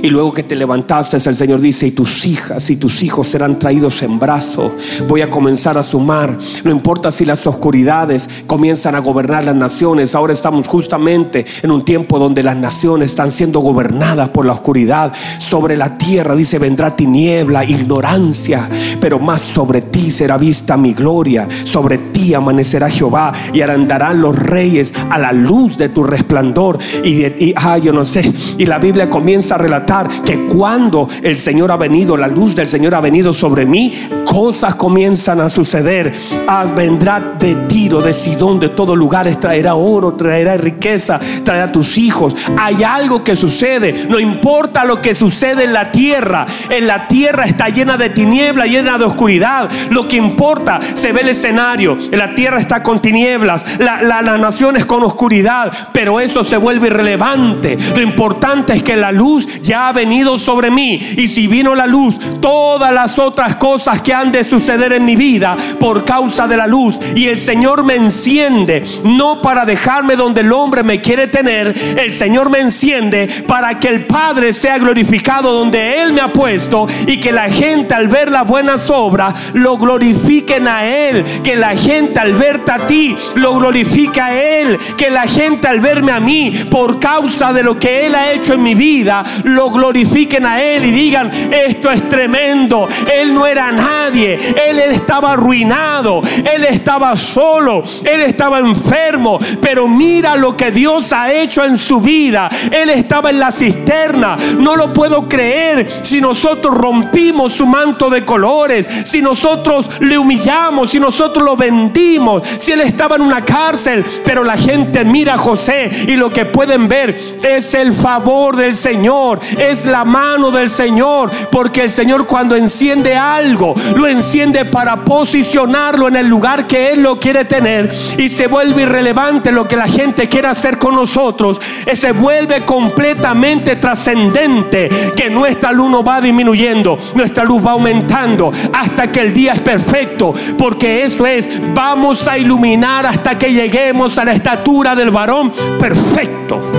Y 0.02 0.10
luego 0.10 0.34
que 0.34 0.44
te 0.44 0.56
levantaste, 0.56 1.18
el 1.18 1.36
Señor 1.36 1.60
dice, 1.60 1.88
y 1.88 1.92
tus 1.92 2.26
hijas 2.26 2.70
y 2.70 2.78
tus 2.78 3.04
hijos 3.04 3.28
serán 3.28 3.60
traídos 3.60 4.02
en 4.02 4.18
brazo. 4.18 4.74
Voy 5.08 5.22
a 5.22 5.30
comenzar 5.30 5.78
a 5.78 5.84
sumar. 5.84 6.38
No 6.64 6.72
importa 6.72 7.12
si 7.12 7.26
las 7.26 7.46
oscuridades 7.46 8.30
comienzan 8.48 8.96
a 8.96 9.00
gobernar 9.00 9.44
las 9.44 9.56
naciones. 9.56 10.16
Ahora 10.16 10.32
estamos 10.32 10.68
justamente 10.68 11.46
en 11.64 11.72
un 11.72 11.84
tiempo 11.84 12.18
donde 12.18 12.44
las 12.44 12.56
naciones 12.56 13.10
están 13.10 13.32
siendo 13.32 13.60
gobernadas 13.60 14.30
por 14.30 14.46
la 14.46 14.54
oscuridad. 14.54 15.12
Sobre 15.38 15.76
la 15.76 15.98
tierra, 15.98 16.36
dice, 16.36 16.60
vendrá 16.60 16.96
tiniebla, 16.96 17.66
ignorancia. 17.66 18.70
Pero 19.02 19.20
más 19.20 19.42
sobre 19.42 19.82
ti 19.82 20.12
será 20.12 20.38
vista 20.38 20.78
mi 20.78 20.94
gloria. 20.94 21.48
Sobre 21.66 21.98
ti 21.98 22.34
amanecerá 22.34 22.90
Jehová 22.90 23.34
y 23.54 23.62
andarán 23.62 24.22
los 24.22 24.38
reyes 24.38 24.94
a 25.10 25.20
la 25.20 25.34
luz 25.34 25.78
de 25.78 25.90
tu 25.90 26.04
resplandor. 26.04 26.80
Y, 27.04 27.26
y 27.26 27.54
ah, 27.58 27.78
yo 27.78 27.92
no 27.92 28.06
sé. 28.06 28.32
Y 28.58 28.66
la 28.66 28.80
Biblia 28.80 29.10
comienza 29.10 29.56
a 29.56 29.58
relatar 29.58 29.89
que 30.24 30.46
cuando 30.46 31.08
el 31.24 31.36
Señor 31.36 31.72
ha 31.72 31.76
venido, 31.76 32.16
la 32.16 32.28
luz 32.28 32.56
del 32.56 32.70
Señor 32.70 32.94
ha 32.94 33.02
venido 33.02 33.34
sobre 33.34 33.66
mí, 33.66 33.92
cosas 34.24 34.76
comienzan 34.76 35.42
a 35.42 35.50
suceder. 35.50 36.14
Ah, 36.48 36.66
vendrá 36.76 37.20
de 37.40 37.56
Tiro, 37.68 38.00
de 38.00 38.14
Sidón, 38.14 38.60
de 38.60 38.70
todo 38.70 38.96
lugares, 38.96 39.40
traerá 39.40 39.74
oro, 39.74 40.14
traerá 40.14 40.58
riqueza, 40.58 41.20
traerá 41.44 41.72
tus 41.72 41.98
hijos. 41.98 42.36
Hay 42.56 42.84
algo 42.84 43.24
que 43.24 43.36
sucede, 43.36 44.06
no 44.10 44.20
importa 44.20 44.86
lo 44.86 45.02
que 45.02 45.16
sucede 45.16 45.64
en 45.64 45.74
la 45.74 45.92
tierra. 45.92 46.46
En 46.70 46.86
la 46.86 47.08
tierra 47.08 47.46
está 47.46 47.70
llena 47.70 47.98
de 47.98 48.12
tiniebla, 48.12 48.68
llena 48.68 49.00
de 49.00 49.06
oscuridad. 49.06 49.72
Lo 49.90 50.08
que 50.08 50.18
importa, 50.18 50.80
se 50.94 51.12
ve 51.14 51.22
el 51.22 51.30
escenario. 51.30 51.98
La 52.12 52.36
tierra 52.36 52.60
está 52.60 52.84
con 52.84 53.00
tinieblas, 53.00 53.80
la, 53.80 54.04
la, 54.04 54.22
la 54.22 54.38
nación 54.38 54.78
es 54.78 54.86
con 54.86 55.02
oscuridad, 55.02 55.72
pero 55.94 56.20
eso 56.20 56.44
se 56.44 56.58
vuelve 56.58 56.90
irrelevante. 56.90 57.76
Lo 57.96 58.02
importante 58.02 58.74
es 58.74 58.84
que 58.84 58.96
la 58.96 59.12
luz 59.12 59.64
ya 59.64 59.79
ha 59.88 59.92
venido 59.92 60.38
sobre 60.38 60.70
mí. 60.70 61.00
Y 61.18 61.28
si 61.28 61.48
vino 61.48 61.76
la 61.76 61.88
luz, 61.88 62.18
todas 62.42 62.92
las 62.92 63.20
otras 63.20 63.56
cosas 63.56 64.02
que 64.02 64.14
han 64.14 64.32
de 64.32 64.44
suceder 64.44 64.94
en 64.94 65.06
mi 65.06 65.16
vida 65.16 65.56
por 65.80 66.06
causa 66.06 66.48
de 66.48 66.58
la 66.58 66.68
luz. 66.68 67.00
Y 67.16 67.28
el 67.28 67.40
Señor 67.40 67.84
me 67.84 67.96
enciende, 67.96 68.84
no 69.04 69.42
para 69.42 69.66
dejarme 69.66 70.16
donde 70.16 70.42
el 70.42 70.52
hombre 70.52 70.84
me 70.84 71.02
quiere 71.02 71.28
tener. 71.28 71.76
El 71.98 72.12
Señor 72.14 72.50
me 72.50 72.60
enciende 72.60 73.28
para 73.48 73.80
que 73.80 73.88
el 73.88 74.06
Padre 74.06 74.54
sea 74.54 74.78
glorificado 74.78 75.54
donde 75.54 76.02
Él 76.02 76.14
me 76.14 76.22
ha 76.22 76.34
puesto. 76.34 76.88
Y 77.08 77.20
que 77.20 77.32
la 77.32 77.50
gente 77.50 77.94
al 77.94 78.08
ver 78.08 78.32
las 78.32 78.48
buenas 78.48 78.90
obras 78.90 79.34
lo 79.54 79.78
glorifiquen 79.78 80.68
a 80.68 80.86
Él. 80.86 81.24
Que 81.44 81.56
la 81.56 81.76
gente 81.76 82.20
al 82.20 82.34
verte 82.34 82.72
a 82.72 82.88
ti 82.88 83.16
lo 83.36 83.56
glorifique 83.56 84.22
a 84.22 84.34
Él. 84.36 84.78
Que 84.98 85.10
la 85.10 85.28
gente 85.28 85.68
al 85.68 85.80
verme 85.80 86.12
a 86.12 86.20
mí 86.20 86.52
por 86.70 87.00
causa 87.00 87.54
de 87.54 87.64
lo 87.64 87.80
que 87.80 88.06
Él 88.06 88.16
ha 88.16 88.32
hecho 88.32 88.54
en 88.54 88.64
mi 88.64 88.76
vida 88.76 89.24
lo 89.44 89.69
glorifiquen 89.70 90.46
a 90.46 90.62
Él 90.62 90.86
y 90.86 90.92
digan, 90.92 91.32
esto 91.52 91.90
es 91.92 92.08
tremendo. 92.10 92.88
Él 93.12 93.34
no 93.34 93.46
era 93.46 93.72
nadie, 93.72 94.38
Él 94.70 94.80
estaba 94.80 95.34
arruinado, 95.34 96.22
Él 96.52 96.66
estaba 96.66 97.16
solo, 97.16 97.84
Él 98.04 98.22
estaba 98.22 98.60
enfermo, 98.60 99.40
pero 99.62 99.88
mira 99.88 100.36
lo 100.36 100.56
que 100.56 100.72
Dios 100.72 101.14
ha 101.14 101.32
hecho 101.32 101.64
en 101.64 101.78
su 101.78 102.02
vida. 102.02 102.50
Él 102.72 102.90
estaba 102.90 103.30
en 103.30 103.40
la 103.40 103.52
cisterna, 103.52 104.38
no 104.60 104.76
lo 104.76 104.94
puedo 104.94 105.28
creer. 105.28 105.88
Si 106.02 106.22
nosotros 106.22 106.76
rompimos 106.76 107.54
su 107.54 107.66
manto 107.66 108.10
de 108.10 108.26
colores, 108.26 108.88
si 109.06 109.22
nosotros 109.22 109.90
le 110.02 110.18
humillamos, 110.18 110.92
si 110.92 111.00
nosotros 111.00 111.44
lo 111.44 111.56
vendimos, 111.56 112.46
si 112.58 112.72
Él 112.72 112.82
estaba 112.82 113.16
en 113.16 113.22
una 113.22 113.44
cárcel, 113.44 114.04
pero 114.24 114.44
la 114.44 114.58
gente 114.58 115.06
mira 115.06 115.36
a 115.36 115.38
José 115.38 115.90
y 116.08 116.16
lo 116.16 116.30
que 116.30 116.46
pueden 116.46 116.88
ver 116.88 117.16
es 117.44 117.74
el 117.74 117.94
favor 117.94 118.56
del 118.56 118.76
Señor, 118.76 119.40
es 119.60 119.86
la 119.86 120.06
mano 120.06 120.52
del 120.52 120.70
Señor, 120.70 121.32
porque 121.52 121.84
el 121.84 121.90
Señor 121.90 122.26
cuando 122.26 122.56
enciende 122.56 123.16
algo, 123.16 123.76
lo 123.96 124.08
enciende 124.08 124.66
para 124.66 125.04
posicionarlo 125.04 126.08
en 126.08 126.16
el 126.16 126.28
lugar 126.28 126.68
que 126.68 126.92
Él 126.92 127.04
lo 127.04 127.20
quiere 127.20 127.46
tener 127.46 127.92
y 128.18 128.30
se 128.30 128.48
vuelve 128.48 128.84
irrelevante 128.84 129.52
lo 129.52 129.68
que 129.68 129.76
la 129.76 129.88
gente 129.88 130.30
quiere 130.30 130.48
hacer 130.48 130.78
con 130.78 130.96
nosotros, 130.96 131.62
se 131.94 132.12
vuelve 132.12 132.64
completamente 132.66 133.76
trascendente, 133.76 134.90
que 135.16 135.30
nuestra 135.30 135.72
luz 135.72 135.90
no 135.90 136.04
va 136.04 136.22
disminuyendo, 136.22 136.98
nuestra 137.16 137.44
luz 137.44 137.66
va 137.66 137.72
aumentando 137.72 138.52
hasta 138.74 139.12
que 139.12 139.22
el 139.22 139.34
día 139.34 139.54
es 139.54 139.60
perfecto, 139.60 140.34
porque 140.58 141.04
eso 141.04 141.26
es, 141.26 141.50
vamos 141.74 142.28
a 142.28 142.38
iluminar 142.38 143.06
hasta 143.06 143.38
que 143.38 143.54
lleguemos 143.54 144.18
a 144.18 144.26
la 144.26 144.32
estatura 144.32 144.96
del 144.96 145.12
varón 145.12 145.52
perfecto. 145.80 146.79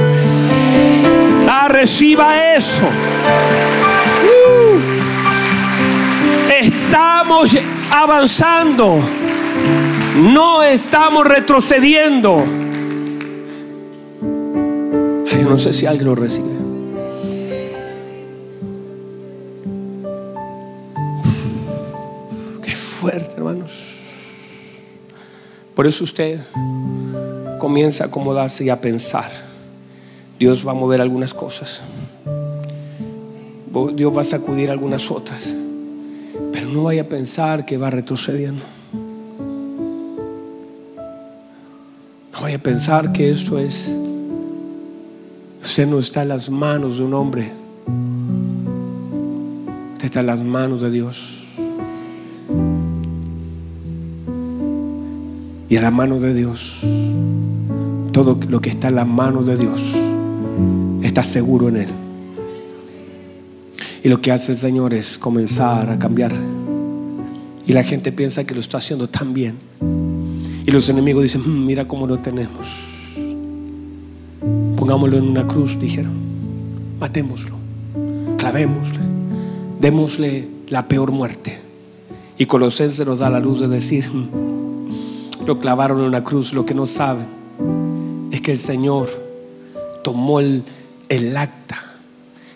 Reciba 1.68 2.54
eso. 2.54 2.82
Uh. 4.24 4.78
estamos 6.52 7.50
avanzando. 7.90 8.98
No 10.16 10.62
estamos 10.62 11.26
retrocediendo. 11.26 12.44
Ay, 15.32 15.44
no 15.48 15.58
sé 15.58 15.72
si 15.72 15.86
alguien 15.86 16.06
lo 16.06 16.14
recibe. 16.14 16.48
Qué 22.62 22.74
fuerte, 22.74 23.36
hermanos. 23.36 23.70
Por 25.74 25.86
eso 25.86 26.04
usted 26.04 26.40
comienza 27.58 28.04
a 28.04 28.06
acomodarse 28.08 28.64
y 28.64 28.70
a 28.70 28.80
pensar. 28.80 29.49
Dios 30.40 30.66
va 30.66 30.70
a 30.70 30.74
mover 30.74 31.02
algunas 31.02 31.34
cosas. 31.34 31.82
Dios 33.94 34.16
va 34.16 34.22
a 34.22 34.24
sacudir 34.24 34.70
algunas 34.70 35.10
otras. 35.10 35.54
Pero 36.50 36.70
no 36.70 36.84
vaya 36.84 37.02
a 37.02 37.04
pensar 37.04 37.66
que 37.66 37.76
va 37.76 37.90
retrocediendo. 37.90 38.62
No 42.32 42.40
vaya 42.40 42.56
a 42.56 42.60
pensar 42.60 43.12
que 43.12 43.28
esto 43.28 43.58
es... 43.58 43.94
Usted 45.62 45.86
no 45.86 45.98
está 45.98 46.22
en 46.22 46.28
las 46.28 46.48
manos 46.48 46.96
de 46.96 47.04
un 47.04 47.12
hombre. 47.12 47.52
Usted 49.92 50.06
está 50.06 50.20
en 50.20 50.26
las 50.26 50.40
manos 50.40 50.80
de 50.80 50.90
Dios. 50.90 51.44
Y 55.68 55.76
a 55.76 55.82
la 55.82 55.90
mano 55.90 56.18
de 56.18 56.32
Dios, 56.32 56.80
todo 58.12 58.38
lo 58.48 58.62
que 58.62 58.70
está 58.70 58.88
en 58.88 58.94
la 58.94 59.04
mano 59.04 59.42
de 59.42 59.56
Dios, 59.58 59.94
está 61.02 61.24
seguro 61.24 61.68
en 61.68 61.76
Él. 61.76 61.88
Y 64.02 64.08
lo 64.08 64.20
que 64.20 64.32
hace 64.32 64.52
el 64.52 64.58
Señor 64.58 64.94
es 64.94 65.18
comenzar 65.18 65.90
a 65.90 65.98
cambiar. 65.98 66.32
Y 67.66 67.72
la 67.72 67.82
gente 67.82 68.12
piensa 68.12 68.44
que 68.44 68.54
lo 68.54 68.60
está 68.60 68.78
haciendo 68.78 69.08
tan 69.08 69.34
bien. 69.34 69.56
Y 70.66 70.70
los 70.70 70.88
enemigos 70.88 71.22
dicen, 71.22 71.42
mm, 71.44 71.66
mira 71.66 71.86
cómo 71.86 72.06
lo 72.06 72.16
tenemos. 72.16 72.66
Pongámoslo 74.76 75.18
en 75.18 75.24
una 75.24 75.46
cruz, 75.46 75.78
dijeron. 75.78 76.12
Matémoslo. 76.98 77.56
Clavémosle. 78.38 79.00
Démosle 79.80 80.48
la 80.68 80.88
peor 80.88 81.12
muerte. 81.12 81.58
Y 82.38 82.46
Colosenses 82.46 83.06
nos 83.06 83.18
da 83.18 83.28
la 83.28 83.40
luz 83.40 83.60
de 83.60 83.68
decir, 83.68 84.08
mm, 84.08 85.46
lo 85.46 85.58
clavaron 85.60 86.00
en 86.00 86.06
una 86.06 86.24
cruz. 86.24 86.54
Lo 86.54 86.64
que 86.64 86.74
no 86.74 86.86
saben 86.86 87.26
es 88.32 88.40
que 88.40 88.52
el 88.52 88.58
Señor 88.58 89.29
tomó 90.02 90.40
el, 90.40 90.64
el 91.08 91.36
acta 91.36 91.76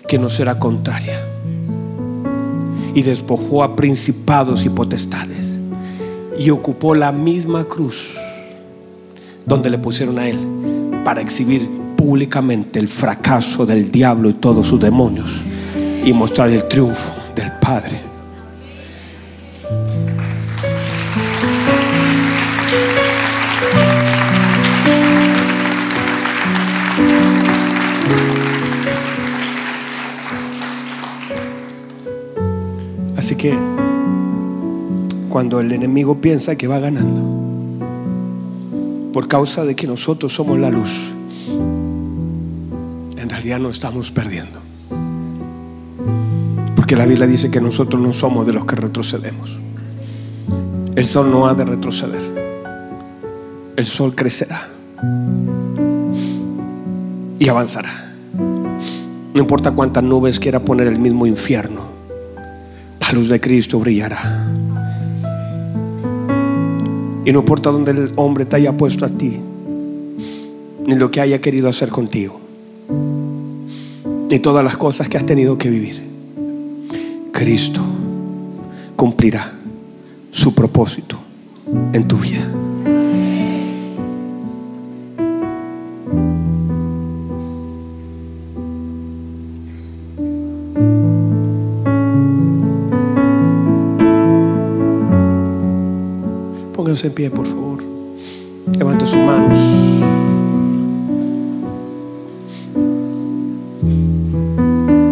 que 0.09 0.19
nos 0.19 0.39
era 0.41 0.59
contraria 0.59 1.21
y 2.95 3.03
despojó 3.03 3.65
a 3.65 3.75
principados 3.75 4.65
y 4.65 4.69
potestades 4.69 5.59
y 6.39 6.51
ocupó 6.51 6.95
la 6.95 7.13
misma 7.13 7.65
cruz 7.65 8.17
donde 9.47 9.71
le 9.71 9.79
pusieron 9.79 10.19
a 10.19 10.29
él 10.29 10.39
para 11.05 11.21
exhibir 11.21 11.69
públicamente 11.97 12.79
el 12.79 12.89
fracaso 12.89 13.67
del 13.67 13.91
diablo 13.91 14.31
y 14.31 14.35
todos 14.35 14.67
sus 14.67 14.81
demonios 14.81 15.43
y 16.05 16.13
mostrar 16.13 16.51
el 16.51 16.67
triunfo 16.69 17.13
del 17.35 17.53
Padre. 17.61 18.14
Así 33.25 33.37
que 33.37 33.59
cuando 35.31 35.59
el 35.59 35.73
enemigo 35.73 36.21
piensa 36.21 36.57
que 36.57 36.69
va 36.69 36.79
ganando, 36.79 37.23
por 39.15 39.29
causa 39.29 39.65
de 39.65 39.75
que 39.75 39.87
nosotros 39.87 40.35
somos 40.35 40.59
la 40.59 40.71
luz, 40.71 41.11
en 43.17 43.31
realidad 43.31 43.61
no 43.61 43.71
estamos 43.71 44.11
perdiendo. 44.11 44.61
Porque 46.77 46.97
la 46.97 47.07
Biblia 47.07 47.27
dice 47.27 47.51
que 47.51 47.63
nosotros 47.63 47.99
no 48.03 48.13
somos 48.13 48.47
de 48.47 48.53
los 48.53 48.67
que 48.67 48.77
retrocedemos. 48.77 49.59
El 50.95 51.07
sol 51.07 51.31
no 51.31 51.47
ha 51.47 51.55
de 51.55 51.65
retroceder. 51.65 52.21
El 53.77 53.87
sol 53.87 54.15
crecerá 54.15 54.69
y 57.39 57.49
avanzará. 57.49 58.17
No 58.35 59.41
importa 59.41 59.71
cuántas 59.71 60.05
nubes 60.05 60.39
quiera 60.39 60.61
poner 60.61 60.89
el 60.89 60.99
mismo 60.99 61.25
infierno 61.27 61.94
luz 63.15 63.29
de 63.29 63.41
Cristo 63.41 63.79
brillará. 63.79 64.19
Y 67.25 67.33
no 67.33 67.39
importa 67.39 67.71
donde 67.71 67.93
el 67.93 68.13
hombre 68.17 68.45
te 68.45 68.57
haya 68.57 68.77
puesto 68.77 69.07
a 69.07 69.09
ti, 69.09 69.41
ni 70.87 70.95
lo 70.97 71.11
que 71.11 71.21
haya 71.21 71.41
querido 71.41 71.69
hacer 71.69 71.89
contigo, 71.89 72.39
ni 74.31 74.39
todas 74.41 74.63
las 74.63 74.77
cosas 74.77 75.09
que 75.09 75.17
has 75.17 75.25
tenido 75.25 75.57
que 75.57 75.71
vivir, 75.71 76.03
Cristo 77.33 77.81
cumplirá 78.97 79.51
su 80.31 80.55
propósito 80.55 81.19
en 81.93 82.07
tu 82.07 82.19
vida. 82.19 82.64
En 97.03 97.13
pie, 97.13 97.29
por 97.29 97.45
favor. 97.45 97.83
Levante 98.79 99.05
sus 99.05 99.19
manos. 99.19 99.59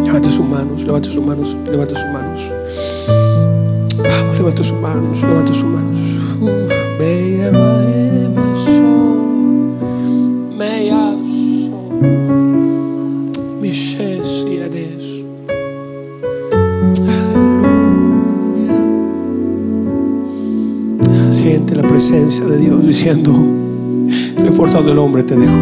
Levante 0.04 0.30
sus 0.30 0.46
manos, 0.46 0.84
levante 0.84 1.08
sus 1.08 1.26
manos, 1.26 1.56
levante 1.68 1.94
sus 1.96 2.12
manos. 2.12 2.40
Vamos, 3.98 4.38
levante 4.38 4.64
sus 4.64 4.80
manos, 4.80 5.22
levante 5.22 5.52
sus 5.52 5.64
manos. 5.64 5.98
Diciendo, 23.04 23.32
no 23.32 24.46
importa 24.46 24.76
donde 24.76 24.92
el 24.92 24.98
hombre 24.98 25.24
te 25.24 25.34
dejó, 25.34 25.52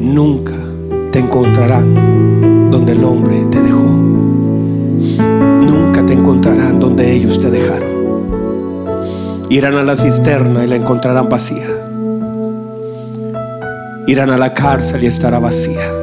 nunca 0.00 0.54
te 1.10 1.18
encontrarán 1.18 2.70
donde 2.70 2.92
el 2.92 3.04
hombre 3.04 3.44
te 3.50 3.60
dejó. 3.60 3.84
Nunca 5.60 6.06
te 6.06 6.14
encontrarán 6.14 6.80
donde 6.80 7.12
ellos 7.12 7.38
te 7.38 7.50
dejaron. 7.50 9.46
Irán 9.50 9.74
a 9.74 9.82
la 9.82 9.94
cisterna 9.94 10.64
y 10.64 10.68
la 10.68 10.76
encontrarán 10.76 11.28
vacía. 11.28 11.68
Irán 14.06 14.30
a 14.30 14.38
la 14.38 14.54
cárcel 14.54 15.04
y 15.04 15.06
estará 15.06 15.38
vacía. 15.38 16.01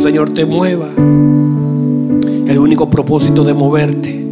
Señor 0.00 0.30
te 0.30 0.46
mueva. 0.46 0.88
El 0.96 2.58
único 2.58 2.88
propósito 2.88 3.44
de 3.44 3.52
moverte 3.52 4.24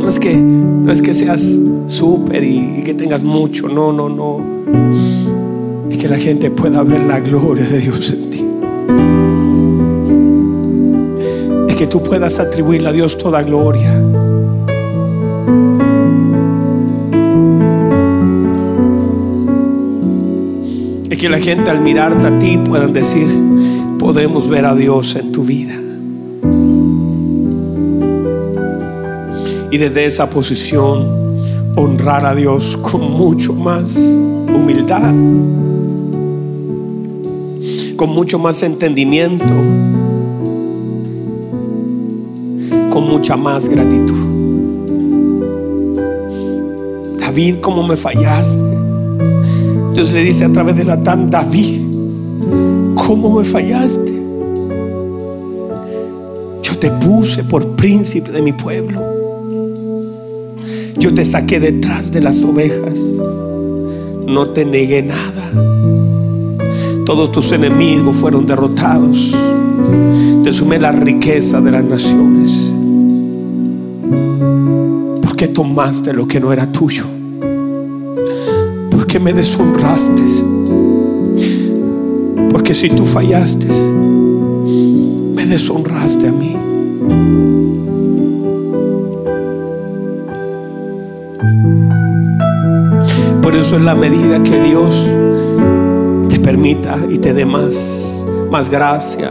no 0.00 0.08
es 0.08 0.18
que, 0.18 0.34
no 0.34 0.90
es 0.90 1.00
que 1.00 1.14
seas 1.14 1.58
súper 1.86 2.42
y, 2.42 2.80
y 2.80 2.82
que 2.82 2.92
tengas 2.92 3.22
mucho, 3.22 3.68
no, 3.68 3.92
no, 3.92 4.08
no. 4.08 4.40
Es 5.88 5.98
que 5.98 6.08
la 6.08 6.16
gente 6.16 6.50
pueda 6.50 6.82
ver 6.82 7.04
la 7.04 7.20
gloria 7.20 7.64
de 7.64 7.78
Dios 7.78 8.10
en 8.10 8.30
ti. 8.30 8.44
Es 11.68 11.76
que 11.76 11.86
tú 11.86 12.02
puedas 12.02 12.40
atribuirle 12.40 12.88
a 12.88 12.92
Dios 12.92 13.16
toda 13.16 13.44
gloria. 13.44 13.92
Es 21.08 21.16
que 21.16 21.28
la 21.28 21.38
gente 21.38 21.70
al 21.70 21.80
mirarte 21.80 22.26
a 22.26 22.38
ti 22.40 22.58
puedan 22.58 22.92
decir, 22.92 23.45
podemos 23.98 24.48
ver 24.48 24.64
a 24.66 24.74
Dios 24.74 25.16
en 25.16 25.32
tu 25.32 25.44
vida. 25.44 25.74
Y 29.70 29.78
desde 29.78 30.06
esa 30.06 30.30
posición 30.30 31.26
honrar 31.76 32.24
a 32.24 32.34
Dios 32.34 32.76
con 32.78 33.12
mucho 33.12 33.52
más 33.52 33.96
humildad, 33.96 35.12
con 37.96 38.10
mucho 38.10 38.38
más 38.38 38.62
entendimiento, 38.62 39.54
con 42.90 43.08
mucha 43.08 43.36
más 43.36 43.68
gratitud. 43.68 44.14
David, 47.20 47.56
¿cómo 47.60 47.86
me 47.86 47.96
fallaste? 47.96 48.62
Dios 49.92 50.12
le 50.12 50.22
dice 50.22 50.44
a 50.44 50.52
través 50.52 50.76
de 50.76 50.84
la 50.84 51.02
tan 51.02 51.28
David, 51.28 51.85
¿Cómo 53.06 53.38
me 53.38 53.44
fallaste? 53.44 54.12
Yo 56.60 56.76
te 56.80 56.90
puse 56.90 57.44
por 57.44 57.64
príncipe 57.76 58.32
de 58.32 58.42
mi 58.42 58.52
pueblo. 58.52 59.00
Yo 60.98 61.14
te 61.14 61.24
saqué 61.24 61.60
detrás 61.60 62.10
de 62.10 62.20
las 62.20 62.42
ovejas. 62.42 62.98
No 64.26 64.48
te 64.48 64.64
negué 64.64 65.04
nada. 65.04 65.52
Todos 67.04 67.30
tus 67.30 67.52
enemigos 67.52 68.16
fueron 68.16 68.44
derrotados. 68.44 69.32
Te 70.42 70.52
sumé 70.52 70.80
la 70.80 70.90
riqueza 70.90 71.60
de 71.60 71.70
las 71.70 71.84
naciones. 71.84 72.72
¿Por 75.22 75.36
qué 75.36 75.46
tomaste 75.46 76.12
lo 76.12 76.26
que 76.26 76.40
no 76.40 76.52
era 76.52 76.72
tuyo? 76.72 77.04
¿Por 78.90 79.06
qué 79.06 79.20
me 79.20 79.32
deshonraste? 79.32 80.55
Porque 82.66 82.80
si 82.80 82.90
tú 82.90 83.04
fallaste, 83.04 83.68
me 85.36 85.46
deshonraste 85.46 86.26
a 86.26 86.32
mí. 86.32 86.56
Por 93.40 93.54
eso 93.54 93.76
es 93.76 93.82
la 93.82 93.94
medida 93.94 94.42
que 94.42 94.60
Dios 94.64 94.96
te 96.28 96.40
permita 96.40 96.98
y 97.08 97.18
te 97.18 97.32
dé 97.34 97.46
más, 97.46 98.26
más 98.50 98.68
gracia, 98.68 99.30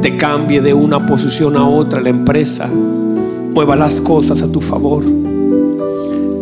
te 0.00 0.16
cambie 0.16 0.62
de 0.62 0.72
una 0.72 1.04
posición 1.04 1.58
a 1.58 1.68
otra 1.68 2.00
la 2.00 2.08
empresa, 2.08 2.70
mueva 3.52 3.76
las 3.76 4.00
cosas 4.00 4.40
a 4.40 4.50
tu 4.50 4.62
favor. 4.62 5.04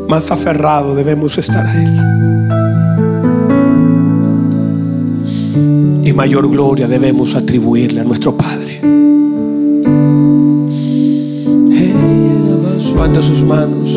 Más 0.07 0.31
aferrado 0.31 0.95
debemos 0.95 1.39
estar 1.39 1.67
a 1.67 1.75
Él. 1.75 2.32
Mayor 6.13 6.49
gloria 6.51 6.89
debemos 6.89 7.35
atribuirle 7.35 8.01
a 8.01 8.05
nuestro 8.05 8.37
Padre. 8.37 8.81
Levanta 13.03 13.21
sus 13.21 13.43
manos. 13.43 13.91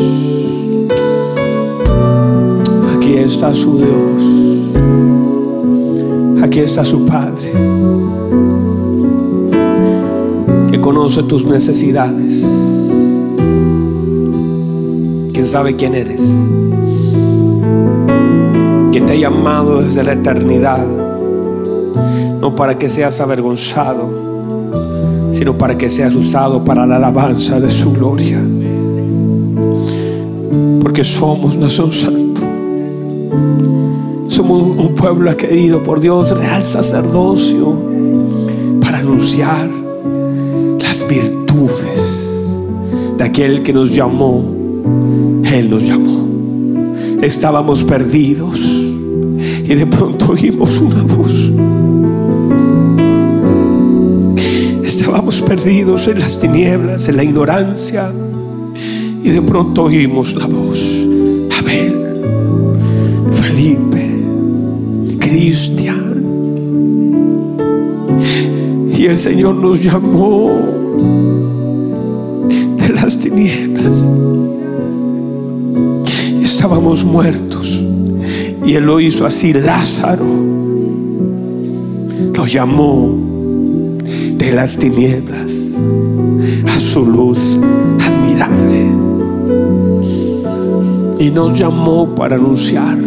Aquí 2.96 3.14
está 3.14 3.54
su 3.54 3.78
Dios. 3.78 4.20
Aquí 6.42 6.58
está 6.58 6.84
su 6.84 7.06
Padre. 7.06 7.52
Que 10.72 10.80
conoce 10.80 11.22
tus 11.22 11.44
necesidades. 11.44 12.44
Quien 15.32 15.46
sabe 15.46 15.76
quién 15.76 15.94
eres. 15.94 16.28
Que 18.90 19.00
te 19.02 19.12
ha 19.12 19.16
llamado 19.16 19.82
desde 19.82 20.02
la 20.02 20.14
eternidad 20.14 21.05
no 22.46 22.54
para 22.54 22.78
que 22.78 22.88
seas 22.88 23.20
avergonzado, 23.20 24.08
sino 25.32 25.58
para 25.58 25.76
que 25.76 25.90
seas 25.90 26.14
usado 26.14 26.62
para 26.62 26.86
la 26.86 26.94
alabanza 26.94 27.58
de 27.58 27.72
su 27.72 27.92
gloria. 27.92 28.40
Porque 30.80 31.02
somos 31.02 31.56
nación 31.56 31.90
santo. 31.90 32.42
Somos 34.28 34.62
un 34.78 34.94
pueblo 34.94 35.36
querido 35.36 35.82
por 35.82 35.98
Dios, 35.98 36.38
real 36.38 36.64
sacerdocio, 36.64 37.74
para 38.80 38.98
anunciar 38.98 39.68
las 40.78 41.04
virtudes 41.08 42.60
de 43.18 43.24
aquel 43.24 43.64
que 43.64 43.72
nos 43.72 43.92
llamó. 43.92 44.44
Él 45.52 45.68
nos 45.68 45.82
llamó. 45.82 46.28
Estábamos 47.22 47.82
perdidos 47.82 48.60
y 48.60 49.74
de 49.74 49.86
pronto 49.86 50.30
oímos 50.30 50.80
una 50.80 51.02
voz 51.02 51.50
estábamos 55.06 55.40
perdidos 55.40 56.08
en 56.08 56.18
las 56.18 56.40
tinieblas, 56.40 57.08
en 57.08 57.16
la 57.16 57.22
ignorancia, 57.22 58.10
y 59.22 59.30
de 59.30 59.40
pronto 59.40 59.84
oímos 59.84 60.34
la 60.34 60.46
voz. 60.46 60.80
Abel, 61.60 62.24
Felipe, 63.30 64.10
Cristian. 65.20 66.24
Y 68.98 69.06
el 69.06 69.16
Señor 69.16 69.54
nos 69.54 69.80
llamó 69.80 70.50
de 72.76 72.88
las 72.88 73.16
tinieblas. 73.16 74.04
Estábamos 76.42 77.04
muertos. 77.04 77.80
Y 78.64 78.74
Él 78.74 78.84
lo 78.84 78.98
hizo 78.98 79.24
así. 79.24 79.52
Lázaro 79.52 80.26
lo 82.34 82.46
llamó 82.46 83.25
de 84.38 84.52
las 84.52 84.76
tinieblas 84.78 85.74
a 86.66 86.80
su 86.80 87.06
luz 87.06 87.58
admirable. 88.00 88.86
Y 91.18 91.30
nos 91.30 91.58
llamó 91.58 92.14
para 92.14 92.36
anunciar 92.36 92.98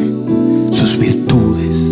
sus 0.72 0.98
virtudes. 0.98 1.89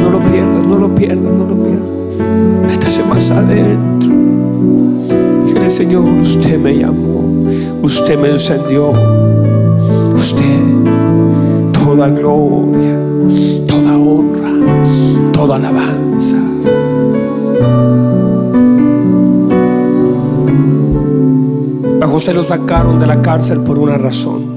No 0.00 0.10
lo 0.10 0.20
pierdas, 0.20 0.64
no 0.64 0.78
lo 0.78 0.94
pierdas, 0.94 1.32
no 1.32 1.46
lo 1.46 1.64
pierdas. 1.64 1.88
Métase 2.66 3.04
más 3.04 3.30
adentro. 3.30 4.10
Dígale, 5.46 5.70
Señor, 5.70 6.04
usted 6.04 6.58
me 6.58 6.78
llamó, 6.78 7.24
usted 7.82 8.18
me 8.18 8.30
encendió, 8.30 8.90
usted, 10.14 10.60
toda 11.72 12.08
gloria, 12.08 12.98
toda 13.66 13.98
honra, 13.98 15.30
toda 15.32 15.56
alabanza. 15.56 16.38
A 22.00 22.06
José 22.06 22.34
lo 22.34 22.44
sacaron 22.44 22.98
de 22.98 23.06
la 23.06 23.20
cárcel 23.20 23.60
por 23.60 23.78
una 23.78 23.98
razón. 23.98 24.52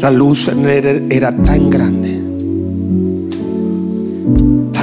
La 0.00 0.10
luz 0.10 0.48
en 0.48 0.68
él 0.68 1.06
era 1.10 1.32
tan 1.34 1.70
grande. 1.70 2.13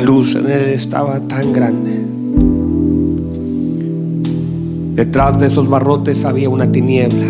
Luz 0.03 0.35
en 0.35 0.49
él 0.49 0.69
estaba 0.69 1.19
tan 1.19 1.53
grande. 1.53 1.91
Detrás 4.95 5.39
de 5.39 5.47
esos 5.47 5.69
barrotes 5.69 6.25
había 6.25 6.49
una 6.49 6.71
tiniebla 6.71 7.27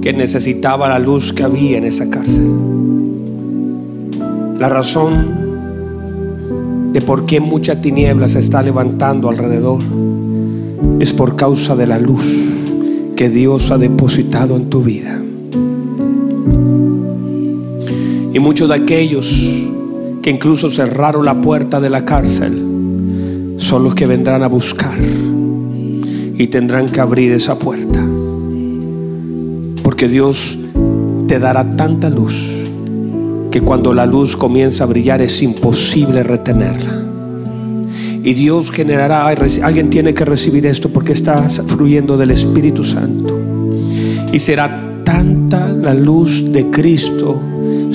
que 0.00 0.12
necesitaba 0.12 0.88
la 0.88 1.00
luz 1.00 1.32
que 1.32 1.42
había 1.42 1.78
en 1.78 1.84
esa 1.84 2.10
cárcel. 2.10 2.48
La 4.58 4.68
razón 4.68 5.42
de 6.92 7.00
por 7.00 7.26
qué 7.26 7.40
mucha 7.40 7.80
tiniebla 7.80 8.28
se 8.28 8.38
está 8.38 8.62
levantando 8.62 9.28
alrededor 9.28 9.80
es 11.00 11.12
por 11.12 11.34
causa 11.34 11.74
de 11.74 11.86
la 11.86 11.98
luz 11.98 12.24
que 13.16 13.28
Dios 13.28 13.72
ha 13.72 13.78
depositado 13.78 14.56
en 14.56 14.70
tu 14.70 14.82
vida. 14.82 15.20
Y 18.32 18.38
muchos 18.38 18.68
de 18.68 18.74
aquellos 18.76 19.71
que 20.22 20.30
incluso 20.30 20.70
cerraron 20.70 21.24
la 21.24 21.40
puerta 21.40 21.80
de 21.80 21.90
la 21.90 22.04
cárcel 22.04 23.56
son 23.58 23.84
los 23.84 23.94
que 23.94 24.06
vendrán 24.06 24.44
a 24.44 24.46
buscar 24.46 24.96
y 26.38 26.46
tendrán 26.46 26.88
que 26.88 27.00
abrir 27.00 27.32
esa 27.32 27.58
puerta. 27.58 28.00
Porque 29.82 30.08
Dios 30.08 30.58
te 31.26 31.40
dará 31.40 31.76
tanta 31.76 32.08
luz 32.08 32.62
que 33.50 33.60
cuando 33.60 33.92
la 33.92 34.06
luz 34.06 34.36
comienza 34.36 34.84
a 34.84 34.86
brillar 34.86 35.20
es 35.20 35.42
imposible 35.42 36.22
retenerla. 36.22 37.02
Y 38.24 38.34
Dios 38.34 38.70
generará, 38.70 39.26
alguien 39.26 39.90
tiene 39.90 40.14
que 40.14 40.24
recibir 40.24 40.66
esto 40.66 40.88
porque 40.88 41.12
está 41.12 41.42
fluyendo 41.48 42.16
del 42.16 42.30
Espíritu 42.30 42.84
Santo. 42.84 43.38
Y 44.32 44.38
será 44.38 45.02
tanta 45.04 45.68
la 45.68 45.92
luz 45.92 46.52
de 46.52 46.70
Cristo 46.70 47.51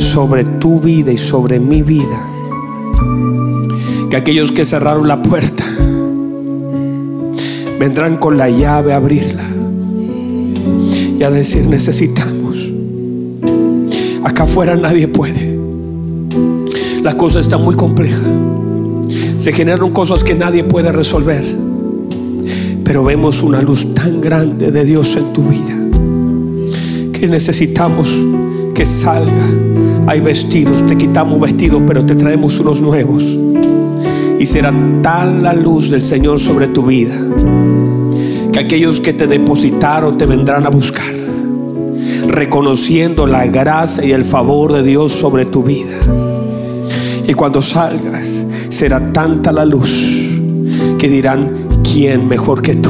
sobre 0.07 0.45
tu 0.45 0.79
vida 0.79 1.11
y 1.11 1.17
sobre 1.17 1.59
mi 1.59 1.81
vida 1.81 2.19
que 4.09 4.15
aquellos 4.15 4.51
que 4.51 4.63
cerraron 4.63 5.07
la 5.07 5.21
puerta 5.21 5.65
vendrán 7.77 8.17
con 8.17 8.37
la 8.37 8.49
llave 8.49 8.93
a 8.93 8.95
abrirla 8.95 9.43
y 11.19 11.23
a 11.23 11.29
decir 11.29 11.67
necesitamos. 11.67 12.71
Acá 14.23 14.43
afuera 14.43 14.75
nadie 14.75 15.07
puede. 15.07 15.59
La 17.03 17.17
cosa 17.17 17.39
está 17.39 17.57
muy 17.57 17.75
compleja. 17.75 18.19
Se 19.37 19.51
generaron 19.51 19.91
cosas 19.91 20.23
que 20.23 20.35
nadie 20.35 20.63
puede 20.63 20.91
resolver. 20.91 21.43
Pero 22.83 23.03
vemos 23.03 23.43
una 23.43 23.61
luz 23.61 23.93
tan 23.93 24.21
grande 24.21 24.71
de 24.71 24.85
Dios 24.85 25.17
en 25.17 25.33
tu 25.33 25.43
vida 25.43 25.75
que 27.11 27.27
necesitamos 27.27 28.23
que 28.73 28.85
salga. 28.85 29.76
Hay 30.07 30.21
vestidos, 30.21 30.87
te 30.87 30.95
quitamos 30.97 31.39
vestidos, 31.39 31.83
pero 31.85 32.05
te 32.05 32.15
traemos 32.15 32.59
unos 32.61 32.81
nuevos. 32.81 33.23
Y 34.39 34.45
será 34.45 34.73
tal 35.01 35.43
la 35.43 35.53
luz 35.53 35.89
del 35.89 36.01
Señor 36.01 36.39
sobre 36.39 36.67
tu 36.67 36.85
vida 36.85 37.13
que 38.53 38.59
aquellos 38.59 39.01
que 39.01 39.13
te 39.13 39.27
depositaron 39.27 40.17
te 40.17 40.25
vendrán 40.25 40.65
a 40.65 40.69
buscar, 40.69 41.13
reconociendo 42.27 43.27
la 43.27 43.45
gracia 43.47 44.05
y 44.05 44.13
el 44.13 44.23
favor 44.23 44.71
de 44.71 44.83
Dios 44.83 45.11
sobre 45.11 45.45
tu 45.45 45.61
vida. 45.61 45.97
Y 47.27 47.33
cuando 47.33 47.61
salgas, 47.61 48.45
será 48.69 49.11
tanta 49.11 49.51
la 49.51 49.65
luz 49.65 50.39
que 50.97 51.09
dirán, 51.09 51.67
¿quién 51.83 52.27
mejor 52.27 52.61
que 52.61 52.75
tú? 52.75 52.89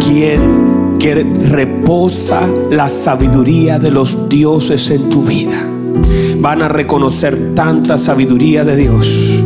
¿Quién 0.00 0.94
que 0.98 1.14
reposa 1.50 2.40
la 2.70 2.88
sabiduría 2.88 3.78
de 3.78 3.90
los 3.90 4.28
dioses 4.30 4.90
en 4.90 5.10
tu 5.10 5.22
vida? 5.24 5.71
Van 6.40 6.62
a 6.62 6.68
reconocer 6.68 7.54
tanta 7.54 7.98
sabiduría 7.98 8.64
de 8.64 8.76
Dios. 8.76 9.42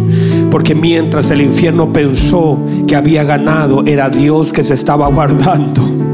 Porque 0.50 0.74
mientras 0.74 1.30
el 1.30 1.42
infierno 1.42 1.92
pensó 1.92 2.58
que 2.86 2.96
había 2.96 3.24
ganado, 3.24 3.84
era 3.86 4.08
Dios 4.08 4.52
que 4.52 4.62
se 4.62 4.74
estaba 4.74 5.08
guardando. 5.08 6.05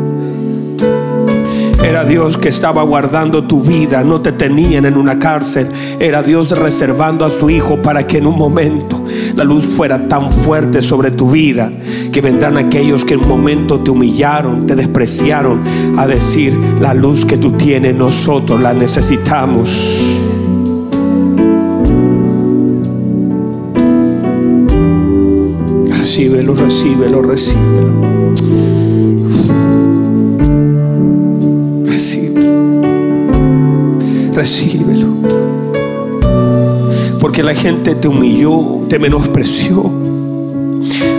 Era 1.82 2.04
Dios 2.04 2.38
que 2.38 2.48
estaba 2.48 2.84
guardando 2.84 3.44
tu 3.44 3.60
vida, 3.60 4.04
no 4.04 4.20
te 4.20 4.30
tenían 4.32 4.86
en 4.86 4.96
una 4.96 5.18
cárcel. 5.18 5.66
Era 5.98 6.22
Dios 6.22 6.56
reservando 6.56 7.24
a 7.24 7.30
su 7.30 7.50
Hijo 7.50 7.82
para 7.82 8.06
que 8.06 8.18
en 8.18 8.26
un 8.26 8.38
momento 8.38 9.02
la 9.34 9.44
luz 9.44 9.64
fuera 9.64 10.06
tan 10.06 10.30
fuerte 10.30 10.80
sobre 10.80 11.10
tu 11.10 11.30
vida 11.30 11.72
que 12.12 12.20
vendrán 12.20 12.56
aquellos 12.56 13.04
que 13.04 13.14
en 13.14 13.20
un 13.20 13.28
momento 13.28 13.80
te 13.80 13.90
humillaron, 13.90 14.66
te 14.66 14.76
despreciaron, 14.76 15.60
a 15.96 16.06
decir, 16.06 16.56
la 16.80 16.94
luz 16.94 17.24
que 17.24 17.36
tú 17.36 17.52
tienes 17.52 17.96
nosotros 17.96 18.60
la 18.60 18.74
necesitamos. 18.74 19.68
Recíbelo, 25.88 26.54
recíbelo, 26.54 27.22
recíbelo. 27.22 28.91
Recíbelo. 34.32 35.08
Porque 37.20 37.42
la 37.42 37.54
gente 37.54 37.94
te 37.94 38.08
humilló, 38.08 38.80
te 38.88 38.98
menospreció. 38.98 39.90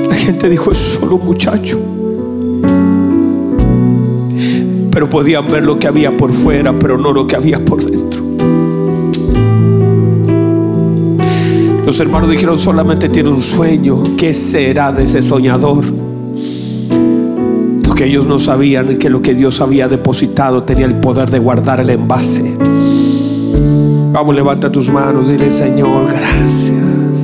La 0.10 0.16
gente 0.16 0.50
dijo, 0.50 0.72
es 0.72 0.78
solo 0.78 1.16
un 1.16 1.26
muchacho. 1.26 1.80
Pero 4.92 5.10
podían 5.10 5.48
ver 5.50 5.64
lo 5.64 5.80
que 5.80 5.88
había 5.88 6.16
por 6.16 6.32
fuera, 6.32 6.74
pero 6.78 6.98
no 6.98 7.14
lo 7.14 7.26
que 7.26 7.36
había 7.36 7.64
por 7.64 7.84
dentro. 7.84 8.22
Los 11.86 12.00
hermanos 12.00 12.30
dijeron, 12.30 12.58
solamente 12.58 13.10
tiene 13.10 13.30
un 13.30 13.42
sueño. 13.42 14.16
¿Qué 14.18 14.34
será 14.34 14.92
de 14.92 15.04
ese 15.04 15.22
soñador? 15.22 15.84
Porque 17.86 18.06
ellos 18.06 18.26
no 18.26 18.40
sabían 18.40 18.98
que 18.98 19.10
lo 19.10 19.22
que 19.22 19.34
Dios 19.34 19.62
había 19.62 19.88
depositado 19.88 20.64
tenía 20.64 20.86
el 20.86 20.96
poder 20.96 21.30
de 21.30 21.40
guardar 21.40 21.80
el 21.80 21.90
envase. 21.90 22.73
Vamos, 24.14 24.36
levanta 24.36 24.72
tus 24.72 24.92
manos, 24.92 25.28
dile 25.28 25.50
Señor, 25.50 26.06
gracias. 26.06 27.24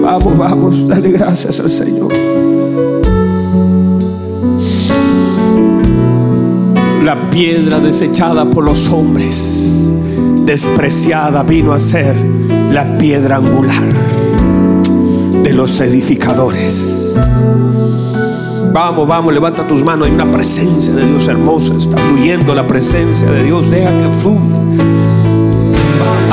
Vamos, 0.00 0.38
vamos, 0.38 0.88
dale 0.88 1.10
gracias 1.10 1.60
al 1.60 1.68
Señor. 1.68 2.10
La 7.04 7.30
piedra 7.30 7.80
desechada 7.80 8.46
por 8.46 8.64
los 8.64 8.88
hombres, 8.88 9.90
despreciada, 10.46 11.42
vino 11.42 11.74
a 11.74 11.78
ser 11.78 12.16
la 12.72 12.96
piedra 12.96 13.36
angular 13.36 13.92
de 15.42 15.52
los 15.52 15.78
edificadores. 15.82 17.14
Vamos, 18.72 19.06
vamos, 19.06 19.34
levanta 19.34 19.66
tus 19.68 19.84
manos. 19.84 20.08
Hay 20.08 20.14
una 20.14 20.24
presencia 20.24 20.94
de 20.94 21.06
Dios 21.06 21.28
hermosa. 21.28 21.74
Está 21.74 21.98
fluyendo 21.98 22.54
la 22.54 22.66
presencia 22.66 23.30
de 23.30 23.44
Dios. 23.44 23.70
Deja 23.70 23.90
que 23.90 24.08
fluya. 24.22 24.61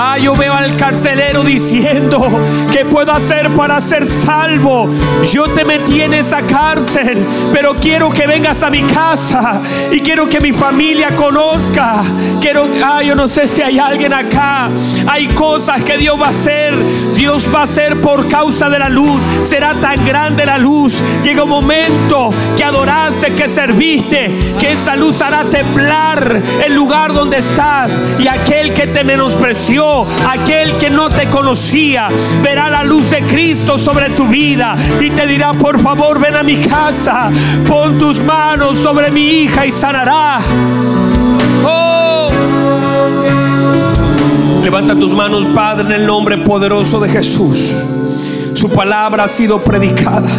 Ah, 0.01 0.17
yo 0.17 0.33
veo 0.33 0.53
al 0.53 0.77
carcelero 0.77 1.43
diciendo, 1.43 2.25
¿qué 2.71 2.85
puedo 2.85 3.11
hacer 3.11 3.49
para 3.49 3.81
ser 3.81 4.07
salvo? 4.07 4.89
Yo 5.29 5.43
te 5.49 5.65
metí 5.65 6.01
en 6.01 6.13
esa 6.13 6.41
cárcel, 6.41 7.21
pero 7.51 7.75
quiero 7.75 8.09
que 8.09 8.25
vengas 8.25 8.63
a 8.63 8.69
mi 8.69 8.81
casa 8.83 9.61
y 9.91 9.99
quiero 9.99 10.29
que 10.29 10.39
mi 10.39 10.53
familia 10.53 11.13
conozca. 11.17 12.01
Quiero, 12.39 12.65
ah, 12.81 13.03
yo 13.03 13.13
no 13.13 13.27
sé 13.27 13.45
si 13.45 13.61
hay 13.61 13.77
alguien 13.77 14.13
acá. 14.13 14.69
Hay 15.05 15.27
cosas 15.27 15.83
que 15.83 15.97
Dios 15.97 16.17
va 16.17 16.27
a 16.27 16.29
hacer. 16.29 16.73
Dios 17.13 17.53
va 17.53 17.59
a 17.59 17.63
hacer 17.63 17.99
por 17.99 18.29
causa 18.29 18.69
de 18.69 18.79
la 18.79 18.87
luz. 18.87 19.21
Será 19.41 19.73
tan 19.81 20.05
grande 20.05 20.45
la 20.45 20.57
luz. 20.57 21.03
Llega 21.23 21.43
un 21.43 21.49
momento 21.49 22.29
que 22.55 22.63
adoraste, 22.63 23.33
que 23.33 23.49
serviste, 23.49 24.33
que 24.57 24.71
esa 24.71 24.95
luz 24.95 25.21
hará 25.21 25.43
temblar 25.43 26.41
el 26.65 26.73
lugar 26.73 27.11
donde 27.11 27.39
estás. 27.39 27.99
Y 28.17 28.29
aquel 28.29 28.73
que 28.73 28.87
te 28.87 29.03
menospreció 29.03 29.88
aquel 30.27 30.77
que 30.77 30.89
no 30.89 31.09
te 31.09 31.25
conocía, 31.27 32.07
verá 32.41 32.69
la 32.69 32.83
luz 32.83 33.09
de 33.09 33.21
Cristo 33.21 33.77
sobre 33.77 34.09
tu 34.11 34.27
vida 34.27 34.75
y 34.99 35.09
te 35.09 35.25
dirá, 35.27 35.53
por 35.53 35.79
favor, 35.79 36.19
ven 36.19 36.35
a 36.35 36.43
mi 36.43 36.57
casa, 36.57 37.29
pon 37.67 37.97
tus 37.97 38.21
manos 38.21 38.77
sobre 38.79 39.11
mi 39.11 39.43
hija 39.43 39.65
y 39.65 39.71
sanará. 39.71 40.39
Oh. 41.65 42.27
Levanta 44.63 44.95
tus 44.95 45.13
manos, 45.13 45.47
Padre, 45.47 45.85
en 45.87 46.01
el 46.01 46.05
nombre 46.05 46.37
poderoso 46.37 46.99
de 46.99 47.09
Jesús. 47.09 47.75
Su 48.53 48.69
palabra 48.69 49.23
ha 49.23 49.27
sido 49.27 49.63
predicada. 49.63 50.29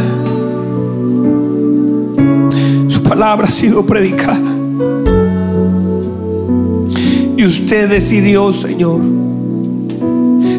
Su 2.88 3.02
palabra 3.02 3.46
ha 3.46 3.50
sido 3.50 3.84
predicada. 3.86 4.38
Y 7.36 7.44
usted 7.44 7.88
decidió, 7.88 8.52
Señor, 8.52 9.00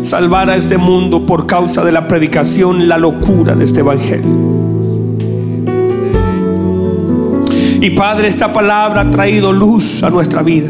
salvar 0.01 0.49
a 0.49 0.55
este 0.55 0.77
mundo 0.77 1.25
por 1.25 1.47
causa 1.47 1.83
de 1.83 1.91
la 1.91 2.07
predicación, 2.07 2.87
la 2.87 2.97
locura 2.97 3.55
de 3.55 3.63
este 3.63 3.81
Evangelio. 3.81 4.51
Y 7.81 7.89
Padre, 7.91 8.27
esta 8.27 8.53
palabra 8.53 9.01
ha 9.01 9.11
traído 9.11 9.51
luz 9.51 10.03
a 10.03 10.09
nuestra 10.09 10.43
vida. 10.43 10.69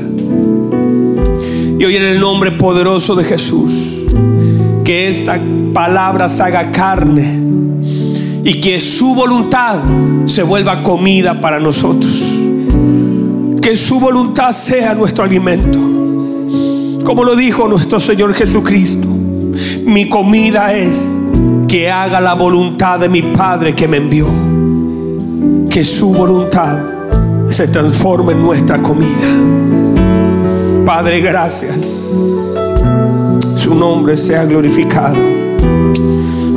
Y 1.78 1.84
hoy 1.84 1.96
en 1.96 2.04
el 2.04 2.20
nombre 2.20 2.52
poderoso 2.52 3.16
de 3.16 3.26
Jesús, 3.26 4.04
que 4.86 5.10
esta 5.10 5.40
palabra 5.74 6.30
se 6.30 6.44
haga 6.44 6.72
carne 6.72 7.42
y 8.44 8.62
que 8.62 8.80
su 8.80 9.14
voluntad 9.14 9.80
se 10.26 10.44
vuelva 10.44 10.84
comida 10.84 11.42
para 11.42 11.60
nosotros. 11.60 12.40
Que 13.62 13.76
su 13.76 14.00
voluntad 14.00 14.52
sea 14.54 14.96
nuestro 14.96 15.24
alimento. 15.24 15.80
Como 17.04 17.24
lo 17.24 17.36
dijo 17.36 17.68
nuestro 17.68 18.00
Señor 18.00 18.34
Jesucristo. 18.34 19.11
Mi 19.86 20.10
comida 20.10 20.74
es 20.74 21.12
que 21.68 21.90
haga 21.90 22.22
la 22.22 22.34
voluntad 22.34 23.00
de 23.00 23.10
mi 23.10 23.22
Padre 23.22 23.76
que 23.76 23.88
me 23.88 23.98
envió. 23.98 24.28
Que 25.70 25.84
su 25.86 26.14
voluntad 26.14 26.78
se 27.50 27.68
transforme 27.68 28.34
en 28.34 28.42
nuestra 28.42 28.82
comida. 28.82 29.28
Padre, 30.86 31.22
gracias. 31.22 31.76
Su 33.56 33.76
nombre 33.76 34.18
sea 34.18 34.46
glorificado. 34.46 35.18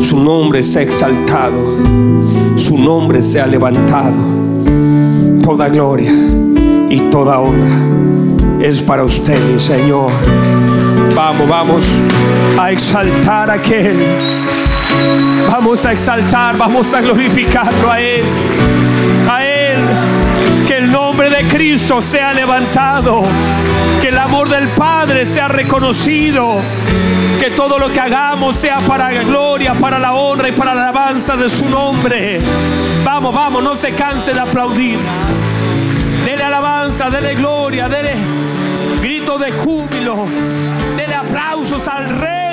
Su 0.01 0.21
nombre 0.21 0.63
sea 0.63 0.83
exaltado. 0.83 1.77
Su 2.57 2.79
nombre 2.79 3.23
sea 3.23 3.47
levantado. 3.47 4.17
Toda 5.43 5.69
gloria 5.69 6.13
y 6.91 7.01
toda 7.11 7.39
honra 7.41 7.95
es 8.61 8.81
para 8.81 9.05
usted, 9.05 9.39
mi 9.53 9.59
Señor. 9.59 10.11
Vamos, 11.15 11.49
vamos 11.49 11.85
a 12.59 12.73
exaltar 12.73 13.49
a 13.49 13.55
aquel. 13.55 13.97
Vamos 15.51 15.87
a 15.87 15.93
exaltar, 15.93 16.57
vamos 16.57 16.93
a 16.93 17.01
glorificarlo 17.03 17.91
a 17.91 18.01
Él. 18.01 18.25
A 19.31 19.45
Él. 19.45 19.79
Que 20.67 20.79
el 20.79 20.91
nombre 20.91 21.31
de 21.31 21.45
Cristo 21.47 22.03
sea 22.03 22.33
levantado. 22.33 23.23
Que 24.01 24.09
el 24.09 24.19
amor 24.19 24.49
del 24.49 24.67
Padre 24.71 25.25
sea 25.25 25.47
reconocido. 25.47 26.57
Que 27.39 27.51
todo 27.51 27.79
lo 27.79 27.89
que 27.89 28.01
hagamos 28.01 28.57
sea 28.57 28.81
para 28.81 29.13
la 29.13 29.23
gloria, 29.23 29.75
para 29.75 30.01
la 30.01 30.15
honra 30.15 30.49
y 30.49 30.53
para 30.53 30.75
la 30.75 30.83
alabanza 30.89 31.37
de 31.37 31.49
su 31.49 31.69
nombre. 31.69 32.41
Vamos, 33.05 33.33
vamos, 33.33 33.63
no 33.63 33.77
se 33.77 33.93
canse 33.93 34.35
de 34.35 34.41
aplaudir. 34.41 34.99
Dele 36.25 36.43
alabanza, 36.43 37.09
dele 37.09 37.37
gloria, 37.37 37.89
dele 37.89 38.15
grito 39.01 39.39
de 39.39 39.53
júbilo 39.53 40.27
aplausos 41.75 41.89
al 41.89 42.21
Rey. 42.21 42.44